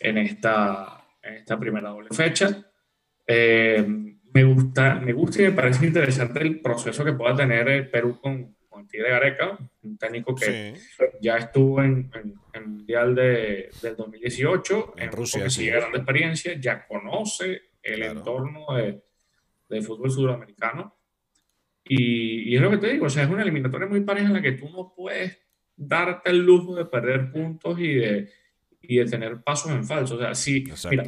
en 0.00 0.18
esta, 0.18 1.04
en 1.22 1.34
esta 1.34 1.58
primera 1.58 1.90
doble 1.90 2.08
fecha. 2.10 2.64
Eh, 3.26 3.86
me 4.32 4.44
gusta, 4.44 4.94
me 4.94 5.12
gusta 5.12 5.42
y 5.42 5.46
me 5.46 5.52
parece 5.52 5.86
interesante 5.86 6.40
el 6.40 6.60
proceso 6.60 7.04
que 7.04 7.12
pueda 7.12 7.36
tener 7.36 7.68
el 7.68 7.90
Perú 7.90 8.18
con, 8.20 8.56
con 8.68 8.88
Tigre 8.88 9.10
Gareca, 9.10 9.58
un 9.82 9.98
técnico 9.98 10.34
que 10.34 10.74
ya 11.20 11.36
estuvo 11.36 11.82
en, 11.82 12.10
el 12.54 12.66
Mundial 12.66 13.14
de, 13.14 13.70
del 13.82 13.96
2018, 13.96 14.94
en, 14.96 15.12
Rusia, 15.12 15.44
que 15.44 15.50
sí. 15.50 15.66
grande 15.66 15.98
experiencia, 15.98 16.54
ya 16.58 16.86
conoce 16.86 17.73
el 17.84 18.02
entorno 18.02 18.66
de, 18.74 19.02
del 19.68 19.82
fútbol 19.82 20.10
sudamericano. 20.10 20.96
Y, 21.84 22.50
y, 22.50 22.56
es 22.56 22.62
lo 22.62 22.70
que 22.70 22.78
te 22.78 22.92
digo, 22.92 23.06
o 23.06 23.10
sea, 23.10 23.24
es 23.24 23.30
una 23.30 23.42
eliminatoria 23.42 23.86
muy 23.86 24.00
pareja 24.00 24.28
en 24.28 24.32
la 24.34 24.42
que 24.42 24.52
tú 24.52 24.70
no 24.70 24.94
puedes 24.96 25.38
darte 25.76 26.30
el 26.30 26.38
lujo 26.38 26.74
de 26.74 26.86
perder 26.86 27.30
puntos 27.30 27.78
y 27.78 27.94
de, 27.94 28.30
y 28.80 28.96
de 28.96 29.04
tener 29.04 29.42
pasos 29.42 29.70
en 29.72 29.84
falso. 29.84 30.16
O 30.16 30.18
sea, 30.18 30.34
sí, 30.34 30.64
mira, 30.90 31.04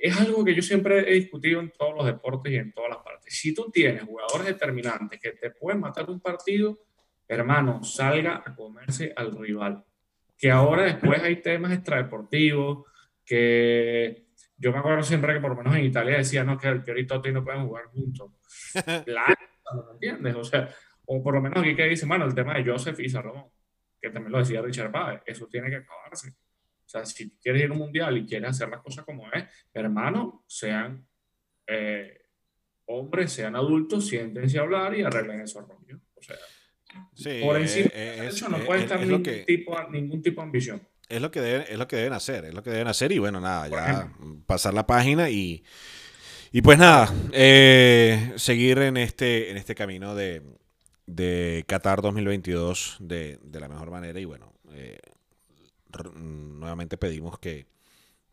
es 0.00 0.20
algo 0.20 0.44
que 0.44 0.54
yo 0.54 0.62
siempre 0.62 1.10
he 1.10 1.14
discutido 1.14 1.60
en 1.60 1.70
todos 1.70 1.94
los 1.96 2.06
deportes 2.06 2.52
y 2.52 2.56
en 2.56 2.72
todas 2.72 2.90
las 2.90 2.98
partes. 2.98 3.34
Si 3.34 3.54
tú 3.54 3.70
tienes 3.70 4.04
jugadores 4.04 4.46
determinantes 4.46 5.18
que 5.20 5.32
te 5.32 5.50
pueden 5.50 5.80
matar 5.80 6.08
un 6.08 6.20
partido, 6.20 6.78
hermano, 7.26 7.82
salga 7.82 8.42
a 8.44 8.54
comerse 8.54 9.12
al 9.16 9.36
rival. 9.36 9.84
Que 10.36 10.50
ahora 10.50 10.84
después 10.84 11.20
hay 11.22 11.36
temas 11.42 11.72
extradeportivos, 11.72 12.86
que 13.24 14.27
yo 14.58 14.72
me 14.72 14.78
acuerdo 14.78 15.02
siempre 15.02 15.34
que 15.34 15.40
por 15.40 15.50
lo 15.50 15.56
menos 15.56 15.76
en 15.76 15.84
Italia 15.84 16.18
decían 16.18 16.46
no, 16.46 16.58
que 16.58 16.68
el 16.68 16.82
Piori 16.82 17.02
y 17.02 17.06
Totti 17.06 17.32
no 17.32 17.44
pueden 17.44 17.66
jugar 17.66 17.86
juntos. 17.86 18.32
Claro, 19.04 19.36
¿no 19.74 19.92
entiendes? 19.92 20.34
O 20.34 20.44
sea, 20.44 20.68
o 21.06 21.22
por 21.22 21.34
lo 21.34 21.40
menos 21.40 21.60
aquí 21.60 21.76
que 21.76 21.84
dice, 21.84 22.06
bueno, 22.06 22.24
el 22.24 22.34
tema 22.34 22.54
de 22.54 22.64
Joseph 22.64 22.98
y 23.00 23.08
Salomón, 23.08 23.46
que 24.00 24.10
también 24.10 24.32
lo 24.32 24.38
decía 24.38 24.60
Richard 24.60 24.90
Páez, 24.90 25.22
eso 25.26 25.46
tiene 25.46 25.70
que 25.70 25.76
acabarse. 25.76 26.30
O 26.30 26.88
sea, 26.88 27.04
si 27.04 27.36
quieres 27.38 27.62
ir 27.62 27.70
a 27.70 27.72
un 27.72 27.78
mundial 27.78 28.16
y 28.16 28.26
quieres 28.26 28.50
hacer 28.50 28.68
las 28.68 28.80
cosas 28.80 29.04
como 29.04 29.30
es, 29.32 29.44
hermano, 29.74 30.44
sean 30.48 31.06
eh, 31.66 32.22
hombres, 32.86 33.32
sean 33.32 33.56
adultos, 33.56 34.06
siéntense 34.06 34.58
a 34.58 34.62
hablar 34.62 34.96
y 34.96 35.02
arreglen 35.02 35.42
esos 35.42 35.68
rollos. 35.68 36.00
O 36.14 36.22
sea, 36.22 36.36
por 37.42 37.58
encima 37.58 37.90
de 37.90 38.26
eso 38.26 38.48
no 38.48 38.58
puede 38.60 38.82
estar 38.82 38.98
ningún, 39.00 39.22
tipo, 39.22 39.82
ningún 39.90 40.22
tipo 40.22 40.40
de 40.40 40.46
ambición. 40.46 40.88
Es 41.08 41.22
lo, 41.22 41.30
que 41.30 41.40
deben, 41.40 41.66
es 41.68 41.78
lo 41.78 41.88
que 41.88 41.96
deben 41.96 42.12
hacer, 42.12 42.44
es 42.44 42.54
lo 42.54 42.62
que 42.62 42.70
deben 42.70 42.86
hacer 42.88 43.12
y 43.12 43.18
bueno, 43.18 43.40
nada, 43.40 43.68
ya 43.68 44.12
pasar 44.46 44.74
la 44.74 44.86
página 44.86 45.30
y, 45.30 45.64
y 46.52 46.60
pues 46.60 46.78
nada, 46.78 47.12
eh, 47.32 48.34
seguir 48.36 48.78
en 48.78 48.98
este, 48.98 49.50
en 49.50 49.56
este 49.56 49.74
camino 49.74 50.14
de, 50.14 50.42
de 51.06 51.64
Qatar 51.66 52.02
2022 52.02 52.98
de, 53.00 53.38
de 53.42 53.60
la 53.60 53.68
mejor 53.68 53.90
manera 53.90 54.20
y 54.20 54.26
bueno, 54.26 54.52
eh, 54.72 54.98
nuevamente 56.14 56.98
pedimos 56.98 57.38
que, 57.38 57.66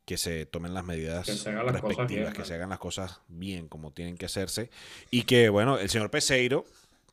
que 0.05 0.17
se 0.17 0.45
tomen 0.45 0.73
las 0.73 0.85
medidas 0.85 1.27
respectivas, 1.27 2.33
que 2.33 2.45
se 2.45 2.53
hagan 2.53 2.69
las 2.69 2.79
cosas 2.79 3.21
bien 3.27 3.67
como 3.67 3.91
tienen 3.91 4.17
que 4.17 4.27
hacerse. 4.27 4.69
Y 5.09 5.23
que, 5.23 5.49
bueno, 5.49 5.79
el 5.79 5.89
señor 5.89 6.11
Peseiro, 6.11 6.65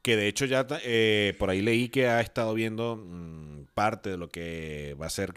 que 0.03 0.17
de 0.17 0.27
hecho 0.27 0.45
ya 0.45 0.67
eh, 0.83 1.35
por 1.39 1.51
ahí 1.51 1.63
leí 1.63 1.89
que 1.89 2.09
ha 2.09 2.21
estado 2.21 2.53
viendo 2.55 2.97
mm, 2.97 3.67
parte 3.75 4.11
de 4.11 4.17
lo 4.17 4.29
que 4.29 4.97
va 5.01 5.07
a 5.07 5.11
ser 5.11 5.33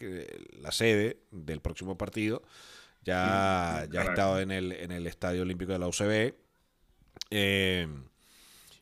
la 0.59 0.71
sede 0.71 1.19
del 1.31 1.61
próximo 1.61 1.97
partido. 1.97 2.43
Ya, 3.03 3.87
ya 3.91 4.01
ha 4.01 4.03
estado 4.05 4.39
en 4.39 4.51
el, 4.51 4.71
en 4.71 4.91
el 4.91 5.05
Estadio 5.05 5.43
Olímpico 5.43 5.71
de 5.71 5.79
la 5.79 5.87
UCB. 5.87 6.33
Eh, 7.29 7.87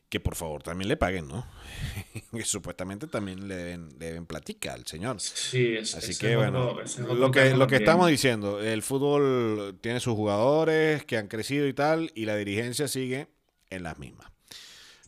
que 0.08 0.20
por 0.20 0.36
favor 0.36 0.62
también 0.62 0.88
le 0.88 0.96
paguen, 0.96 1.26
¿no? 1.26 1.44
que 2.32 2.44
supuestamente 2.44 3.06
también 3.06 3.48
le 3.48 3.56
deben, 3.56 3.98
deben 3.98 4.26
platicar 4.26 4.74
al 4.74 4.86
señor. 4.86 5.20
Sí, 5.20 5.76
Así 5.76 6.16
que 6.16 6.36
bueno, 6.36 6.76
lo 6.98 7.30
que, 7.30 7.50
lo 7.56 7.66
que 7.66 7.76
estamos 7.76 8.08
diciendo, 8.08 8.60
el 8.60 8.82
fútbol 8.82 9.76
tiene 9.80 10.00
sus 10.00 10.14
jugadores 10.14 11.04
que 11.04 11.16
han 11.16 11.26
crecido 11.26 11.66
y 11.66 11.74
tal, 11.74 12.12
y 12.14 12.26
la 12.26 12.36
dirigencia 12.36 12.86
sigue 12.86 13.26
en 13.70 13.82
las 13.82 13.98
mismas. 13.98 14.33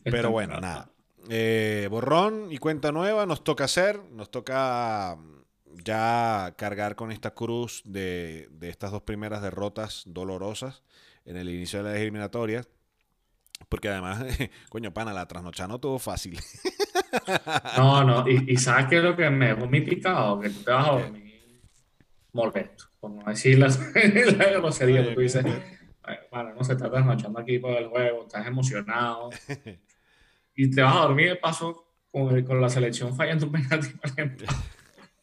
Pero 0.03 0.31
bueno, 0.31 0.59
nada. 0.59 0.91
Eh, 1.29 1.87
borrón 1.89 2.51
y 2.51 2.57
cuenta 2.57 2.91
nueva 2.91 3.25
nos 3.25 3.43
toca 3.43 3.65
hacer, 3.65 4.01
nos 4.11 4.31
toca 4.31 5.17
mm, 5.17 5.83
ya 5.83 6.53
cargar 6.57 6.95
con 6.95 7.11
esta 7.11 7.33
cruz 7.33 7.81
de, 7.85 8.47
de 8.51 8.69
estas 8.69 8.91
dos 8.91 9.01
primeras 9.01 9.41
derrotas 9.41 10.03
dolorosas 10.05 10.83
en 11.25 11.35
el 11.35 11.49
inicio 11.49 11.83
de 11.83 11.91
las 11.91 11.99
eliminatorias 11.99 12.69
porque 13.69 13.89
además, 13.89 14.23
coño, 14.69 14.93
pana, 14.93 15.13
la 15.13 15.27
trasnochada 15.27 15.67
no 15.67 15.79
tuvo 15.79 15.99
fácil. 15.99 16.39
No, 17.77 18.03
no, 18.03 18.27
y, 18.27 18.53
y, 18.53 18.57
¿sabes 18.57 18.87
qué 18.87 18.97
es 18.97 19.03
lo 19.03 19.15
que 19.15 19.29
me 19.29 19.47
dejó 19.47 19.67
mi 19.67 19.81
picado? 19.81 20.39
Que 20.39 20.49
tú 20.49 20.63
te 20.63 20.71
vas 20.71 20.87
a 20.87 20.91
dormir 20.91 21.61
molesto, 22.33 22.85
por 22.99 23.11
no 23.11 23.23
decir 23.25 23.57
la, 23.57 23.67
la 24.37 24.45
grosería 24.59 25.03
que 25.03 25.15
tú 25.15 25.21
dices. 25.21 25.45
Bueno, 26.31 26.55
no 26.55 26.63
se 26.63 26.73
está 26.73 26.89
trasnochando 26.89 27.39
aquí 27.39 27.59
por 27.59 27.77
el 27.77 27.87
juego, 27.87 28.23
estás 28.23 28.47
emocionado. 28.47 29.29
Y 30.59 30.71
te 30.71 30.81
vas 30.81 30.95
a 30.95 30.99
dormir 31.01 31.29
de 31.29 31.35
paso 31.35 31.85
con, 32.11 32.43
con 32.43 32.59
la 32.59 32.67
selección 32.67 33.15
fallando 33.15 33.45
un 33.45 33.51
penalti, 33.51 33.89
por 33.89 34.09
ejemplo. 34.09 34.47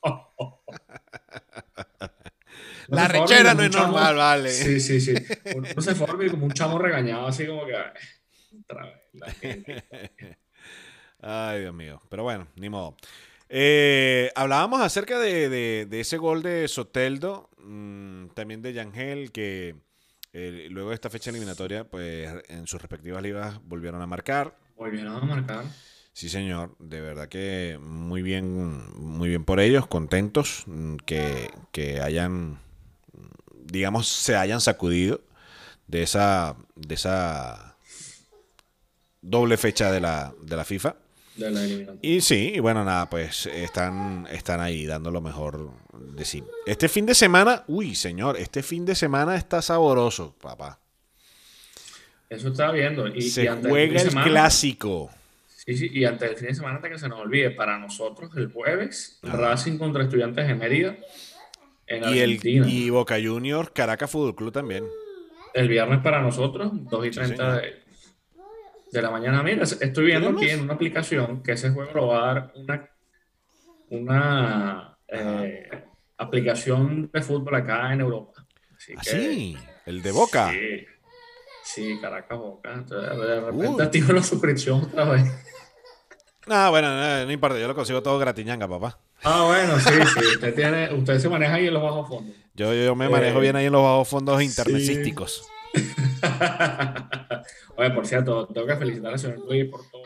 la 2.89 3.09
rechera 3.09 3.55
no 3.55 3.63
es 3.63 3.73
normal, 3.73 4.15
vale. 4.15 4.51
Sí, 4.51 4.79
sí, 4.81 5.01
sí. 5.01 5.15
Uno 5.57 5.81
se 5.81 5.97
forma 5.97 6.31
como 6.31 6.47
un 6.47 6.53
chamo 6.53 6.79
regañado, 6.79 7.27
así 7.27 7.47
como 7.47 7.67
que. 7.67 7.75
Ay, 11.21 11.61
Dios 11.61 11.75
mío. 11.75 12.01
Pero 12.09 12.23
bueno, 12.23 12.47
ni 12.57 12.69
modo. 12.69 12.97
Eh, 13.49 14.31
hablábamos 14.35 14.81
acerca 14.81 15.19
de, 15.19 15.87
ese 15.91 16.17
gol 16.17 16.43
de 16.43 16.67
Soteldo, 16.69 17.51
mm, 17.59 18.29
también 18.29 18.63
de 18.63 18.73
Yangel, 18.73 19.33
que 19.33 19.75
eh, 20.35 20.67
luego 20.69 20.89
de 20.89 20.97
esta 20.97 21.11
fecha 21.11 21.31
eliminatoria, 21.31 21.85
pues 21.85 22.29
en 22.49 22.67
sus 22.67 22.83
respectivas 22.83 23.23
ligas 23.23 23.61
volvieron 23.65 24.03
a 24.03 24.07
marcar. 24.07 24.59
Volvieron 24.77 25.15
a 25.15 25.21
marcar. 25.21 25.65
Sí, 26.13 26.29
señor, 26.29 26.75
de 26.81 27.01
verdad 27.01 27.29
que 27.29 27.79
muy 27.81 28.23
bien, 28.23 28.85
muy 28.97 29.29
bien 29.29 29.45
por 29.45 29.61
ellos, 29.61 29.87
contentos 29.87 30.65
mm, 30.67 30.97
que, 31.07 31.51
que 31.71 32.01
hayan, 32.01 32.59
digamos, 33.65 34.09
se 34.09 34.35
hayan 34.35 34.61
sacudido 34.61 35.21
de 35.87 36.03
esa, 36.03 36.57
de 36.75 36.97
esa 36.97 37.77
doble 39.23 39.57
fecha 39.57 39.93
de 39.93 40.01
la, 40.01 40.35
de 40.43 40.57
la 40.57 40.65
FIFA. 40.65 40.97
Y 42.03 42.21
sí, 42.21 42.53
y 42.57 42.59
bueno, 42.59 42.85
nada, 42.85 43.09
pues 43.09 43.47
están, 43.47 44.27
están 44.33 44.61
ahí 44.61 44.85
dando 44.87 45.13
lo 45.13 45.21
mejor 45.21 45.71
de 45.99 46.25
sí. 46.25 46.45
Este 46.67 46.89
fin 46.89 47.07
de 47.07 47.15
semana, 47.15 47.65
uy, 47.67 47.95
señor, 47.95 48.37
este 48.37 48.63
fin 48.63 48.85
de 48.85 48.95
semana 48.95 49.37
está 49.37 49.63
sabroso, 49.63 50.35
papá. 50.41 50.79
Eso 52.29 52.49
estaba 52.49 52.73
viendo. 52.73 53.07
Y, 53.09 53.23
se 53.23 53.49
juega 53.49 54.01
el, 54.01 54.09
clásico. 54.11 55.11
Sí, 55.49 55.77
sí, 55.77 55.91
y 55.93 56.05
antes 56.05 56.29
del 56.29 56.39
fin 56.39 56.49
de 56.49 56.55
semana, 56.55 56.77
antes 56.77 56.93
que 56.93 56.99
se 56.99 57.09
nos 57.09 57.21
olvide, 57.21 57.51
para 57.51 57.79
nosotros 57.79 58.31
el 58.37 58.53
jueves, 58.53 59.19
Racing 59.23 59.79
contra 59.79 60.03
Estudiantes 60.03 60.47
de 60.47 60.55
Mérida. 60.55 60.97
En 61.87 62.05
y, 62.15 62.19
el, 62.19 62.41
y 62.45 62.91
Boca 62.91 63.17
Juniors, 63.23 63.71
Caracas 63.71 64.11
Fútbol 64.11 64.35
Club 64.35 64.53
también. 64.53 64.85
El 65.53 65.69
viernes 65.69 66.01
para 66.03 66.21
nosotros, 66.21 66.73
2 66.73 67.07
y 67.07 67.11
30 67.11 67.57
de, 67.57 67.85
de 68.91 69.03
la 69.03 69.11
mañana. 69.11 69.43
Mira, 69.43 69.65
estoy 69.65 70.07
viendo 70.07 70.31
aquí 70.31 70.49
en 70.49 70.61
una 70.63 70.75
aplicación 70.75 71.43
que 71.43 71.53
ese 71.53 71.71
juego 71.71 71.93
lo 71.95 72.07
va 72.09 72.31
a 72.31 72.35
dar 72.35 72.53
una, 72.57 72.91
una 73.91 74.99
eh, 75.09 75.84
aplicación 76.19 77.11
de 77.13 77.23
fútbol 77.23 77.55
acá 77.55 77.93
en 77.93 78.01
Europa. 78.01 78.47
¿Ah, 78.97 79.03
sí? 79.03 79.57
¿El 79.87 80.03
de 80.03 80.13
Boca? 80.13 80.51
Sí, 80.51 80.87
sí 81.65 81.99
Caracas 82.01 82.39
Boca. 82.39 82.73
Entonces, 82.73 83.19
de 83.19 83.41
repente 83.41 83.83
activo 83.83 84.13
la 84.13 84.23
suscripción 84.23 84.85
otra 84.85 85.05
vez. 85.05 85.25
No, 86.47 86.71
bueno, 86.71 87.25
no, 87.25 87.33
importa, 87.33 87.59
yo 87.59 87.67
lo 87.67 87.75
consigo 87.75 88.03
todo 88.03 88.19
gratiñanga, 88.19 88.69
papá. 88.69 88.99
Ah, 89.23 89.45
bueno, 89.47 89.81
sí, 89.81 89.95
sí. 89.95 90.27
Usted, 90.35 90.55
tiene, 90.55 90.93
usted 90.93 91.19
se 91.19 91.31
maneja 91.31 91.55
ahí 91.55 91.69
en 91.69 91.75
los 91.75 91.83
bajos 91.83 92.07
fondos. 92.07 92.37
Yo, 92.55 92.75
yo 92.75 92.95
me 92.95 93.09
manejo 93.09 93.39
eh, 93.39 93.41
bien 93.41 93.57
ahí 93.57 93.67
en 93.67 93.73
los 93.73 93.83
bajos 93.83 94.09
fondos 94.09 94.43
internecísticos. 94.43 95.49
Oye, 97.77 97.91
por 97.91 98.07
cierto, 98.07 98.47
tengo 98.49 98.67
que 98.67 98.77
felicitar 98.77 99.15
a 99.15 99.19
señor 99.19 99.41
Luis 99.41 99.71
por 99.71 99.81
todo 99.91 100.03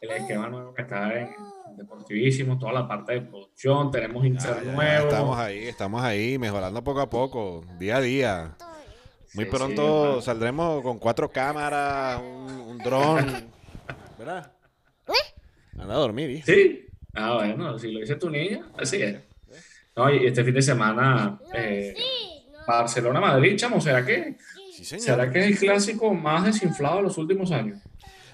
el, 0.00 0.10
esquema 0.10 0.48
nuevo 0.48 0.74
que 0.74 0.82
está 0.82 1.18
en 1.18 1.34
Deportivísimo, 1.76 2.58
toda 2.58 2.72
la 2.72 2.88
parte 2.88 3.14
de 3.14 3.20
producción, 3.22 3.90
tenemos 3.90 4.24
insert 4.24 4.64
nuevo. 4.64 5.08
Estamos 5.08 5.38
ahí, 5.38 5.58
estamos 5.64 6.02
ahí, 6.02 6.38
mejorando 6.38 6.82
poco 6.82 7.00
a 7.00 7.10
poco, 7.10 7.64
día 7.78 7.96
a 7.96 8.00
día. 8.00 8.56
Muy 9.34 9.46
pronto 9.46 10.20
saldremos 10.22 10.82
con 10.82 10.98
cuatro 10.98 11.30
cámaras, 11.30 12.20
un, 12.20 12.78
dron, 12.78 13.50
¿verdad? 14.18 14.52
Anda 15.78 15.94
a 15.94 15.98
dormir, 15.98 16.42
Sí. 16.44 16.86
Ah, 17.14 17.34
bueno, 17.34 17.78
si 17.78 17.92
lo 17.92 18.00
dice 18.00 18.16
tu 18.16 18.30
niña, 18.30 18.66
así 18.78 19.02
es. 19.02 19.18
No, 19.96 20.12
y 20.12 20.26
este 20.26 20.44
fin 20.44 20.54
de 20.54 20.62
semana, 20.62 21.38
eh, 21.52 21.94
Barcelona-Madrid, 22.66 23.56
chamo, 23.56 23.80
¿será 23.80 24.04
que 24.04 24.36
¿Será 24.82 25.30
que 25.30 25.38
es 25.40 25.46
el 25.46 25.58
clásico 25.58 26.12
más 26.12 26.44
desinflado 26.44 26.96
de 26.96 27.02
los 27.04 27.18
últimos 27.18 27.50
años? 27.52 27.78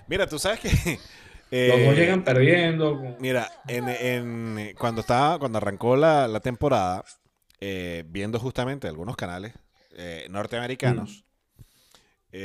Mira, 0.08 0.26
tú 0.26 0.38
sabes 0.38 0.60
que. 0.60 0.98
Los 1.50 1.80
dos 1.80 1.94
eh, 1.94 1.94
llegan 1.96 2.22
perdiendo. 2.22 3.16
Mira, 3.18 3.50
en, 3.66 4.74
cuando 4.78 5.00
estaba, 5.00 5.38
cuando 5.38 5.58
arrancó 5.58 5.96
la, 5.96 6.40
temporada, 6.40 7.04
eh, 7.60 8.04
viendo 8.06 8.38
justamente 8.38 8.86
algunos 8.86 9.16
canales 9.16 9.54
eh, 9.96 10.26
norteamericanos, 10.30 11.24
mm. 12.32 12.38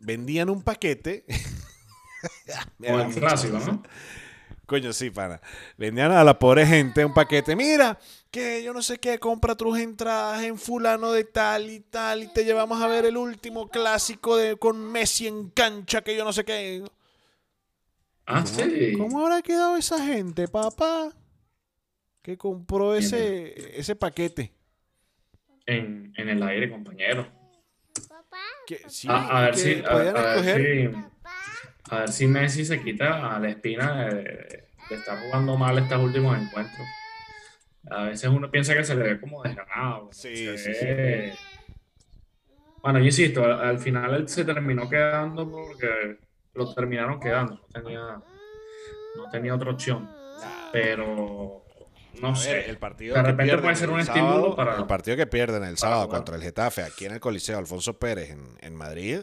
vendían 0.00 0.50
un 0.50 0.62
paquete. 0.62 1.24
Como 2.78 3.00
el 3.00 3.14
clásico, 3.14 3.58
¿no? 3.58 3.82
Coño, 4.66 4.92
sí, 4.92 5.10
pana. 5.10 5.40
Vendían 5.76 6.10
a 6.10 6.24
la 6.24 6.38
pobre 6.38 6.66
gente 6.66 7.04
un 7.04 7.14
paquete. 7.14 7.54
Mira, 7.54 7.98
que 8.32 8.64
yo 8.64 8.72
no 8.72 8.82
sé 8.82 8.98
qué, 8.98 9.18
compra 9.18 9.54
tus 9.54 9.78
entradas 9.78 10.42
en 10.42 10.58
fulano 10.58 11.12
de 11.12 11.22
tal 11.22 11.70
y 11.70 11.80
tal 11.80 12.24
y 12.24 12.32
te 12.32 12.44
llevamos 12.44 12.82
a 12.82 12.88
ver 12.88 13.06
el 13.06 13.16
último 13.16 13.68
clásico 13.68 14.36
de 14.36 14.56
con 14.56 14.78
Messi 14.78 15.28
en 15.28 15.50
cancha, 15.50 16.02
que 16.02 16.16
yo 16.16 16.24
no 16.24 16.32
sé 16.32 16.44
qué. 16.44 16.82
Ah, 18.26 18.44
sí. 18.44 18.94
¿Cómo 18.98 19.24
habrá 19.24 19.40
quedado 19.40 19.76
esa 19.76 20.04
gente, 20.04 20.48
papá? 20.48 21.12
Que 22.22 22.36
compró 22.36 22.96
ese, 22.96 23.78
ese 23.78 23.94
paquete. 23.94 24.52
En, 25.64 26.12
el 26.16 26.42
aire, 26.42 26.68
compañero. 26.68 27.26
a, 29.08 29.40
ver 29.42 29.56
si, 29.56 29.80
a 31.88 31.98
ver 32.00 32.08
si 32.08 32.26
Messi 32.26 32.64
se 32.64 32.82
quita 32.82 33.38
la 33.38 33.48
espina 33.48 34.06
de, 34.06 34.64
estar 34.90 35.18
jugando 35.20 35.56
mal 35.56 35.78
estos 35.78 36.02
últimos 36.02 36.36
encuentros. 36.36 36.86
A 37.88 38.04
veces 38.04 38.28
uno 38.28 38.50
piensa 38.50 38.74
que 38.74 38.82
se 38.82 38.96
le 38.96 39.04
ve 39.04 39.20
como 39.20 39.42
desganado. 39.44 40.08
Sí, 40.12 40.58
sí, 40.58 40.72
Bueno, 42.82 42.98
yo 42.98 43.04
insisto, 43.04 43.44
al, 43.44 43.78
final 43.78 44.14
él 44.14 44.28
se 44.28 44.44
terminó 44.44 44.88
quedando 44.88 45.48
porque 45.48 46.18
lo 46.56 46.72
terminaron 46.74 47.20
quedando. 47.20 47.54
No 47.54 47.82
tenía, 47.82 48.22
no 49.16 49.30
tenía 49.30 49.54
otra 49.54 49.70
opción. 49.70 50.10
Pero 50.72 51.64
no 52.20 52.36
sé. 52.36 52.68
el 52.68 52.78
partido 52.78 53.14
de 53.14 53.22
repente 53.22 53.58
puede 53.58 53.76
ser 53.76 53.90
un 53.90 54.00
estímulo 54.00 54.54
para. 54.54 54.76
El 54.76 54.86
partido 54.86 55.16
que 55.16 55.26
pierden 55.26 55.64
el 55.64 55.78
sábado 55.78 56.08
contra 56.08 56.36
el 56.36 56.42
Getafe 56.42 56.82
aquí 56.82 57.06
en 57.06 57.12
el 57.12 57.20
Coliseo 57.20 57.58
Alfonso 57.58 57.98
Pérez 57.98 58.30
en, 58.30 58.58
en 58.60 58.74
Madrid 58.74 59.22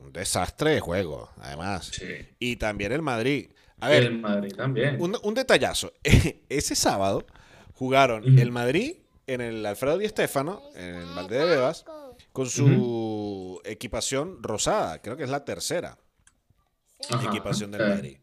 un 0.00 0.12
desastre 0.12 0.72
de 0.72 0.80
juego, 0.80 1.30
además. 1.38 1.90
Y 2.38 2.56
también 2.56 2.92
el 2.92 3.02
Madrid. 3.02 3.50
A 3.80 3.88
ver, 3.88 4.04
el 4.04 4.18
Madrid 4.18 4.54
también. 4.56 4.96
Un, 5.00 5.34
detallazo. 5.34 5.92
Ese 6.48 6.74
sábado 6.74 7.26
jugaron 7.74 8.38
el 8.38 8.50
Madrid 8.50 8.96
en 9.26 9.40
el 9.40 9.64
Alfredo 9.66 9.98
Di 9.98 10.08
Stéfano, 10.08 10.62
en 10.74 10.96
el 10.96 11.14
Valde 11.14 11.38
de 11.38 11.44
Bebas, 11.44 11.84
con 12.32 12.48
su 12.48 13.60
equipación 13.64 14.42
rosada. 14.42 15.00
Creo 15.00 15.16
que 15.16 15.24
es 15.24 15.30
la 15.30 15.44
tercera 15.44 15.98
equipación 17.00 17.70
del 17.70 17.88
Madrid. 17.88 18.18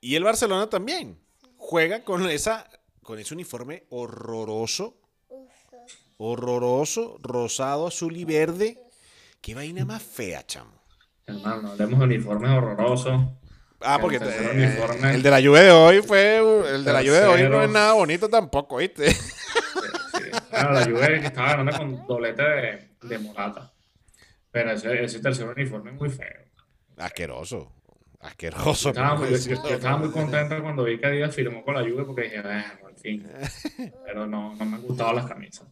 Y 0.00 0.14
el 0.16 0.24
Barcelona 0.24 0.68
también. 0.68 1.18
Juega 1.56 2.04
con 2.04 2.28
esa 2.28 2.68
con 3.02 3.18
ese 3.18 3.34
uniforme 3.34 3.84
horroroso. 3.90 5.00
Horroroso, 6.16 7.18
rosado, 7.22 7.86
azul 7.86 8.16
y 8.16 8.24
verde. 8.24 8.78
Qué 9.40 9.54
vaina 9.54 9.84
más 9.84 10.02
fea, 10.02 10.44
chamo. 10.46 10.82
Hermano, 11.26 11.62
no 11.62 11.70
hablemos 11.72 11.98
de 11.98 12.04
uniformes 12.04 12.50
horrorosos. 12.50 13.20
Ah, 13.80 13.98
porque 14.00 14.16
el 14.16 15.22
de 15.22 15.30
la 15.30 15.40
lluvia 15.40 15.62
de 15.62 15.70
hoy 15.70 16.02
fue. 16.02 16.38
El 16.74 16.84
de 16.84 16.92
la 16.92 17.02
lluvia 17.02 17.20
de 17.20 17.26
hoy 17.26 17.42
no 17.48 17.62
es 17.62 17.70
nada 17.70 17.92
bonito 17.92 18.28
tampoco, 18.28 18.78
¿viste? 18.78 19.10
Sí, 19.12 19.20
la 20.52 20.86
lluvia 20.86 21.20
que 21.20 21.26
estaba 21.26 21.56
ganando 21.56 21.76
con 21.76 22.06
doblete 22.06 22.42
de, 22.42 22.88
de 23.02 23.18
morata. 23.18 23.72
Pero 24.50 24.70
ese, 24.72 25.04
ese 25.04 25.18
tercer 25.18 25.46
uniforme 25.46 25.90
es 25.90 25.96
muy 25.96 26.08
feo. 26.08 26.44
Asqueroso. 26.96 27.72
Asqueroso. 28.24 28.88
estaba, 28.88 29.16
muy, 29.16 29.28
estaba 29.34 29.96
muy 29.98 30.10
contento 30.10 30.62
cuando 30.62 30.84
vi 30.84 30.98
que 30.98 31.06
Adidas 31.06 31.34
firmó 31.34 31.62
con 31.62 31.74
la 31.74 31.82
lluvia 31.82 32.04
porque 32.04 32.22
dije, 32.22 32.40
bueno, 32.40 32.86
al 32.86 32.96
fin. 32.96 33.26
Pero 34.06 34.26
no, 34.26 34.54
no 34.54 34.64
me 34.64 34.76
han 34.76 34.82
gustado 34.82 35.12
las 35.12 35.26
camisas. 35.26 35.68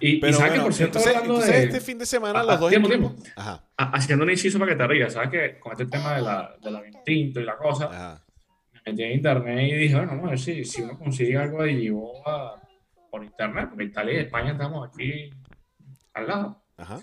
Y, 0.00 0.18
Pero 0.18 0.38
¿sabes 0.38 0.54
que 0.54 0.60
por 0.60 0.74
cierto, 0.74 0.98
entonces, 0.98 1.52
de... 1.52 1.64
este 1.64 1.80
fin 1.80 1.98
de 1.98 2.06
semana 2.06 2.40
ah, 2.40 2.44
los 2.44 2.60
dos 2.60 2.70
tiempo, 2.70 2.88
tiempo. 2.88 3.14
Ajá. 3.36 3.64
Haciendo 3.76 4.24
un 4.24 4.30
inciso 4.30 4.58
para 4.58 4.72
que 4.72 4.78
te 4.78 4.86
rías, 4.86 5.12
¿sabes 5.12 5.30
que 5.30 5.60
con 5.60 5.72
este 5.72 5.86
tema 5.86 6.16
de 6.16 6.22
la, 6.22 6.56
de 6.60 6.70
la 6.70 6.82
tinto 7.04 7.40
y 7.40 7.44
la 7.44 7.56
cosa, 7.56 7.84
Ajá. 7.84 8.24
me 8.72 8.80
metí 8.90 9.02
en 9.02 9.12
internet 9.12 9.70
y 9.70 9.76
dije, 9.76 9.94
bueno, 9.94 10.12
vamos 10.12 10.26
a 10.26 10.30
ver 10.30 10.38
si, 10.38 10.64
si 10.64 10.82
uno 10.82 10.98
consigue 10.98 11.36
algo 11.36 11.62
de 11.62 11.74
Giboa 11.74 12.60
por 13.10 13.22
internet, 13.22 13.68
porque 13.68 13.84
Italia 13.84 14.14
y 14.14 14.16
España 14.24 14.52
estamos 14.52 14.88
aquí 14.88 15.30
al 16.14 16.26
lado. 16.26 16.62
Ajá. 16.78 17.00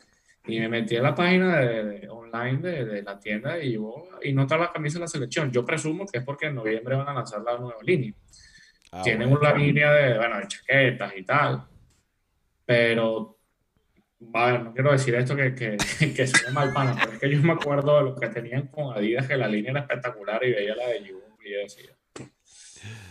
Y 0.51 0.59
me 0.59 0.69
metí 0.69 0.95
en 0.95 1.03
la 1.03 1.15
página 1.15 1.59
de, 1.59 2.07
online 2.09 2.57
de, 2.59 2.85
de, 2.85 3.03
la 3.03 3.19
tienda 3.19 3.53
de 3.55 3.63
Giboa 3.63 4.19
y 4.23 4.33
no 4.33 4.43
está 4.43 4.57
la 4.57 4.71
camisa 4.71 4.95
de 4.99 5.01
la 5.01 5.07
selección. 5.07 5.51
Yo 5.51 5.65
presumo 5.65 6.05
que 6.05 6.19
es 6.19 6.23
porque 6.23 6.47
en 6.47 6.55
noviembre 6.55 6.95
van 6.95 7.07
a 7.07 7.13
lanzar 7.13 7.41
la 7.41 7.57
nueva 7.57 7.81
línea. 7.83 8.13
Ah, 8.91 9.01
Tienen 9.03 9.31
una 9.31 9.53
línea 9.53 9.91
de, 9.93 10.17
bueno, 10.17 10.39
de 10.39 10.47
chaquetas 10.47 11.13
y 11.15 11.23
tal 11.23 11.63
pero, 12.69 13.39
a 14.31 14.45
ver, 14.51 14.63
no 14.63 14.73
quiero 14.75 14.91
decir 14.91 15.15
esto 15.15 15.35
que, 15.35 15.55
que, 15.55 15.75
que 16.15 16.27
sea 16.27 16.51
mal 16.51 16.71
pana, 16.71 16.95
pero 16.99 17.13
es 17.13 17.19
que 17.19 17.27
yo 17.31 17.41
me 17.41 17.53
acuerdo 17.53 17.97
de 17.97 18.03
lo 18.03 18.15
que 18.15 18.27
tenían 18.27 18.67
con 18.67 18.95
Adidas, 18.95 19.25
que 19.25 19.35
la 19.35 19.47
línea 19.47 19.71
era 19.71 19.79
espectacular 19.79 20.39
y 20.43 20.51
veía 20.51 20.75
la 20.75 20.89
de 20.89 20.99
Juve 20.99 21.23
y 21.45 21.49
decía. 21.49 21.95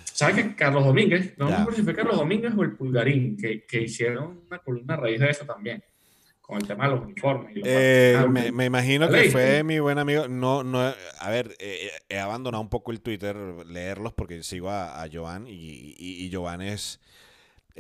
¿Sabes 0.05 0.37
que 0.37 0.55
Carlos 0.55 0.85
Domínguez, 0.85 1.37
no 1.39 1.47
me 1.47 1.55
acuerdo 1.55 1.73
si 1.73 1.83
fue 1.83 1.93
Carlos 1.93 2.19
Domínguez 2.19 2.53
o 2.57 2.63
el 2.63 2.77
Pulgarín, 2.77 3.37
que, 3.37 3.67
que 3.67 3.83
hicieron 3.83 4.45
una 4.47 4.61
columna 4.61 4.95
a 4.95 4.99
raíz 4.99 5.19
de 5.19 5.31
eso 5.31 5.45
también? 5.45 5.83
Con 6.49 6.59
el 6.59 6.67
tema 6.67 6.89
de 6.89 6.95
los 6.95 7.05
uniformes. 7.05 7.53
Eh, 7.63 8.27
me, 8.29 8.51
me, 8.51 8.65
imagino 8.65 9.09
que 9.09 9.31
fue 9.31 9.63
mi 9.63 9.79
buen 9.79 9.99
amigo. 9.99 10.27
No, 10.27 10.65
no, 10.65 10.81
a 10.81 11.31
ver, 11.31 11.55
eh, 11.61 11.91
he 12.09 12.19
abandonado 12.19 12.63
un 12.63 12.71
poco 12.71 12.91
el 12.91 13.03
Twitter, 13.03 13.37
leerlos 13.67 14.15
porque 14.15 14.43
sigo 14.43 14.71
a, 14.71 15.03
a 15.03 15.09
Joan 15.13 15.47
y, 15.47 15.53
y, 15.53 16.25
y 16.25 16.33
Joan 16.33 16.63
es 16.63 17.01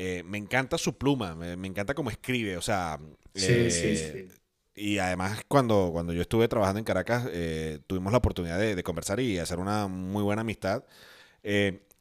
eh, 0.00 0.22
me 0.24 0.38
encanta 0.38 0.78
su 0.78 0.96
pluma, 0.96 1.34
me, 1.34 1.66
encanta 1.66 1.92
cómo 1.92 2.08
escribe, 2.08 2.56
o 2.56 2.62
sea... 2.62 3.00
Sí, 3.34 3.68
sí, 3.68 3.86
eh, 3.88 4.28
sí. 4.30 4.40
Y 4.76 4.98
además 4.98 5.42
cuando, 5.48 5.90
cuando 5.92 6.12
yo 6.12 6.22
estuve 6.22 6.46
trabajando 6.46 6.78
en 6.78 6.84
Caracas, 6.84 7.26
eh, 7.32 7.80
tuvimos 7.88 8.12
la 8.12 8.18
oportunidad 8.18 8.60
de, 8.60 8.80
conversar 8.84 9.18
y 9.18 9.40
hacer 9.40 9.58
una 9.58 9.88
muy 9.88 10.22
buena 10.22 10.42
amistad. 10.42 10.84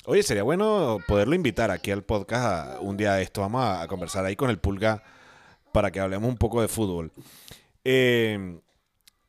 oye, 0.06 0.22
sería 0.22 0.44
bueno 0.44 1.00
poderlo 1.08 1.34
invitar 1.34 1.72
aquí 1.72 1.90
al 1.90 2.04
podcast 2.04 2.80
un 2.82 2.98
día 2.98 3.16
de 3.16 3.24
esto. 3.24 3.42
Vamos 3.42 3.66
a, 3.66 3.88
conversar 3.88 4.24
ahí 4.26 4.36
con 4.36 4.52
el 4.52 4.60
Pulga 4.60 5.02
para 5.78 5.92
que 5.92 6.00
hablemos 6.00 6.28
un 6.28 6.38
poco 6.38 6.60
de 6.62 6.68
fútbol. 6.68 7.12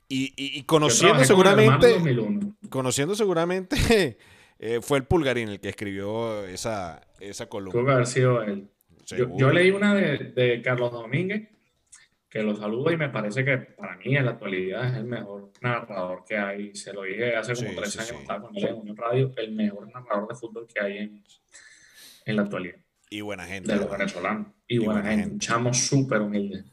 y, 0.09 0.63
conociendo 0.63 1.23
seguramente... 1.25 2.01
Conociendo 2.71 3.15
seguramente 3.15 4.17
Eh, 4.59 4.81
fue 4.83 4.99
el 4.99 5.05
Pulgarín 5.05 5.49
el 5.49 5.61
que 5.61 5.69
escribió 5.69 6.45
esa, 6.45 7.01
esa 7.21 7.49
columna. 7.49 7.73
Tuvo 7.73 7.87
que 7.87 7.93
haber 7.93 8.07
sido 8.07 8.43
él. 8.43 8.69
Yo, 9.07 9.53
leí 9.53 9.71
una 9.71 9.95
de, 9.95 10.61
Carlos 10.63 10.93
Domínguez, 10.93 11.49
que 12.29 12.43
lo 12.43 12.55
saludo 12.57 12.91
y 12.91 12.97
me 12.97 13.09
parece 13.09 13.45
que 13.45 13.57
para 13.57 13.97
mí 13.97 14.17
en 14.17 14.27
la 14.27 14.33
actualidad 14.33 14.87
es 14.87 14.97
el 14.97 15.05
mejor 15.05 15.53
narrador 15.63 16.25
que 16.27 16.37
hay. 16.37 16.75
Se 16.75 16.93
lo 16.93 17.05
dije 17.05 17.37
hace 17.37 17.55
como 17.55 17.81
tres 17.81 17.99
años, 17.99 18.21
estaba 18.21 18.43
con 18.43 18.57
él 18.57 18.77
en 18.85 18.97
Radio, 18.97 19.33
el 19.37 19.53
mejor 19.53 19.91
narrador 19.93 20.29
de 20.29 20.35
fútbol 20.35 20.67
que 20.67 20.81
hay 20.81 20.99
en, 20.99 21.25
en 22.27 22.37
la 22.37 22.43
actualidad. 22.43 22.77
Y 23.11 23.21
buena 23.21 23.45
gente. 23.45 23.73
De 23.73 23.79
los 23.79 23.91
venezolanos. 23.91 24.49
Y, 24.67 24.79
buena, 24.79 25.03
gente. 25.03 25.29
Un 25.29 25.39
chamo 25.39 25.73
súper 25.73 26.21
humilde 26.21 26.65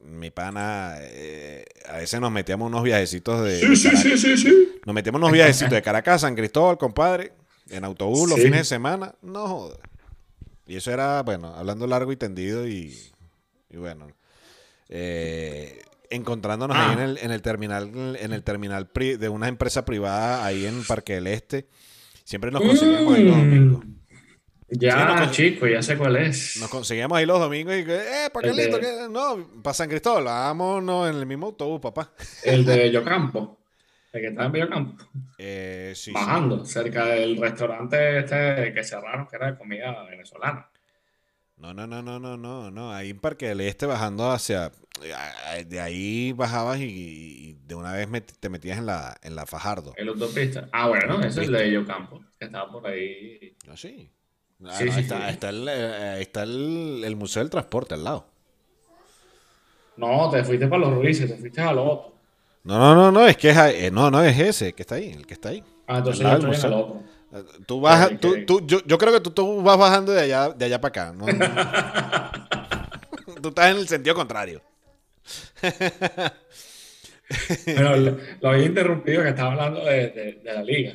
mi 0.00 0.30
pana, 0.30 0.94
eh, 1.00 1.64
a 1.88 1.98
veces 1.98 2.20
nos 2.20 2.30
metíamos 2.30 2.68
unos 2.68 2.82
viajecitos 2.82 3.44
de. 3.44 3.60
Sí, 3.60 3.76
sí, 3.76 3.96
sí, 3.96 4.18
sí, 4.18 4.36
sí, 4.36 4.68
Nos 4.86 4.94
metíamos 4.94 5.18
unos 5.20 5.32
viajecitos 5.32 5.72
de 5.72 5.82
Caracas 5.82 6.20
San 6.20 6.34
Cristóbal, 6.34 6.78
compadre, 6.78 7.32
en 7.68 7.84
autobús 7.84 8.30
los 8.30 8.38
fines 8.38 8.60
de 8.60 8.64
semana. 8.64 9.14
No 9.22 9.48
joder. 9.48 9.80
Y 10.66 10.76
eso 10.76 10.92
era, 10.92 11.22
bueno, 11.22 11.54
hablando 11.54 11.86
largo 11.86 12.12
y 12.12 12.16
tendido 12.16 12.66
y, 12.66 12.94
bueno. 13.72 14.08
Eh, 14.88 15.82
encontrándonos 16.10 16.76
ahí 16.76 16.92
en 16.92 16.98
ah. 17.00 17.04
el, 17.04 17.18
en 17.18 17.30
el 17.30 17.42
terminal, 17.42 18.16
en 18.18 18.32
el 18.32 18.42
terminal 18.42 18.88
de 18.94 19.28
una 19.28 19.48
empresa 19.48 19.84
privada 19.84 20.44
ahí 20.44 20.64
en 20.64 20.82
Parque 20.84 21.14
del 21.14 21.26
Este. 21.26 21.66
Siempre 22.24 22.50
nos 22.50 22.62
conseguíamos 22.62 23.14
ahí 23.14 23.24
los 23.24 23.36
mm. 23.36 23.40
domingos. 23.40 23.84
Ya, 24.70 25.30
chico, 25.30 25.66
ya 25.66 25.82
sé 25.82 25.96
cuál 25.96 26.16
es. 26.16 26.58
Nos 26.60 26.68
conseguíamos 26.68 27.16
ahí 27.16 27.24
los 27.24 27.40
domingos 27.40 27.74
y 27.74 27.84
que, 27.84 27.96
eh, 27.96 28.30
¿para 28.32 28.48
qué 28.48 28.54
listo? 28.54 28.78
No, 29.08 29.62
para 29.62 29.72
San 29.72 29.88
Cristóbal, 29.88 30.24
vámonos 30.24 31.08
en 31.08 31.16
el 31.16 31.24
mismo 31.24 31.46
autobús, 31.46 31.80
papá. 31.80 32.12
El 32.44 32.66
de 32.66 32.90
Yocampo. 32.92 33.58
El 34.12 34.20
que 34.20 34.26
está 34.28 34.44
en 34.44 34.52
Yocampo. 34.52 35.04
Eh, 35.38 35.92
sí, 35.96 36.12
Bajando, 36.12 36.66
cerca 36.66 37.06
del 37.06 37.38
restaurante 37.38 38.18
este 38.18 38.74
que 38.74 38.84
cerraron, 38.84 39.26
que 39.26 39.36
era 39.36 39.52
de 39.52 39.58
comida 39.58 40.04
venezolana. 40.04 40.68
No, 41.56 41.72
no, 41.72 41.86
no, 41.86 42.02
no, 42.02 42.20
no, 42.20 42.36
no, 42.36 42.70
no. 42.70 42.92
Ahí 42.92 43.10
en 43.10 43.18
Parque 43.18 43.48
del 43.48 43.62
Este 43.62 43.86
bajando 43.86 44.30
hacia. 44.30 44.70
De 45.66 45.80
ahí 45.80 46.32
bajabas 46.32 46.78
y, 46.80 47.56
de 47.64 47.74
una 47.74 47.92
vez 47.92 48.08
te 48.38 48.48
metías 48.48 48.78
en 48.78 48.86
la, 48.86 49.16
en 49.22 49.34
la 49.34 49.46
Fajardo. 49.46 49.94
El 49.96 50.08
autopista. 50.08 50.68
Ah, 50.72 50.88
bueno, 50.88 51.20
ese 51.20 51.42
es 51.42 51.48
el 51.48 51.52
de 51.54 51.72
Yocampo, 51.72 52.22
que 52.38 52.44
estaba 52.44 52.70
por 52.70 52.86
ahí. 52.86 53.56
Ah, 53.68 53.76
sí. 53.76 54.10
Ah, 54.64 54.72
sí, 54.72 54.90
sí, 54.90 55.00
está, 55.00 55.28
está, 55.30 55.50
el, 55.50 55.68
eh, 55.68 56.20
está 56.20 56.42
el, 56.42 57.14
Museo 57.16 57.42
del 57.42 57.50
Transporte 57.50 57.94
al 57.94 58.02
lado. 58.02 58.26
No, 59.96 60.28
te 60.30 60.42
fuiste 60.42 60.66
para 60.66 60.82
los 60.82 60.94
Ruices, 60.94 61.30
te 61.30 61.36
fuiste 61.36 61.60
al 61.60 61.78
otro. 61.78 62.14
No, 62.64 62.78
no, 62.78 62.94
no, 62.94 63.12
no, 63.12 63.26
es 63.26 63.36
que 63.36 63.50
es, 63.50 63.56
eh, 63.56 63.90
no, 63.92 64.10
no 64.10 64.22
es 64.22 64.38
ese, 64.38 64.72
que 64.72 64.82
está 64.82 64.96
ahí, 64.96 65.10
el 65.10 65.26
que 65.26 65.34
está 65.34 65.50
ahí. 65.50 65.62
Ah, 65.86 65.98
entonces 65.98 66.22
yo 66.22 66.32
estoy 66.32 66.54
en 66.54 66.64
el 66.64 66.72
otro. 66.72 67.02
Eh, 67.32 67.44
tú 67.66 67.80
vas, 67.80 68.10
tú, 68.20 68.44
tú, 68.46 68.66
yo, 68.66 68.80
yo, 68.84 68.98
creo 68.98 69.12
que 69.12 69.20
tú, 69.20 69.30
tú, 69.30 69.62
vas 69.62 69.78
bajando 69.78 70.12
de 70.12 70.22
allá, 70.22 70.48
de 70.48 70.64
allá 70.64 70.80
para 70.80 70.88
acá. 70.88 71.14
¿no? 71.16 71.26
tú 73.40 73.50
estás 73.50 73.70
en 73.70 73.76
el 73.76 73.86
sentido 73.86 74.16
contrario. 74.16 74.60
Pero 77.64 77.96
lo, 77.96 78.16
había 78.48 78.66
interrumpido 78.66 79.22
que 79.22 79.28
estaba 79.28 79.52
hablando 79.52 79.84
de, 79.84 80.08
de, 80.08 80.40
de 80.42 80.52
la 80.52 80.62
liga. 80.62 80.94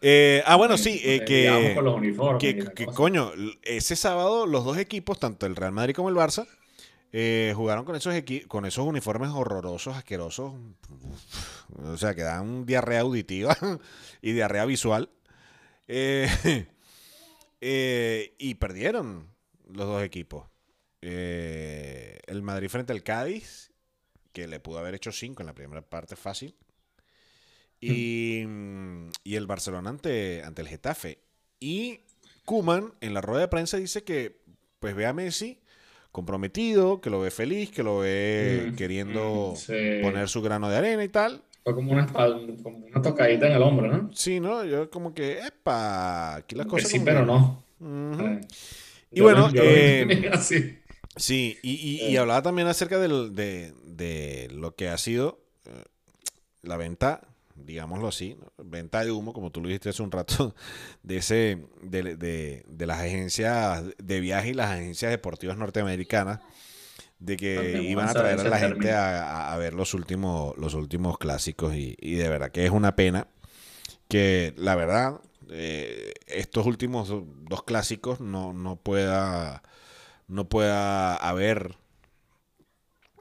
Eh, 0.00 0.42
ah, 0.46 0.56
bueno, 0.56 0.76
sí, 0.76 1.00
eh, 1.04 1.24
que, 1.24 2.86
coño, 2.94 3.32
ese 3.62 3.96
sábado 3.96 4.46
los 4.46 4.64
dos 4.64 4.78
equipos, 4.78 5.18
tanto 5.18 5.46
el 5.46 5.56
Real 5.56 5.72
Madrid 5.72 5.94
como 5.94 6.08
el 6.08 6.14
Barça, 6.14 6.46
eh, 7.12 7.52
jugaron 7.56 7.84
con 7.84 7.96
esos, 7.96 8.14
con 8.48 8.66
esos 8.66 8.86
uniformes 8.86 9.30
horrorosos, 9.30 9.96
asquerosos, 9.96 10.54
o 11.82 11.96
sea, 11.96 12.14
que 12.14 12.22
dan 12.22 12.66
diarrea 12.66 13.00
auditiva 13.00 13.56
y 14.22 14.32
diarrea 14.32 14.64
visual. 14.64 15.10
y 17.60 18.54
perdieron 18.54 19.28
los 19.68 19.86
dos 19.86 20.02
equipos. 20.02 20.48
el 21.00 22.42
Madrid 22.42 22.68
frente 22.68 22.92
al 22.92 23.02
Cádiz, 23.02 23.70
que 24.32 24.48
le 24.48 24.58
pudo 24.60 24.80
haber 24.80 24.94
hecho 24.94 25.12
cinco 25.12 25.42
en 25.42 25.46
la 25.46 25.54
primera 25.54 25.82
parte 25.82 26.16
fácil. 26.16 26.56
Y, 27.80 28.44
y 29.22 29.34
el 29.36 29.46
Barcelona 29.46 29.90
ante, 29.90 30.42
ante 30.42 30.62
el 30.62 30.68
Getafe. 30.68 31.18
Y 31.60 32.00
Kuman 32.44 32.94
en 33.00 33.14
la 33.14 33.20
rueda 33.20 33.42
de 33.42 33.48
prensa 33.48 33.76
dice 33.76 34.02
que 34.04 34.40
pues 34.78 34.94
ve 34.94 35.06
a 35.06 35.12
Messi 35.12 35.60
comprometido, 36.16 37.02
que 37.02 37.10
lo 37.10 37.20
ve 37.20 37.30
feliz, 37.30 37.70
que 37.70 37.82
lo 37.82 37.98
ve 37.98 38.70
mm, 38.70 38.76
queriendo 38.76 39.52
mm, 39.54 40.02
poner 40.02 40.30
su 40.30 40.40
grano 40.40 40.70
de 40.70 40.76
arena 40.78 41.04
y 41.04 41.10
tal. 41.10 41.42
Fue 41.62 41.74
como 41.74 41.92
una, 41.92 42.06
como 42.06 42.86
una 42.86 43.02
tocadita 43.02 43.48
en 43.48 43.52
el 43.52 43.62
hombro, 43.62 43.88
¿no? 43.88 44.10
Sí, 44.14 44.40
¿no? 44.40 44.64
Yo 44.64 44.88
como 44.88 45.12
que, 45.12 45.40
epa, 45.40 46.36
aquí 46.36 46.54
las 46.54 46.66
cosas... 46.66 46.88
Sí, 46.88 47.00
pero 47.04 47.26
no. 47.26 47.62
y 49.10 49.20
bueno, 49.20 49.50
eh, 49.52 50.30
sí, 51.16 51.58
y, 51.62 51.70
y, 51.70 52.06
y, 52.06 52.16
hablaba 52.16 52.40
también 52.40 52.68
acerca 52.68 52.98
de, 52.98 53.72
de, 53.84 54.48
lo 54.52 54.74
que 54.74 54.88
ha 54.88 54.96
sido 54.96 55.40
eh, 55.66 55.84
la 56.62 56.78
venta 56.78 57.20
digámoslo 57.56 58.08
así, 58.08 58.36
venta 58.58 59.04
de 59.04 59.10
humo, 59.10 59.32
como 59.32 59.50
tú 59.50 59.60
lo 59.60 59.68
dijiste 59.68 59.88
hace 59.88 60.02
un 60.02 60.10
rato, 60.10 60.54
de 61.02 61.16
ese, 61.18 61.66
de, 61.82 62.64
las 62.78 63.00
agencias 63.00 63.84
de 63.98 64.20
viaje 64.20 64.50
y 64.50 64.54
las 64.54 64.70
agencias 64.70 65.10
deportivas 65.10 65.56
norteamericanas, 65.56 66.40
de 67.18 67.36
que 67.36 67.82
iban 67.82 68.08
a 68.08 68.12
traer 68.12 68.40
a 68.40 68.44
la 68.44 68.58
gente 68.58 68.92
a, 68.92 69.56
ver 69.58 69.74
los 69.74 69.94
últimos, 69.94 70.56
los 70.58 70.74
últimos 70.74 71.18
clásicos 71.18 71.74
y, 71.74 72.14
de 72.14 72.28
verdad 72.28 72.50
que 72.50 72.66
es 72.66 72.70
una 72.70 72.94
pena 72.94 73.26
que 74.08 74.52
la 74.56 74.74
verdad 74.74 75.20
eh, 75.50 76.12
estos 76.26 76.66
últimos 76.66 77.08
dos 77.08 77.62
clásicos 77.64 78.20
no, 78.20 78.52
no 78.52 78.76
pueda 78.76 79.62
no 80.28 80.48
pueda 80.48 81.16
haber 81.16 81.76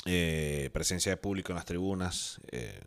eh, 0.06 0.70
presencia 0.72 1.12
de 1.12 1.18
público 1.18 1.52
en 1.52 1.56
las 1.56 1.66
tribunas. 1.66 2.40
Eh, 2.52 2.80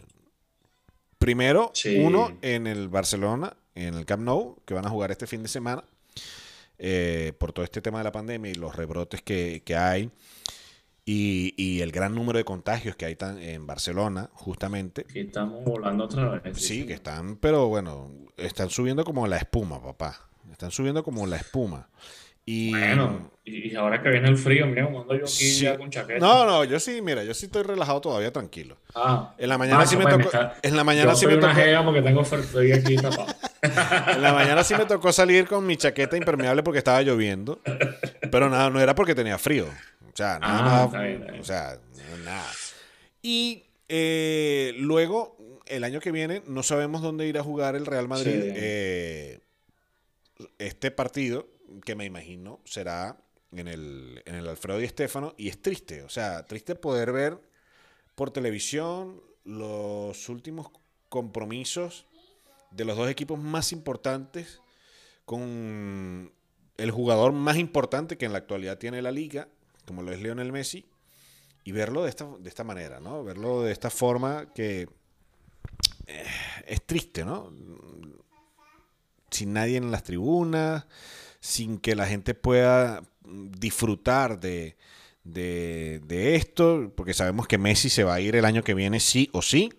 Primero, 1.19 1.73
uno 1.99 2.39
en 2.43 2.67
el 2.67 2.89
Barcelona, 2.89 3.57
en 3.75 3.95
el 3.95 4.05
Camp 4.05 4.23
Nou, 4.23 4.57
que 4.65 4.75
van 4.75 4.87
a 4.87 4.91
jugar 4.91 5.11
este 5.11 5.27
fin 5.27 5.43
de 5.43 5.49
semana, 5.49 5.85
eh, 6.79 7.33
por 7.39 7.53
todo 7.53 7.65
este 7.65 7.83
tema 7.83 7.99
de 7.99 8.05
la 8.05 8.13
pandemia 8.13 8.53
y 8.53 8.55
los 8.55 8.77
rebrotes 8.77 9.23
que, 9.23 9.63
hay. 9.77 10.11
Y, 11.05 11.81
el 11.81 11.91
gran 11.91 12.15
número 12.15 12.39
de 12.39 12.45
contagios 12.45 12.95
que 12.95 13.07
hay 13.07 13.17
en 13.21 13.67
Barcelona, 13.67 14.31
justamente. 14.35 15.05
Que 15.05 15.23
estamos 15.23 15.65
volando 15.65 16.05
otra 16.05 16.39
vez. 16.39 16.57
Sí, 16.59 16.87
que 16.87 16.95
están, 16.95 17.37
pero 17.37 17.67
bueno, 17.69 18.11
están 18.37 18.71
subiendo 18.71 19.05
como 19.05 19.27
la 19.27 19.39
espuma, 19.39 19.83
papá. 19.83 20.29
Están 20.53 20.71
subiendo 20.71 21.03
como 21.03 21.27
la 21.27 21.37
espuma. 21.37 21.89
Y, 22.51 22.71
bueno, 22.71 23.31
y 23.45 23.77
ahora 23.77 24.03
que 24.03 24.09
viene 24.09 24.27
el 24.27 24.39
frío, 24.39 24.67
mira, 24.67 24.91
cuando 24.91 25.15
yo 25.15 25.27
aquí 25.27 25.51
ya 25.59 25.77
con 25.77 25.91
chaqueta. 25.91 26.19
No, 26.19 26.47
no, 26.47 26.65
yo 26.65 26.81
sí, 26.81 27.03
mira, 27.03 27.23
yo 27.23 27.35
sí 27.35 27.45
estoy 27.45 27.63
relajado 27.63 28.01
todavía, 28.01 28.33
tranquilo. 28.33 28.79
Ah, 28.95 29.35
en 29.37 29.51
la 29.51 29.59
mañana 29.59 29.83
ah, 29.83 29.87
sí 29.87 29.99
me 29.99 30.07
tocó. 30.07 30.31
en 30.63 30.75
la 30.75 30.83
mañana 30.83 31.15
sí 31.15 31.27
me 31.27 31.37
tocó. 31.37 31.53
porque 31.85 32.01
tengo 32.01 32.23
aquí 32.23 32.97
tapado. 32.97 33.27
en 34.15 34.23
la 34.23 34.33
mañana 34.33 34.65
sí 34.65 34.75
me 34.75 34.87
tocó 34.87 35.13
salir 35.13 35.47
con 35.47 35.67
mi 35.67 35.77
chaqueta 35.77 36.17
impermeable 36.17 36.63
porque 36.63 36.79
estaba 36.79 37.03
lloviendo. 37.03 37.61
Pero 38.31 38.49
nada, 38.49 38.71
no 38.71 38.81
era 38.81 38.95
porque 38.95 39.15
tenía 39.15 39.37
frío. 39.37 39.67
O 39.67 40.17
sea, 40.17 40.39
nada, 40.39 40.85
ah, 40.85 41.39
O 41.39 41.45
sea, 41.45 41.79
nada. 42.25 42.51
Y 43.21 43.65
eh, 43.91 44.73
luego, 44.79 45.37
el 45.67 45.85
año 45.85 46.01
que 46.01 46.13
viene, 46.13 46.43
no 46.47 46.63
sabemos 46.63 47.03
dónde 47.03 47.27
ir 47.27 47.37
a 47.37 47.43
jugar 47.43 47.77
el 47.77 47.85
Real 47.85 48.09
Madrid. 48.09 48.33
Eh, 48.35 49.41
este 50.59 50.91
partido 50.91 51.58
que 51.85 51.95
me 51.95 52.05
imagino 52.05 52.61
será 52.65 53.19
en 53.53 53.69
el, 53.69 54.23
en 54.27 54.35
el 54.35 54.49
Alfredo 54.49 54.81
y 54.81 54.85
Estefano, 54.85 55.35
y 55.37 55.49
es 55.49 55.61
triste, 55.63 56.03
o 56.03 56.09
sea, 56.09 56.45
triste 56.45 56.75
poder 56.75 57.13
ver 57.13 57.41
por 58.15 58.31
televisión 58.31 59.23
los 59.45 60.29
últimos 60.29 60.69
compromisos 61.09 62.07
de 62.71 62.85
los 62.85 62.97
dos 62.97 63.09
equipos 63.09 63.39
más 63.39 63.73
importantes 63.73 64.61
con 65.25 66.33
el 66.77 66.91
jugador 66.91 67.33
más 67.33 67.57
importante 67.57 68.17
que 68.17 68.27
en 68.27 68.33
la 68.33 68.39
actualidad 68.39 68.79
tiene 68.79 69.03
la 69.03 69.11
liga, 69.11 69.49
como 69.87 70.03
lo 70.03 70.13
es 70.13 70.21
Lionel 70.21 70.53
Messi, 70.53 70.87
y 71.65 71.73
verlo 71.73 72.03
de 72.03 72.11
esta, 72.11 72.27
de 72.39 72.49
esta 72.49 72.65
manera, 72.65 73.01
¿no? 73.01 73.25
Verlo 73.25 73.63
de 73.63 73.73
esta 73.73 73.91
forma 73.91 74.53
que 74.55 74.89
eh, 76.07 76.25
es 76.67 76.87
triste, 76.87 77.25
¿no? 77.25 77.53
Sin 79.31 79.53
nadie 79.53 79.77
en 79.77 79.91
las 79.91 80.03
tribunas, 80.03 80.87
sin 81.49 81.79
que 81.79 81.95
la 81.95 82.07
gente 82.07 82.35
pueda 82.35 83.03
disfrutar 83.25 84.39
de, 84.39 84.77
esto, 85.25 86.93
porque 86.95 87.15
sabemos 87.15 87.49
que 87.49 87.57
Messi 87.57 87.89
se 87.89 88.05
va 88.05 88.15
a 88.15 88.21
ir 88.21 88.37
el 88.37 88.45
año 88.45 88.63
que 88.63 88.75
viene 88.75 89.01
sí 89.01 89.31
o 89.33 89.41
sí. 89.41 89.73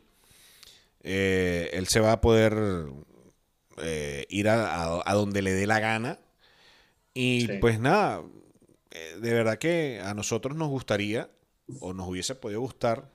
Eh, 1.03 1.69
él 1.73 1.87
se 1.87 1.99
va 1.99 2.13
a 2.13 2.21
poder 2.21 2.87
eh, 3.77 4.25
ir 4.29 4.49
a, 4.49 5.03
donde 5.13 5.43
le 5.43 5.53
dé 5.53 5.67
la 5.67 5.79
gana. 5.79 6.19
Y 7.13 7.47
pues 7.59 7.79
nada, 7.79 8.23
eh, 8.89 9.17
de 9.21 9.33
verdad 9.33 9.59
que 9.59 10.01
a 10.03 10.15
nosotros 10.15 10.57
nos 10.57 10.69
gustaría, 10.69 11.29
o 11.81 11.93
nos 11.93 12.07
hubiese 12.07 12.33
podido 12.33 12.61
gustar, 12.61 13.11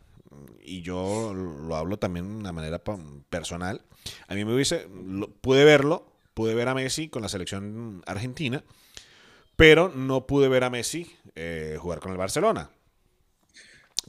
y 0.63 0.83
yo 0.83 1.35
lo 1.35 1.75
hablo 1.75 1.99
también 1.99 2.29
de 2.29 2.37
una 2.37 2.53
manera 2.53 2.83
personal, 3.31 3.83
a 4.29 4.35
mí 4.35 4.45
me 4.45 4.55
hubiese, 4.55 4.87
pude 5.41 5.65
verlo 5.65 6.14
pude 6.35 6.55
ver 6.55 6.69
a 6.69 6.75
Messi 6.75 7.09
con 7.09 7.23
la 7.23 7.29
selección 7.29 8.03
argentina, 8.07 8.63
pero 9.57 9.89
no 9.89 10.27
pude 10.27 10.49
ver 10.49 10.65
a 10.65 10.71
Messi 10.71 11.11
eh, 11.37 11.77
jugar 11.81 12.01
con 12.01 12.13
el 12.13 12.19
Barcelona. 12.19 12.71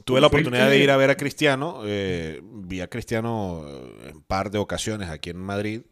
Tuve 0.04 0.20
la 0.20 0.26
oportunidad 0.26 0.68
de 0.68 0.78
ir 0.78 0.90
a 0.90 0.96
ver 0.96 1.10
a 1.10 1.16
Cristiano, 1.16 1.80
eh, 1.86 2.40
vi 2.42 2.80
a 2.80 2.88
Cristiano 2.88 3.64
en 4.04 4.16
un 4.16 4.22
par 4.22 4.50
de 4.50 4.58
ocasiones 4.58 5.08
aquí 5.08 5.30
en 5.30 5.38
Madrid, 5.38 5.82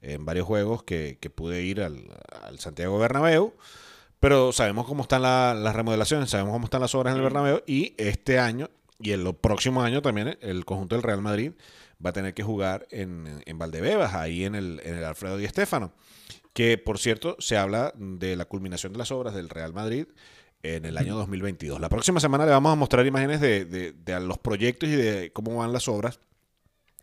en 0.00 0.24
varios 0.24 0.46
juegos 0.46 0.84
que, 0.84 1.18
pude 1.34 1.62
ir 1.62 1.82
al, 1.82 2.08
Santiago 2.58 2.98
Bernabéu, 2.98 3.54
pero 4.20 4.52
sabemos 4.52 4.86
cómo 4.86 5.02
están 5.02 5.22
las 5.22 5.74
remodelaciones, 5.74 6.30
sabemos 6.30 6.52
cómo 6.52 6.66
están 6.66 6.80
las 6.80 6.94
obras 6.94 7.12
en 7.12 7.18
el 7.18 7.24
Bernabéu 7.24 7.62
y 7.66 7.94
este 7.98 8.38
año 8.38 8.70
y 9.00 9.12
en 9.12 9.24
los 9.24 9.36
próximos 9.36 9.84
años 9.84 10.02
también 10.02 10.38
el 10.40 10.64
conjunto 10.64 10.96
del 10.96 11.02
Real 11.02 11.22
Madrid 11.22 11.52
va 12.04 12.10
a 12.10 12.12
tener 12.12 12.34
que 12.34 12.42
jugar 12.42 12.86
en, 12.90 13.42
en 13.46 13.58
Valdebebas, 13.58 14.14
ahí 14.14 14.44
en 14.44 14.54
el, 14.54 14.80
en 14.84 14.96
el 14.96 15.04
Alfredo 15.04 15.36
Di 15.36 15.46
Stéfano, 15.46 15.92
que 16.52 16.78
por 16.78 16.98
cierto 16.98 17.36
se 17.38 17.56
habla 17.56 17.92
de 17.96 18.36
la 18.36 18.44
culminación 18.44 18.92
de 18.92 18.98
las 18.98 19.10
obras 19.12 19.34
del 19.34 19.48
Real 19.48 19.72
Madrid 19.72 20.06
en 20.62 20.84
el 20.84 20.98
año 20.98 21.16
2022. 21.16 21.80
La 21.80 21.88
próxima 21.88 22.20
semana 22.20 22.44
le 22.44 22.50
vamos 22.50 22.72
a 22.72 22.76
mostrar 22.76 23.06
imágenes 23.06 23.40
de, 23.40 23.94
los 24.20 24.38
proyectos 24.38 24.88
y 24.88 24.96
de 24.96 25.32
cómo 25.32 25.56
van 25.56 25.72
las 25.72 25.88
obras 25.88 26.20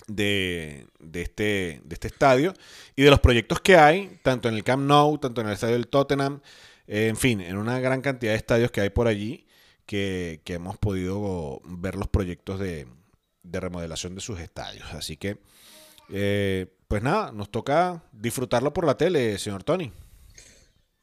de, 0.07 0.87
este, 1.13 1.81
de 1.83 1.93
este 1.93 2.07
estadio 2.07 2.53
y 2.95 3.03
de 3.03 3.09
los 3.09 3.19
proyectos 3.19 3.61
que 3.61 3.77
hay, 3.77 4.19
tanto 4.23 4.49
en 4.49 4.55
el 4.55 4.63
Camp 4.63 4.83
Nou, 4.83 5.17
tanto 5.17 5.41
en 5.41 5.47
el 5.47 5.53
estadio 5.53 5.75
del 5.75 5.87
Tottenham, 5.87 6.41
eh, 6.87 7.07
en 7.07 7.17
fin, 7.17 7.41
en 7.41 7.57
una 7.57 7.79
gran 7.79 8.01
cantidad 8.01 8.33
de 8.33 8.37
estadios 8.37 8.71
que 8.71 8.81
hay 8.81 8.89
por 8.89 9.07
allí 9.07 9.44
que, 9.85 10.41
hemos 10.47 10.77
podido 10.77 11.61
ver 11.65 11.95
los 11.95 12.07
proyectos 12.07 12.59
de, 12.59 12.87
remodelación 13.43 14.15
de 14.15 14.21
sus 14.21 14.39
estadios. 14.39 14.91
Así 14.93 15.17
que, 15.17 15.37
eh, 16.11 16.67
pues 16.87 17.01
nada, 17.03 17.31
nos 17.31 17.49
toca 17.51 18.03
disfrutarlo 18.11 18.73
por 18.73 18.85
la 18.85 18.97
tele, 18.97 19.37
señor 19.37 19.63
Tony. 19.63 19.91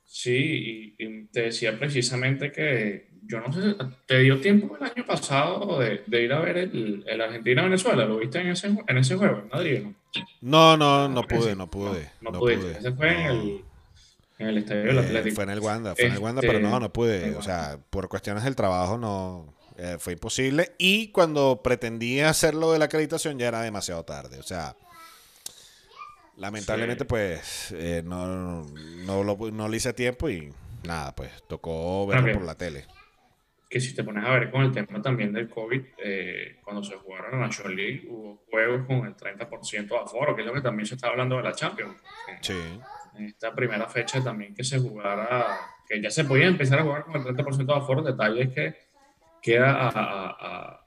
Sí, 0.04 0.94
y, 0.98 1.24
te 1.26 1.42
decía 1.42 1.78
precisamente 1.78 2.52
que 2.52 3.12
yo 3.24 3.40
no 3.40 3.52
sé, 3.52 3.76
¿te 4.06 4.18
dio 4.18 4.40
tiempo 4.40 4.76
el 4.76 4.84
año 4.84 5.06
pasado 5.06 5.78
de, 5.78 6.22
ir 6.22 6.32
a 6.32 6.40
ver 6.40 6.58
el, 6.58 7.04
el 7.06 7.20
Argentina-Venezuela? 7.20 8.04
¿Lo 8.04 8.18
viste 8.18 8.40
en 8.40 8.48
ese, 8.48 8.76
en 8.86 8.98
ese 8.98 9.16
juego, 9.16 9.38
en 9.38 9.48
Madrid? 9.48 9.86
No, 10.40 10.76
no, 10.76 11.08
no, 11.08 11.22
pude, 11.22 11.56
no 11.56 11.70
pude. 11.70 12.10
No, 12.20 12.32
pude. 12.32 12.78
Ese 12.78 12.92
fue 12.92 13.10
en 13.10 13.20
el, 13.26 13.64
en 14.42 14.48
el 14.48 14.58
estadio 14.58 14.82
del 14.82 14.98
eh, 14.98 15.00
Atlético. 15.00 15.34
Fue 15.36 15.44
en 15.44 15.50
el 15.50 15.60
Wanda, 15.60 15.94
fue 15.94 16.06
en 16.06 16.12
el 16.12 16.18
Wanda, 16.18 16.40
pero 16.40 16.60
no, 16.60 16.68
este, 16.68 16.80
no 16.80 16.92
pude. 16.92 17.36
O 17.36 17.42
sea, 17.42 17.78
por 17.90 18.08
cuestiones 18.08 18.44
del 18.44 18.56
trabajo 18.56 18.98
no 18.98 19.54
eh, 19.78 19.96
fue 19.98 20.12
imposible. 20.14 20.72
Y 20.78 21.08
cuando 21.08 21.60
pretendía 21.62 22.28
hacerlo 22.28 22.72
de 22.72 22.78
la 22.78 22.86
acreditación 22.86 23.38
ya 23.38 23.48
era 23.48 23.62
demasiado 23.62 24.04
tarde. 24.04 24.38
O 24.38 24.42
sea, 24.42 24.76
Lamentablemente, 26.36 27.04
pues, 27.04 27.74
eh, 27.76 28.02
no, 28.04 28.64
no, 29.06 29.22
lo, 29.22 29.36
no 29.50 29.68
le 29.68 29.76
hice 29.76 29.90
a 29.90 29.92
tiempo 29.92 30.30
y 30.30 30.52
nada, 30.84 31.14
pues 31.14 31.30
tocó 31.46 32.06
verlo 32.06 32.32
por 32.32 32.44
la 32.44 32.56
tele. 32.56 32.86
Que 33.68 33.80
si 33.80 33.94
te 33.94 34.02
pones 34.02 34.24
a 34.24 34.30
ver 34.30 34.50
con 34.50 34.62
el 34.62 34.72
tema 34.72 35.00
también 35.00 35.32
del 35.32 35.48
COVID, 35.48 35.82
eh, 36.04 36.58
cuando 36.64 36.82
se 36.82 36.96
jugaron 36.96 37.32
la 37.32 37.46
National 37.46 37.76
League, 37.76 38.06
hubo 38.08 38.42
juegos 38.50 38.86
con 38.86 39.06
el 39.06 39.14
30% 39.14 39.88
de 39.88 39.96
aforo, 39.96 40.34
que 40.34 40.42
es 40.42 40.46
lo 40.46 40.52
que 40.52 40.60
también 40.60 40.86
se 40.86 40.94
está 40.94 41.08
hablando 41.08 41.36
de 41.36 41.42
la 41.42 41.52
Champions. 41.52 41.96
Sí. 42.40 42.58
En 43.16 43.26
esta 43.26 43.54
primera 43.54 43.86
fecha 43.88 44.22
también 44.22 44.54
que 44.54 44.64
se 44.64 44.78
jugara, 44.78 45.58
que 45.86 46.00
ya 46.00 46.10
se 46.10 46.24
podía 46.24 46.46
empezar 46.46 46.78
a 46.78 46.82
jugar 46.82 47.04
con 47.04 47.16
el 47.16 47.22
30% 47.22 47.66
de 47.66 47.74
aforo, 47.74 48.02
detalle 48.02 48.42
es 48.42 48.48
que 48.54 48.74
queda 49.42 49.88
a, 49.88 49.88
a, 49.88 50.78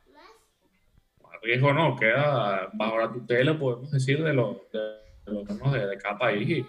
riesgo, 1.44 1.74
no, 1.74 1.96
queda 1.96 2.70
bajo 2.74 2.98
la 2.98 3.12
tutela, 3.12 3.58
podemos 3.58 3.92
decir, 3.92 4.24
de 4.24 4.34
los 4.34 4.58
de, 4.72 5.88
de, 5.88 5.98
cada 5.98 6.18
país. 6.18 6.50
Y 6.50 6.66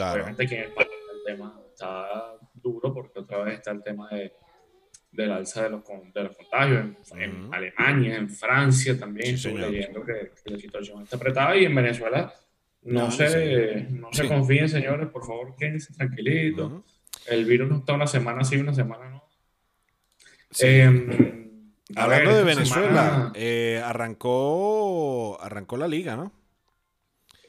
obviamente 0.00 0.44
aquí 0.44 0.54
en 0.54 0.64
el, 0.64 0.72
tema 1.26 1.60
está 1.68 2.36
duro 2.54 2.94
porque 2.94 3.18
otra 3.18 3.42
vez 3.44 3.54
está 3.54 3.72
el 3.72 3.82
tema 3.82 4.08
de, 4.10 4.32
del 5.10 5.32
alza 5.32 5.64
de 5.64 5.70
los, 5.70 5.82
de 6.14 6.22
los 6.22 6.36
contagios 6.36 6.86
en, 7.16 7.52
Alemania, 7.52 8.16
en 8.16 8.28
Francia 8.28 8.98
también. 8.98 9.34
estoy 9.34 9.58
leyendo 9.58 10.04
que, 10.04 10.32
la 10.44 10.58
situación 10.58 11.02
está 11.02 11.16
apretada 11.16 11.56
y 11.56 11.64
en 11.64 11.74
Venezuela 11.74 12.32
no, 12.82 13.10
se, 13.10 13.86
no 13.90 14.12
se 14.12 14.28
confíen, 14.28 14.68
señores, 14.68 15.08
por 15.08 15.26
favor, 15.26 15.54
quédense 15.56 15.92
tranquilitos. 15.92 16.84
El 17.26 17.44
virus 17.44 17.68
no 17.68 17.78
está 17.78 17.92
una 17.92 18.06
semana 18.06 18.44
sí, 18.44 18.56
una 18.56 18.74
semana 18.74 19.10
no. 19.10 19.24
Em, 20.58 21.70
Hablando 21.96 22.36
de 22.36 22.44
Venezuela, 22.44 23.32
eh, 23.34 23.82
arrancó, 23.84 25.40
arrancó 25.40 25.76
la 25.76 25.88
liga, 25.88 26.16
¿no? 26.16 26.32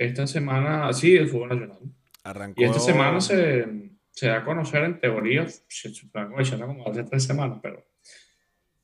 esta 0.06 0.26
semana, 0.26 0.92
sí, 0.94 1.16
el 1.16 1.30
fútbol 1.30 1.50
nacional. 1.50 1.80
Arrancó... 2.24 2.62
Y 2.62 2.66
esta 2.66 2.80
semana 2.80 3.22
se, 3.22 3.68
se 4.10 4.28
da 4.28 4.38
a 4.38 4.44
conocer 4.44 4.84
en 4.84 5.00
teoría, 5.00 5.48
se 5.48 5.92
como 6.12 6.88
hace 6.88 7.04
tres 7.04 7.24
semanas, 7.24 7.60
pero 7.62 7.86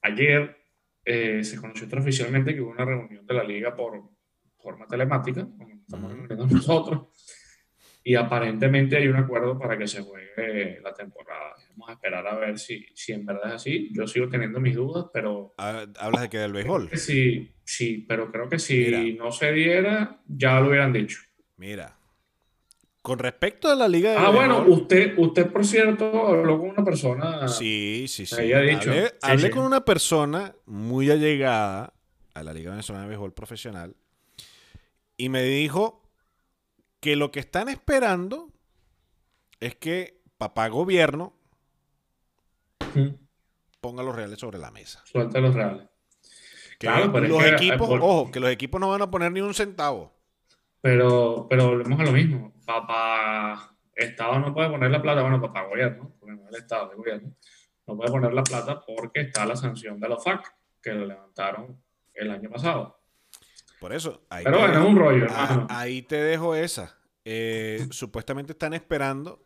ayer 0.02 0.58
eh, 1.06 1.44
se 1.44 1.58
conoció 1.58 1.88
oficialmente 1.98 2.54
que 2.54 2.62
hubo 2.62 2.72
una 2.72 2.86
reunión 2.86 3.26
de 3.26 3.34
la 3.34 3.44
liga 3.44 3.76
por 3.76 4.04
forma 4.68 4.86
telemática, 4.86 5.48
como 5.58 5.70
estamos 5.70 6.12
reuniendo 6.12 6.46
nosotros, 6.46 7.08
y 8.04 8.16
aparentemente 8.16 8.98
hay 8.98 9.08
un 9.08 9.16
acuerdo 9.16 9.58
para 9.58 9.78
que 9.78 9.88
se 9.88 10.02
juegue 10.02 10.82
la 10.82 10.94
temporada. 10.94 11.56
Vamos 11.72 11.90
a 11.90 11.94
esperar 11.94 12.28
a 12.28 12.36
ver 12.36 12.60
si, 12.60 12.86
si 12.94 13.14
en 13.14 13.26
verdad 13.26 13.48
es 13.48 13.54
así. 13.54 13.90
Yo 13.94 14.08
sigo 14.08 14.28
teniendo 14.28 14.60
mis 14.60 14.76
dudas, 14.76 15.06
pero... 15.14 15.54
¿Hablas 15.58 16.22
de 16.22 16.30
que 16.30 16.38
del 16.38 16.52
béisbol? 16.52 16.90
Sí, 16.94 17.54
sí, 17.64 18.06
pero 18.08 18.30
creo 18.30 18.50
que 18.50 18.60
si 18.60 19.14
no 19.14 19.32
se 19.32 19.54
diera, 19.54 20.22
ya 20.28 20.60
lo 20.60 20.70
hubieran 20.70 20.92
dicho. 20.92 21.20
Mira, 21.58 21.98
con 23.02 23.20
respecto 23.20 23.70
a 23.70 23.76
la 23.76 23.88
liga 23.88 24.12
de 24.12 24.18
Ah, 24.18 24.32
bueno, 24.32 24.66
usted, 24.68 25.14
usted, 25.18 25.48
por 25.50 25.66
cierto, 25.66 26.28
habló 26.28 26.60
con 26.60 26.72
una 26.72 26.84
persona... 26.84 27.48
Sí, 27.48 28.06
sí, 28.08 28.26
sí. 28.26 28.42
Dicho. 28.42 28.92
Hablé, 29.22 29.50
con 29.50 29.64
una 29.64 29.84
persona 29.86 30.54
muy 30.66 31.10
allegada 31.10 31.94
a 32.34 32.44
la 32.44 32.54
Liga 32.54 32.72
Venezolana 32.72 33.04
de 33.04 33.10
Béisbol 33.10 33.34
Profesional 33.34 33.96
y 35.18 35.30
me 35.30 35.42
dijo 35.44 36.04
que 37.00 37.16
lo 37.16 37.32
que 37.32 37.40
están 37.40 37.70
esperando 37.70 38.52
es 39.60 39.76
que 39.76 40.22
papá 40.38 40.68
gobierno 40.70 41.34
ponga 43.82 44.04
los 44.04 44.16
reales 44.16 44.40
sobre 44.40 44.60
la 44.60 44.72
mesa. 44.72 45.02
Suelta 45.06 45.40
los 45.40 45.54
reales. 45.54 45.88
claro, 46.80 47.12
pero 47.12 47.28
los 47.28 47.44
equipos, 47.44 47.90
ojo, 47.90 48.32
que 48.32 48.40
los 48.40 48.50
equipos 48.50 48.80
no 48.80 48.90
van 48.90 49.02
a 49.02 49.12
poner 49.12 49.32
ni 49.32 49.42
un 49.42 49.54
centavo. 49.54 50.14
Pero, 50.82 51.48
pero 51.50 51.68
volvemos 51.68 52.00
a 52.00 52.04
lo 52.04 52.12
mismo. 52.12 52.54
Papá 52.66 53.76
Estado 53.96 54.40
no 54.40 54.54
puede 54.54 54.70
poner 54.70 54.92
la 54.92 55.02
plata, 55.02 55.22
bueno, 55.22 55.42
papá 55.42 55.64
gobierno, 55.64 56.14
porque 56.20 56.36
no 56.36 56.44
es 56.44 56.50
el 56.50 56.62
Estado, 56.62 56.92
el 56.92 56.98
gobierno, 56.98 57.34
no 57.88 57.98
puede 57.98 58.12
poner 58.12 58.34
la 58.34 58.44
plata 58.44 58.84
porque 58.86 59.22
está 59.22 59.46
la 59.46 59.56
sanción 59.56 60.00
de 60.00 60.08
los 60.08 60.24
FAC, 60.24 60.56
que 60.82 60.94
lo 60.94 61.06
levantaron 61.06 61.82
el 62.14 62.30
año 62.30 62.50
pasado. 62.50 62.97
Por 63.80 63.94
eso. 63.94 64.22
Ahí 64.30 64.44
Pero 64.44 64.60
bueno, 64.60 64.80
es 64.80 64.86
un 64.86 64.96
rollo, 64.98 65.28
Ahí 65.70 66.02
te 66.02 66.16
dejo 66.16 66.56
esa. 66.56 66.98
Eh, 67.26 67.88
supuestamente 67.92 68.54
están 68.54 68.74
esperando 68.74 69.46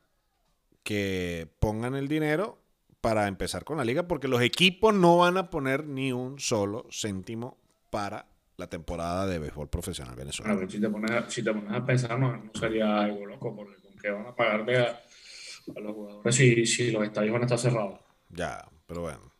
que 0.83 1.47
pongan 1.59 1.95
el 1.95 2.07
dinero 2.07 2.59
para 3.01 3.27
empezar 3.27 3.63
con 3.63 3.77
la 3.77 3.83
liga, 3.83 4.07
porque 4.07 4.27
los 4.27 4.41
equipos 4.41 4.93
no 4.93 5.17
van 5.17 5.37
a 5.37 5.49
poner 5.49 5.85
ni 5.85 6.11
un 6.11 6.39
solo 6.39 6.87
céntimo 6.91 7.57
para 7.89 8.27
la 8.57 8.67
temporada 8.67 9.25
de 9.25 9.39
béisbol 9.39 9.69
profesional 9.69 10.15
venezolano. 10.15 10.69
si, 10.69 10.79
te 10.79 10.87
pones 10.87 11.11
a, 11.11 11.83
pensar, 11.83 12.19
no, 12.19 12.51
sería 12.53 13.01
algo 13.01 13.25
loco, 13.25 13.55
porque 13.55 13.81
con 13.81 13.97
qué 13.97 14.11
van 14.11 14.27
a 14.27 14.35
pagarle 14.35 14.77
a, 14.77 15.01
los 15.81 15.95
jugadores 15.95 16.35
si, 16.35 16.65
si, 16.67 16.91
los 16.91 17.03
estadios 17.03 17.33
van 17.33 17.41
a 17.41 17.45
estar 17.45 17.57
cerrados. 17.57 17.99
Ya, 18.29 18.63
pero 18.85 19.01
bueno. 19.01 19.31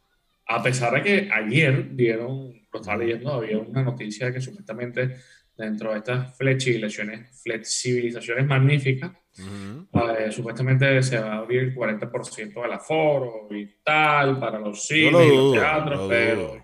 A 0.53 0.61
pesar 0.61 0.93
de 0.93 1.01
que 1.01 1.29
ayer 1.31 1.95
dieron 1.95 2.61
lo 2.73 2.79
estaba 2.79 2.97
leyendo, 2.97 3.33
había 3.33 3.57
una 3.57 3.83
noticia 3.83 4.27
de 4.27 4.33
que 4.33 4.41
supuestamente 4.41 5.15
dentro 5.57 5.91
de 5.91 5.99
estas 5.99 6.37
flexibilizaciones, 6.37 7.41
flexibilizaciones 7.41 8.45
magníficas, 8.45 9.11
eh, 9.37 10.31
supuestamente 10.31 11.01
se 11.03 11.19
va 11.19 11.33
a 11.33 11.37
abrir 11.37 11.61
el 11.61 11.75
40% 11.75 12.61
del 12.61 12.71
aforo 12.73 13.47
y 13.51 13.65
tal 13.83 14.39
para 14.39 14.59
los 14.59 14.83
cines 14.85 15.25
y 15.25 15.35
los 15.35 15.53
teatros, 15.53 16.09
pero 16.09 16.61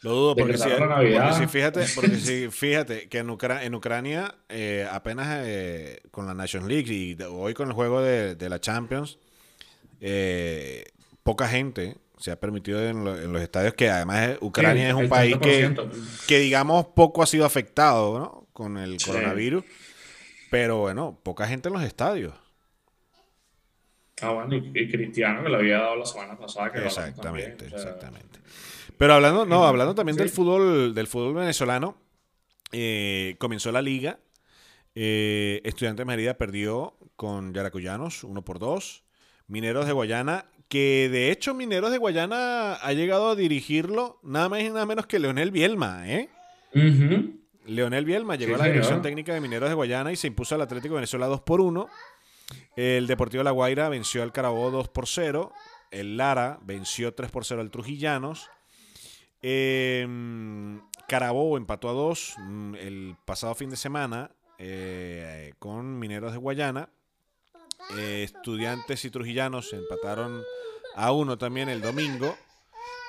lo 0.00 0.14
dudo. 0.14 0.34
porque, 0.34 0.58
si, 0.58 1.46
fíjate, 1.46 1.84
porque 1.94 2.16
si 2.16 2.48
fíjate 2.50 3.08
que 3.08 3.18
en, 3.18 3.28
en 3.62 3.74
Ucrania 3.76 4.34
eh, 4.48 4.88
apenas 4.90 5.44
eh, 5.46 6.00
con 6.10 6.26
la 6.26 6.34
Nations 6.34 6.66
League 6.66 6.92
y 6.92 7.16
hoy 7.22 7.54
con 7.54 7.68
el 7.68 7.74
juego 7.74 8.02
de, 8.02 8.34
de 8.34 8.48
la 8.48 8.60
Champions, 8.60 9.20
poca 11.22 11.46
gente 11.46 11.96
se 12.22 12.30
ha 12.30 12.38
permitido 12.38 12.80
en, 12.80 13.04
los 13.04 13.42
estadios 13.42 13.74
que 13.74 13.90
además 13.90 14.38
Ucrania 14.40 14.90
es 14.90 14.94
un 14.94 15.08
país 15.08 15.36
que, 15.38 15.74
que, 16.28 16.38
digamos 16.38 16.86
poco 16.86 17.20
ha 17.20 17.26
sido 17.26 17.44
afectado 17.44 18.16
¿no? 18.16 18.46
con 18.52 18.78
el 18.78 18.96
coronavirus, 19.02 19.64
pero 20.48 20.78
bueno, 20.78 21.18
poca 21.20 21.48
gente 21.48 21.68
en 21.68 21.74
los 21.74 21.82
estadios. 21.82 22.32
Ah, 24.20 24.30
bueno, 24.30 24.54
y, 24.54 24.88
Cristiano 24.88 25.42
que 25.42 25.48
lo 25.48 25.56
había 25.56 25.78
dado 25.78 25.96
la 25.96 26.06
semana 26.06 26.38
pasada. 26.38 26.68
exactamente, 26.68 27.66
exactamente. 27.66 28.38
Pero 28.96 29.14
hablando, 29.14 29.44
no, 29.44 29.64
hablando 29.64 29.96
también 29.96 30.16
del 30.16 30.28
fútbol, 30.28 30.94
del 30.94 31.08
fútbol 31.08 31.34
venezolano, 31.34 31.96
eh, 32.70 33.34
comenzó 33.38 33.72
la 33.72 33.82
liga 33.82 34.20
Eh, 34.94 35.60
Estudiantes 35.64 36.02
de 36.02 36.04
Mérida 36.04 36.34
perdió 36.34 36.96
con 37.16 37.52
Yaracuyanos 37.52 38.22
1 38.22 38.44
por 38.44 38.60
2. 38.60 39.02
Mineros 39.48 39.86
de 39.86 39.92
Guayana, 39.92 40.46
que 40.72 41.10
de 41.12 41.30
hecho 41.30 41.52
Mineros 41.52 41.90
de 41.90 41.98
Guayana 41.98 42.76
ha 42.76 42.92
llegado 42.94 43.28
a 43.28 43.36
dirigirlo 43.36 44.18
nada 44.22 44.48
más 44.48 44.62
y 44.62 44.70
nada 44.70 44.86
menos 44.86 45.06
que 45.06 45.18
Leonel 45.18 45.50
Bielma, 45.50 46.08
¿eh? 46.08 46.30
Leonel 47.66 48.06
Bielma 48.06 48.36
llegó 48.36 48.54
a 48.54 48.58
la 48.58 48.64
dirección 48.64 49.02
técnica 49.02 49.34
de 49.34 49.42
Mineros 49.42 49.68
de 49.68 49.74
Guayana 49.74 50.12
y 50.12 50.16
se 50.16 50.28
impuso 50.28 50.54
al 50.54 50.62
Atlético 50.62 50.94
Venezuela 50.94 51.26
2 51.26 51.42
por 51.42 51.60
1. 51.60 51.90
El 52.74 53.06
Deportivo 53.06 53.42
La 53.42 53.50
Guaira 53.50 53.90
venció 53.90 54.22
al 54.22 54.32
Carabobo 54.32 54.70
2 54.70 54.88
por 54.88 55.06
0. 55.06 55.52
El 55.90 56.16
Lara 56.16 56.58
venció 56.62 57.12
3 57.12 57.30
por 57.30 57.44
0 57.44 57.60
al 57.60 57.70
Trujillanos. 57.70 58.48
Eh, 59.42 60.08
Carabobo 61.06 61.58
empató 61.58 61.90
a 61.90 61.92
2 61.92 62.34
mm, 62.38 62.74
el 62.76 63.16
pasado 63.26 63.54
fin 63.54 63.68
de 63.68 63.76
semana 63.76 64.30
eh, 64.56 65.52
con 65.58 65.98
Mineros 65.98 66.32
de 66.32 66.38
Guayana. 66.38 66.88
Eh, 67.96 68.22
estudiantes 68.24 69.04
y 69.04 69.10
Trujillanos 69.10 69.72
empataron 69.72 70.42
a 70.94 71.12
1 71.12 71.38
también 71.38 71.68
el 71.68 71.80
domingo. 71.80 72.36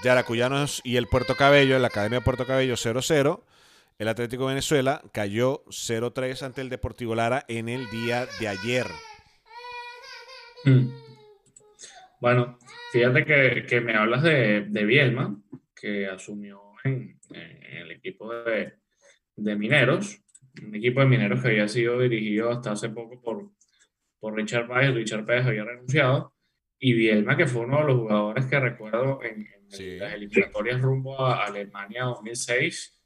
Yaracuyanos 0.03 0.81
y 0.83 0.97
el 0.97 1.07
Puerto 1.07 1.35
Cabello, 1.35 1.79
la 1.79 1.87
Academia 1.87 2.19
de 2.19 2.25
Puerto 2.25 2.45
Cabello 2.45 2.75
0-0. 2.75 3.41
El 3.99 4.07
Atlético 4.07 4.47
Venezuela 4.47 5.01
cayó 5.13 5.63
0-3 5.67 6.41
ante 6.43 6.61
el 6.61 6.69
Deportivo 6.69 7.15
Lara 7.15 7.45
en 7.47 7.69
el 7.69 7.89
día 7.89 8.27
de 8.39 8.47
ayer. 8.47 8.87
Mm. 10.65 10.89
Bueno, 12.19 12.57
fíjate 12.91 13.25
que, 13.65 13.81
me 13.81 13.95
hablas 13.95 14.23
de, 14.23 14.61
Bielma, 14.85 15.37
que 15.75 16.07
asumió 16.07 16.61
en, 16.83 17.19
el 17.31 17.91
equipo 17.91 18.33
de, 18.33 18.75
Mineros, 19.35 20.21
un 20.65 20.75
equipo 20.75 21.01
de 21.01 21.05
Mineros 21.05 21.41
que 21.41 21.49
había 21.49 21.67
sido 21.67 21.99
dirigido 21.99 22.49
hasta 22.49 22.71
hace 22.71 22.89
poco 22.89 23.21
por, 23.21 23.51
por 24.23 24.35
Richard 24.35 24.69
Páez. 24.69 24.95
Richard 24.95 25.25
Páez 25.25 25.45
había 25.45 25.65
renunciado. 25.65 26.33
Y 26.79 26.93
Bielma, 26.93 27.35
que 27.35 27.45
fue 27.45 27.65
uno 27.65 27.79
de 27.79 27.83
los 27.87 27.97
jugadores 27.97 28.45
que 28.45 28.57
recuerdo 28.57 29.19
en, 29.21 29.49
las 29.99 30.13
eliminatorias 30.13 30.79
rumbo 30.79 31.19
a 31.19 31.43
Alemania 31.43 32.05
2006, 32.05 33.01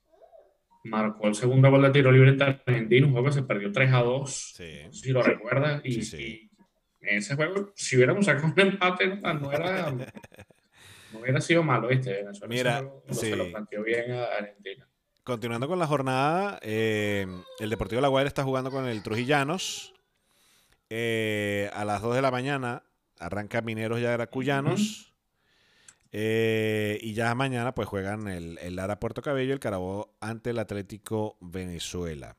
marcó 0.84 1.28
el 1.28 1.34
segundo 1.34 1.72
gol 1.72 1.82
de 1.82 1.89
tiro 1.89 2.11
libre 2.11 2.32
en 2.32 2.41
Argentina, 2.41 3.07
un 3.07 3.13
juego 3.13 3.28
que 3.28 3.34
se 3.34 3.43
perdió 3.43 3.72
3 3.72 3.93
a 3.93 4.03
2, 4.03 4.61
si 4.91 5.09
lo 5.09 5.24
recuerdas. 5.24 5.82
Y, 5.84 6.51
en 7.01 7.18
ese 7.18 7.36
juego, 7.36 7.72
si 7.74 7.95
hubiéramos 7.95 8.26
sacado 8.26 8.53
un 8.53 8.59
empate, 8.59 9.07
no, 9.07 9.51
era, 9.51 9.91
no 9.91 11.20
hubiera 11.20 11.41
sido 11.41 11.63
malo, 11.63 11.88
¿viste? 11.88 12.26
Mira, 12.47 12.88
se 13.09 13.36
lo 13.36 13.49
planteó 13.49 13.82
bien 13.84 14.11
a 14.11 14.26
Argentina. 14.26 14.88
Continuando 15.24 15.68
con 15.68 15.80
la 15.80 15.88
jornada, 15.88 16.59
eh, 16.61 17.26
el 17.59 17.70
Deportivo 17.72 18.01
La 18.01 18.07
Guaira 18.07 18.28
está 18.28 18.43
jugando 18.43 18.70
con 18.70 18.88
el 18.88 19.01
Trujillanos. 19.01 19.96
Eh, 20.89 21.69
a 21.73 21.85
las 21.85 22.01
2 22.01 22.15
de 22.15 22.21
la 22.21 22.31
mañana 22.31 22.83
arranca 23.19 23.61
Mineros 23.61 23.99
y 23.99 24.05
Aracuyanos. 24.05 25.13
Eh, 26.11 26.99
y 27.01 27.13
ya 27.13 27.35
mañana 27.35 27.75
pues 27.75 27.88
juegan 27.88 28.27
el, 28.27 28.57
el 28.59 28.75
Lara 28.77 28.99
Puerto 28.99 29.21
Cabello 29.21 29.49
y 29.49 29.53
el 29.53 29.59
Carabobo 29.59 30.15
ante 30.21 30.51
el 30.51 30.59
Atlético 30.59 31.38
Venezuela. 31.41 32.38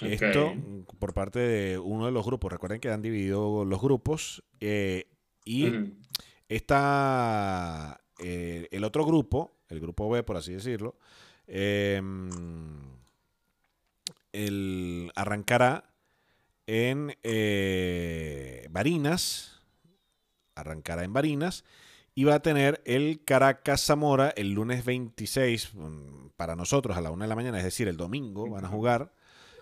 Esto 0.00 0.54
por 0.98 1.14
parte 1.14 1.38
de 1.38 1.78
uno 1.78 2.06
de 2.06 2.12
los 2.12 2.26
grupos. 2.26 2.50
Recuerden 2.50 2.80
que 2.80 2.90
han 2.90 3.00
dividido 3.00 3.64
los 3.64 3.80
grupos. 3.80 4.42
Eh, 4.58 5.08
y 5.44 5.72
está 6.48 8.00
el 8.18 8.84
otro 8.84 9.04
grupo, 9.04 9.56
el 9.68 9.80
grupo 9.80 10.08
B, 10.10 10.22
por 10.22 10.36
así 10.36 10.52
decirlo, 10.52 10.96
em, 11.46 12.30
el, 14.32 15.12
arrancará 15.14 15.93
en 16.66 17.16
Barinas. 18.70 19.62
Arrancará 20.54 21.04
en 21.04 21.12
Barinas 21.12 21.64
y 22.14 22.24
va 22.24 22.36
a 22.36 22.42
tener 22.42 22.80
el 22.84 23.24
Caracas 23.24 23.84
Zamora 23.84 24.32
el 24.36 24.52
lunes 24.52 24.84
26 24.84 25.74
mm, 25.74 26.28
para 26.36 26.56
nosotros 26.56 26.96
a 26.96 27.00
la 27.00 27.10
una 27.10 27.24
de 27.24 27.28
la 27.28 27.34
mañana, 27.34 27.58
es 27.58 27.64
decir, 27.64 27.88
el 27.88 27.96
domingo 27.96 28.48
van 28.48 28.64
a 28.64 28.68
jugar 28.68 29.12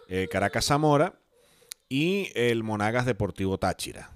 eh, 0.08 0.28
Caracas 0.30 0.66
Zamora 0.66 1.18
y 1.88 2.30
el 2.34 2.62
Monagas 2.62 3.06
Deportivo 3.06 3.58
Táchira. 3.58 4.10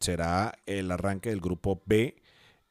Será 0.00 0.58
el 0.66 0.90
arranque 0.90 1.30
del 1.30 1.40
grupo 1.40 1.82
B 1.86 2.16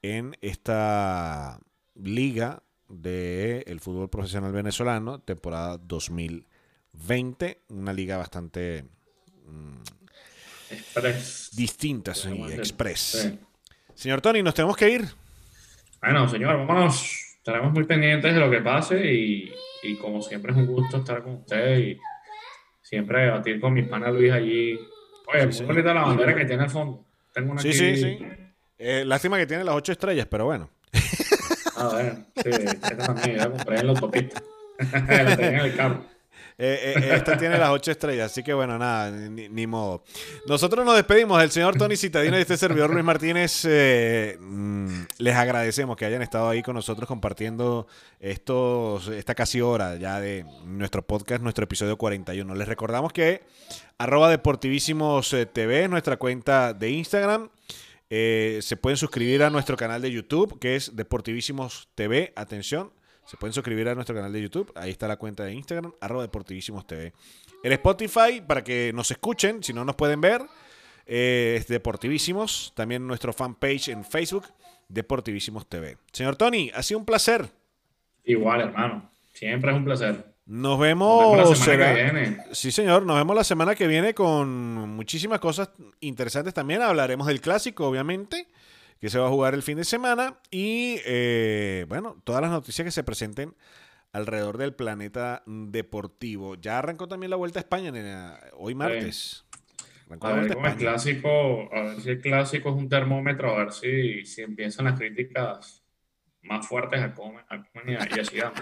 en 0.02 0.38
esta 0.42 1.60
liga 1.96 2.62
del 2.88 3.80
fútbol 3.80 4.10
profesional 4.10 4.54
venezolano, 4.54 5.20
temporada 5.20 5.78
2020, 5.78 7.64
una 7.70 7.92
liga 7.92 8.18
bastante 8.18 8.86
mm, 9.48 9.82
distinta, 11.54 12.14
sí, 12.14 12.30
express. 12.52 13.34
Señor 13.96 14.22
Tony, 14.22 14.44
nos 14.44 14.54
tenemos 14.54 14.78
que 14.78 14.90
ir. 14.90 15.06
Bueno, 16.02 16.28
señor, 16.28 16.58
vámonos. 16.58 17.36
Estaremos 17.38 17.72
muy 17.74 17.86
pendientes 17.86 18.34
de 18.34 18.40
lo 18.40 18.52
que 18.52 18.60
pase 18.60 19.12
y, 19.12 19.52
como 20.02 20.22
siempre 20.22 20.52
es 20.52 20.58
un 20.58 20.66
gusto 20.66 20.98
estar 20.98 21.24
con 21.24 21.36
usted 21.36 21.80
y 21.80 21.98
siempre 22.82 23.22
debatir 23.22 23.60
con 23.60 23.74
mi 23.74 23.84
pana 23.84 24.12
Luis 24.12 24.32
allí. 24.32 24.78
Oye, 25.34 25.48
muy 25.48 25.66
bonita 25.66 25.94
la 25.94 26.02
bandera 26.02 26.36
que 26.36 26.46
tiene 26.46 26.64
al 26.64 26.70
fondo. 26.70 27.06
Tengo 27.34 27.54
una 27.54 27.62
sí, 27.62 27.74
sí, 27.74 27.96
sí. 27.96 28.20
Eh, 28.78 29.04
lástima 29.06 29.38
que 29.38 29.48
tiene 29.48 29.64
las 29.64 29.76
ocho 29.76 29.92
estrellas, 29.94 30.28
pero 30.30 30.46
bueno. 30.46 30.70
Ah, 31.80 31.90
bueno, 31.92 32.26
sí, 32.36 32.50
esta 32.50 32.98
también, 32.98 33.38
la 33.38 33.52
compré 33.52 33.80
en 33.80 33.86
la 33.86 33.92
autopista. 33.94 34.42
la 35.08 35.38
tenía 35.38 35.60
en 35.60 35.66
el 35.66 35.76
carro. 35.76 36.04
Eh, 36.60 36.94
eh, 36.96 37.16
esta 37.16 37.38
tiene 37.38 37.56
las 37.60 37.70
ocho 37.70 37.92
estrellas, 37.92 38.32
así 38.32 38.42
que 38.42 38.52
bueno, 38.52 38.80
nada, 38.80 39.12
ni, 39.12 39.68
modo. 39.68 40.04
Nosotros 40.48 40.84
nos 40.84 40.96
despedimos 40.96 41.40
del 41.40 41.52
señor 41.52 41.78
Tony 41.78 41.96
Citadino 41.96 42.36
y 42.36 42.42
este 42.42 42.58
servidor 42.58 42.90
Luis 42.90 43.06
Martínez. 43.06 43.64
Eh, 43.66 44.38
mm, 44.40 45.02
les 45.20 45.36
agradecemos 45.36 45.96
que 45.96 46.06
hayan 46.06 46.24
estado 46.24 46.50
ahí 46.50 46.64
con 46.64 46.74
nosotros 46.74 47.08
compartiendo 47.08 47.86
estos, 48.20 49.08
esta 49.10 49.36
casi 49.36 49.62
hora 49.62 49.98
ya 49.98 50.20
de 50.20 50.46
nuestro 50.66 51.06
podcast, 51.06 51.44
nuestro 51.44 51.66
episodio 51.66 51.96
41. 51.96 52.56
Les 52.56 52.68
recordamos 52.68 53.14
que 53.14 53.44
arroba 54.00 54.28
deportivísimos 54.30 55.36
TV 55.54 55.84
es 55.84 55.90
nuestra 55.92 56.18
cuenta 56.18 56.74
de 56.74 56.90
Instagram. 56.90 57.50
se 58.10 58.78
pueden 58.82 58.98
suscribir 58.98 59.44
a 59.44 59.52
nuestro 59.52 59.78
canal 59.78 60.02
de 60.02 60.12
YouTube, 60.12 60.58
que 60.60 60.76
es 60.76 60.96
Deportivísimos 60.96 61.88
TV. 61.94 62.34
Atención, 62.36 62.92
se 63.28 63.36
pueden 63.36 63.54
suscribir 63.54 63.90
a 63.90 63.96
nuestro 63.96 64.16
canal 64.16 64.32
de 64.32 64.42
YouTube. 64.42 64.72
Ahí 64.76 64.90
está 64.90 65.08
la 65.08 65.18
cuenta 65.18 65.44
de 65.44 65.54
Instagram, 65.54 65.92
arroba 66.00 66.22
Deportivísimos 66.22 66.88
TV. 66.88 67.12
El 67.62 67.74
Spotify, 67.74 68.42
para 68.46 68.64
que 68.64 68.92
nos 68.96 69.12
escuchen, 69.12 69.62
si 69.62 69.74
no 69.74 69.84
nos 69.84 69.96
pueden 69.96 70.22
ver, 70.22 70.42
eh, 71.06 71.58
es 71.60 71.68
Deportivísimos. 71.68 72.72
También 72.74 73.06
nuestro 73.06 73.34
fanpage 73.34 73.90
en 73.90 74.06
Facebook, 74.06 74.46
Deportivísimos 74.88 75.68
TV. 75.68 75.98
Señor 76.14 76.38
Tony, 76.38 76.72
ha 76.74 76.82
sido 76.82 77.00
un 77.02 77.06
placer. 77.06 77.50
Igual, 78.24 78.62
hermano. 78.62 79.12
Siempre 79.34 79.72
es 79.72 79.78
un 79.78 79.84
placer. 79.84 80.34
Nos 80.46 80.80
vemos, 80.80 81.38
la 81.38 81.54
semana 81.54 81.94
que 81.94 82.04
viene. 82.04 82.38
Sí, 82.54 82.72
señor. 82.72 83.04
Nos 83.04 83.18
vemos 83.18 83.36
la 83.36 83.44
semana 83.44 83.76
que 83.76 83.88
viene 83.88 84.14
con 84.14 84.50
muchísimas 84.96 85.42
cosas 85.42 85.70
interesantes 86.00 86.54
también. 86.54 86.82
Hablaremos 86.82 87.28
del 87.28 87.42
clásico, 87.42 87.86
obviamente 87.86 88.48
que 89.00 89.10
se 89.10 89.20
va 89.20 89.28
a 89.28 89.30
jugar 89.30 89.54
el 89.54 89.64
fin 89.64 89.78
de 89.78 89.84
semana 89.84 90.40
y 90.50 91.00
eh, 91.06 91.86
bueno, 91.88 92.22
todas 92.24 92.42
las 92.42 92.52
noticias 92.52 92.86
que 92.86 92.92
se 92.92 93.04
presenten 93.04 93.56
alrededor 94.12 94.58
del 94.58 94.74
planeta 94.74 95.44
deportivo. 95.46 96.56
Ya 96.56 96.80
arrancó 96.80 97.08
también 97.08 97.30
la 97.30 97.36
Vuelta 97.36 97.60
a 97.60 97.62
España 97.62 98.40
hoy 98.54 98.76
martes. 98.76 99.46
A 100.22 100.34
ver, 100.34 100.52
el 100.52 100.76
clásico, 100.78 101.70
a 101.74 101.82
ver 101.82 102.02
si 102.02 102.10
el 102.12 102.22
clásico 102.22 102.70
es 102.70 102.76
un 102.76 102.88
termómetro, 102.88 103.54
a 103.54 103.58
ver 103.58 103.74
si, 103.74 104.26
si 104.26 104.42
empiezan 104.42 104.86
las 104.86 104.98
críticas 104.98 105.84
más 106.44 106.66
fuertes 106.66 107.02
a 107.02 107.14
Comen, 107.14 107.44
y 107.86 107.96
a 108.40 108.54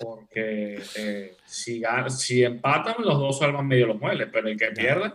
Porque 0.00 0.82
eh, 0.96 1.36
si, 1.46 1.82
si 2.08 2.42
empatan, 2.42 2.96
los 2.98 3.18
dos 3.18 3.38
salvan 3.38 3.68
medio 3.68 3.86
los 3.86 4.00
muebles, 4.00 4.28
pero 4.32 4.48
el 4.48 4.58
que 4.58 4.72
pierde, 4.72 5.12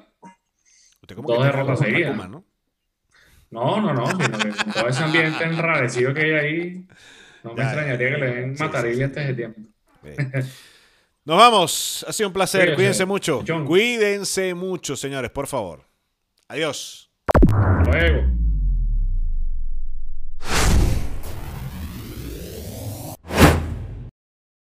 dos 1.02 1.44
derrotas 1.44 1.80
seguidas. 1.80 2.30
¿no? 2.30 2.46
No, 3.52 3.82
no, 3.82 3.94
no, 3.94 4.08
sino 4.08 4.38
que 4.38 4.50
con 4.50 4.74
todo 4.74 4.88
ese 4.88 5.04
ambiente 5.04 5.44
enrarecido 5.44 6.14
que 6.14 6.22
hay 6.22 6.32
ahí, 6.32 6.88
no 7.44 7.54
me 7.54 7.64
extrañaría 7.64 8.10
que 8.12 8.18
le 8.18 8.36
den 8.36 8.56
matarile 8.60 9.04
antes 9.06 9.28
de 9.28 9.34
tiempo. 9.34 9.62
Nos 11.26 11.38
vamos, 11.38 12.06
ha 12.08 12.14
sido 12.14 12.30
un 12.30 12.34
placer, 12.34 12.76
cuídense, 12.76 13.06
mucho. 13.06 13.44
Cuídense 13.66 14.54
mucho, 14.54 14.96
señores, 14.96 15.32
por 15.32 15.48
favor. 15.48 15.86
Adiós. 16.48 17.12
Hasta 17.48 17.92
luego. 17.92 18.39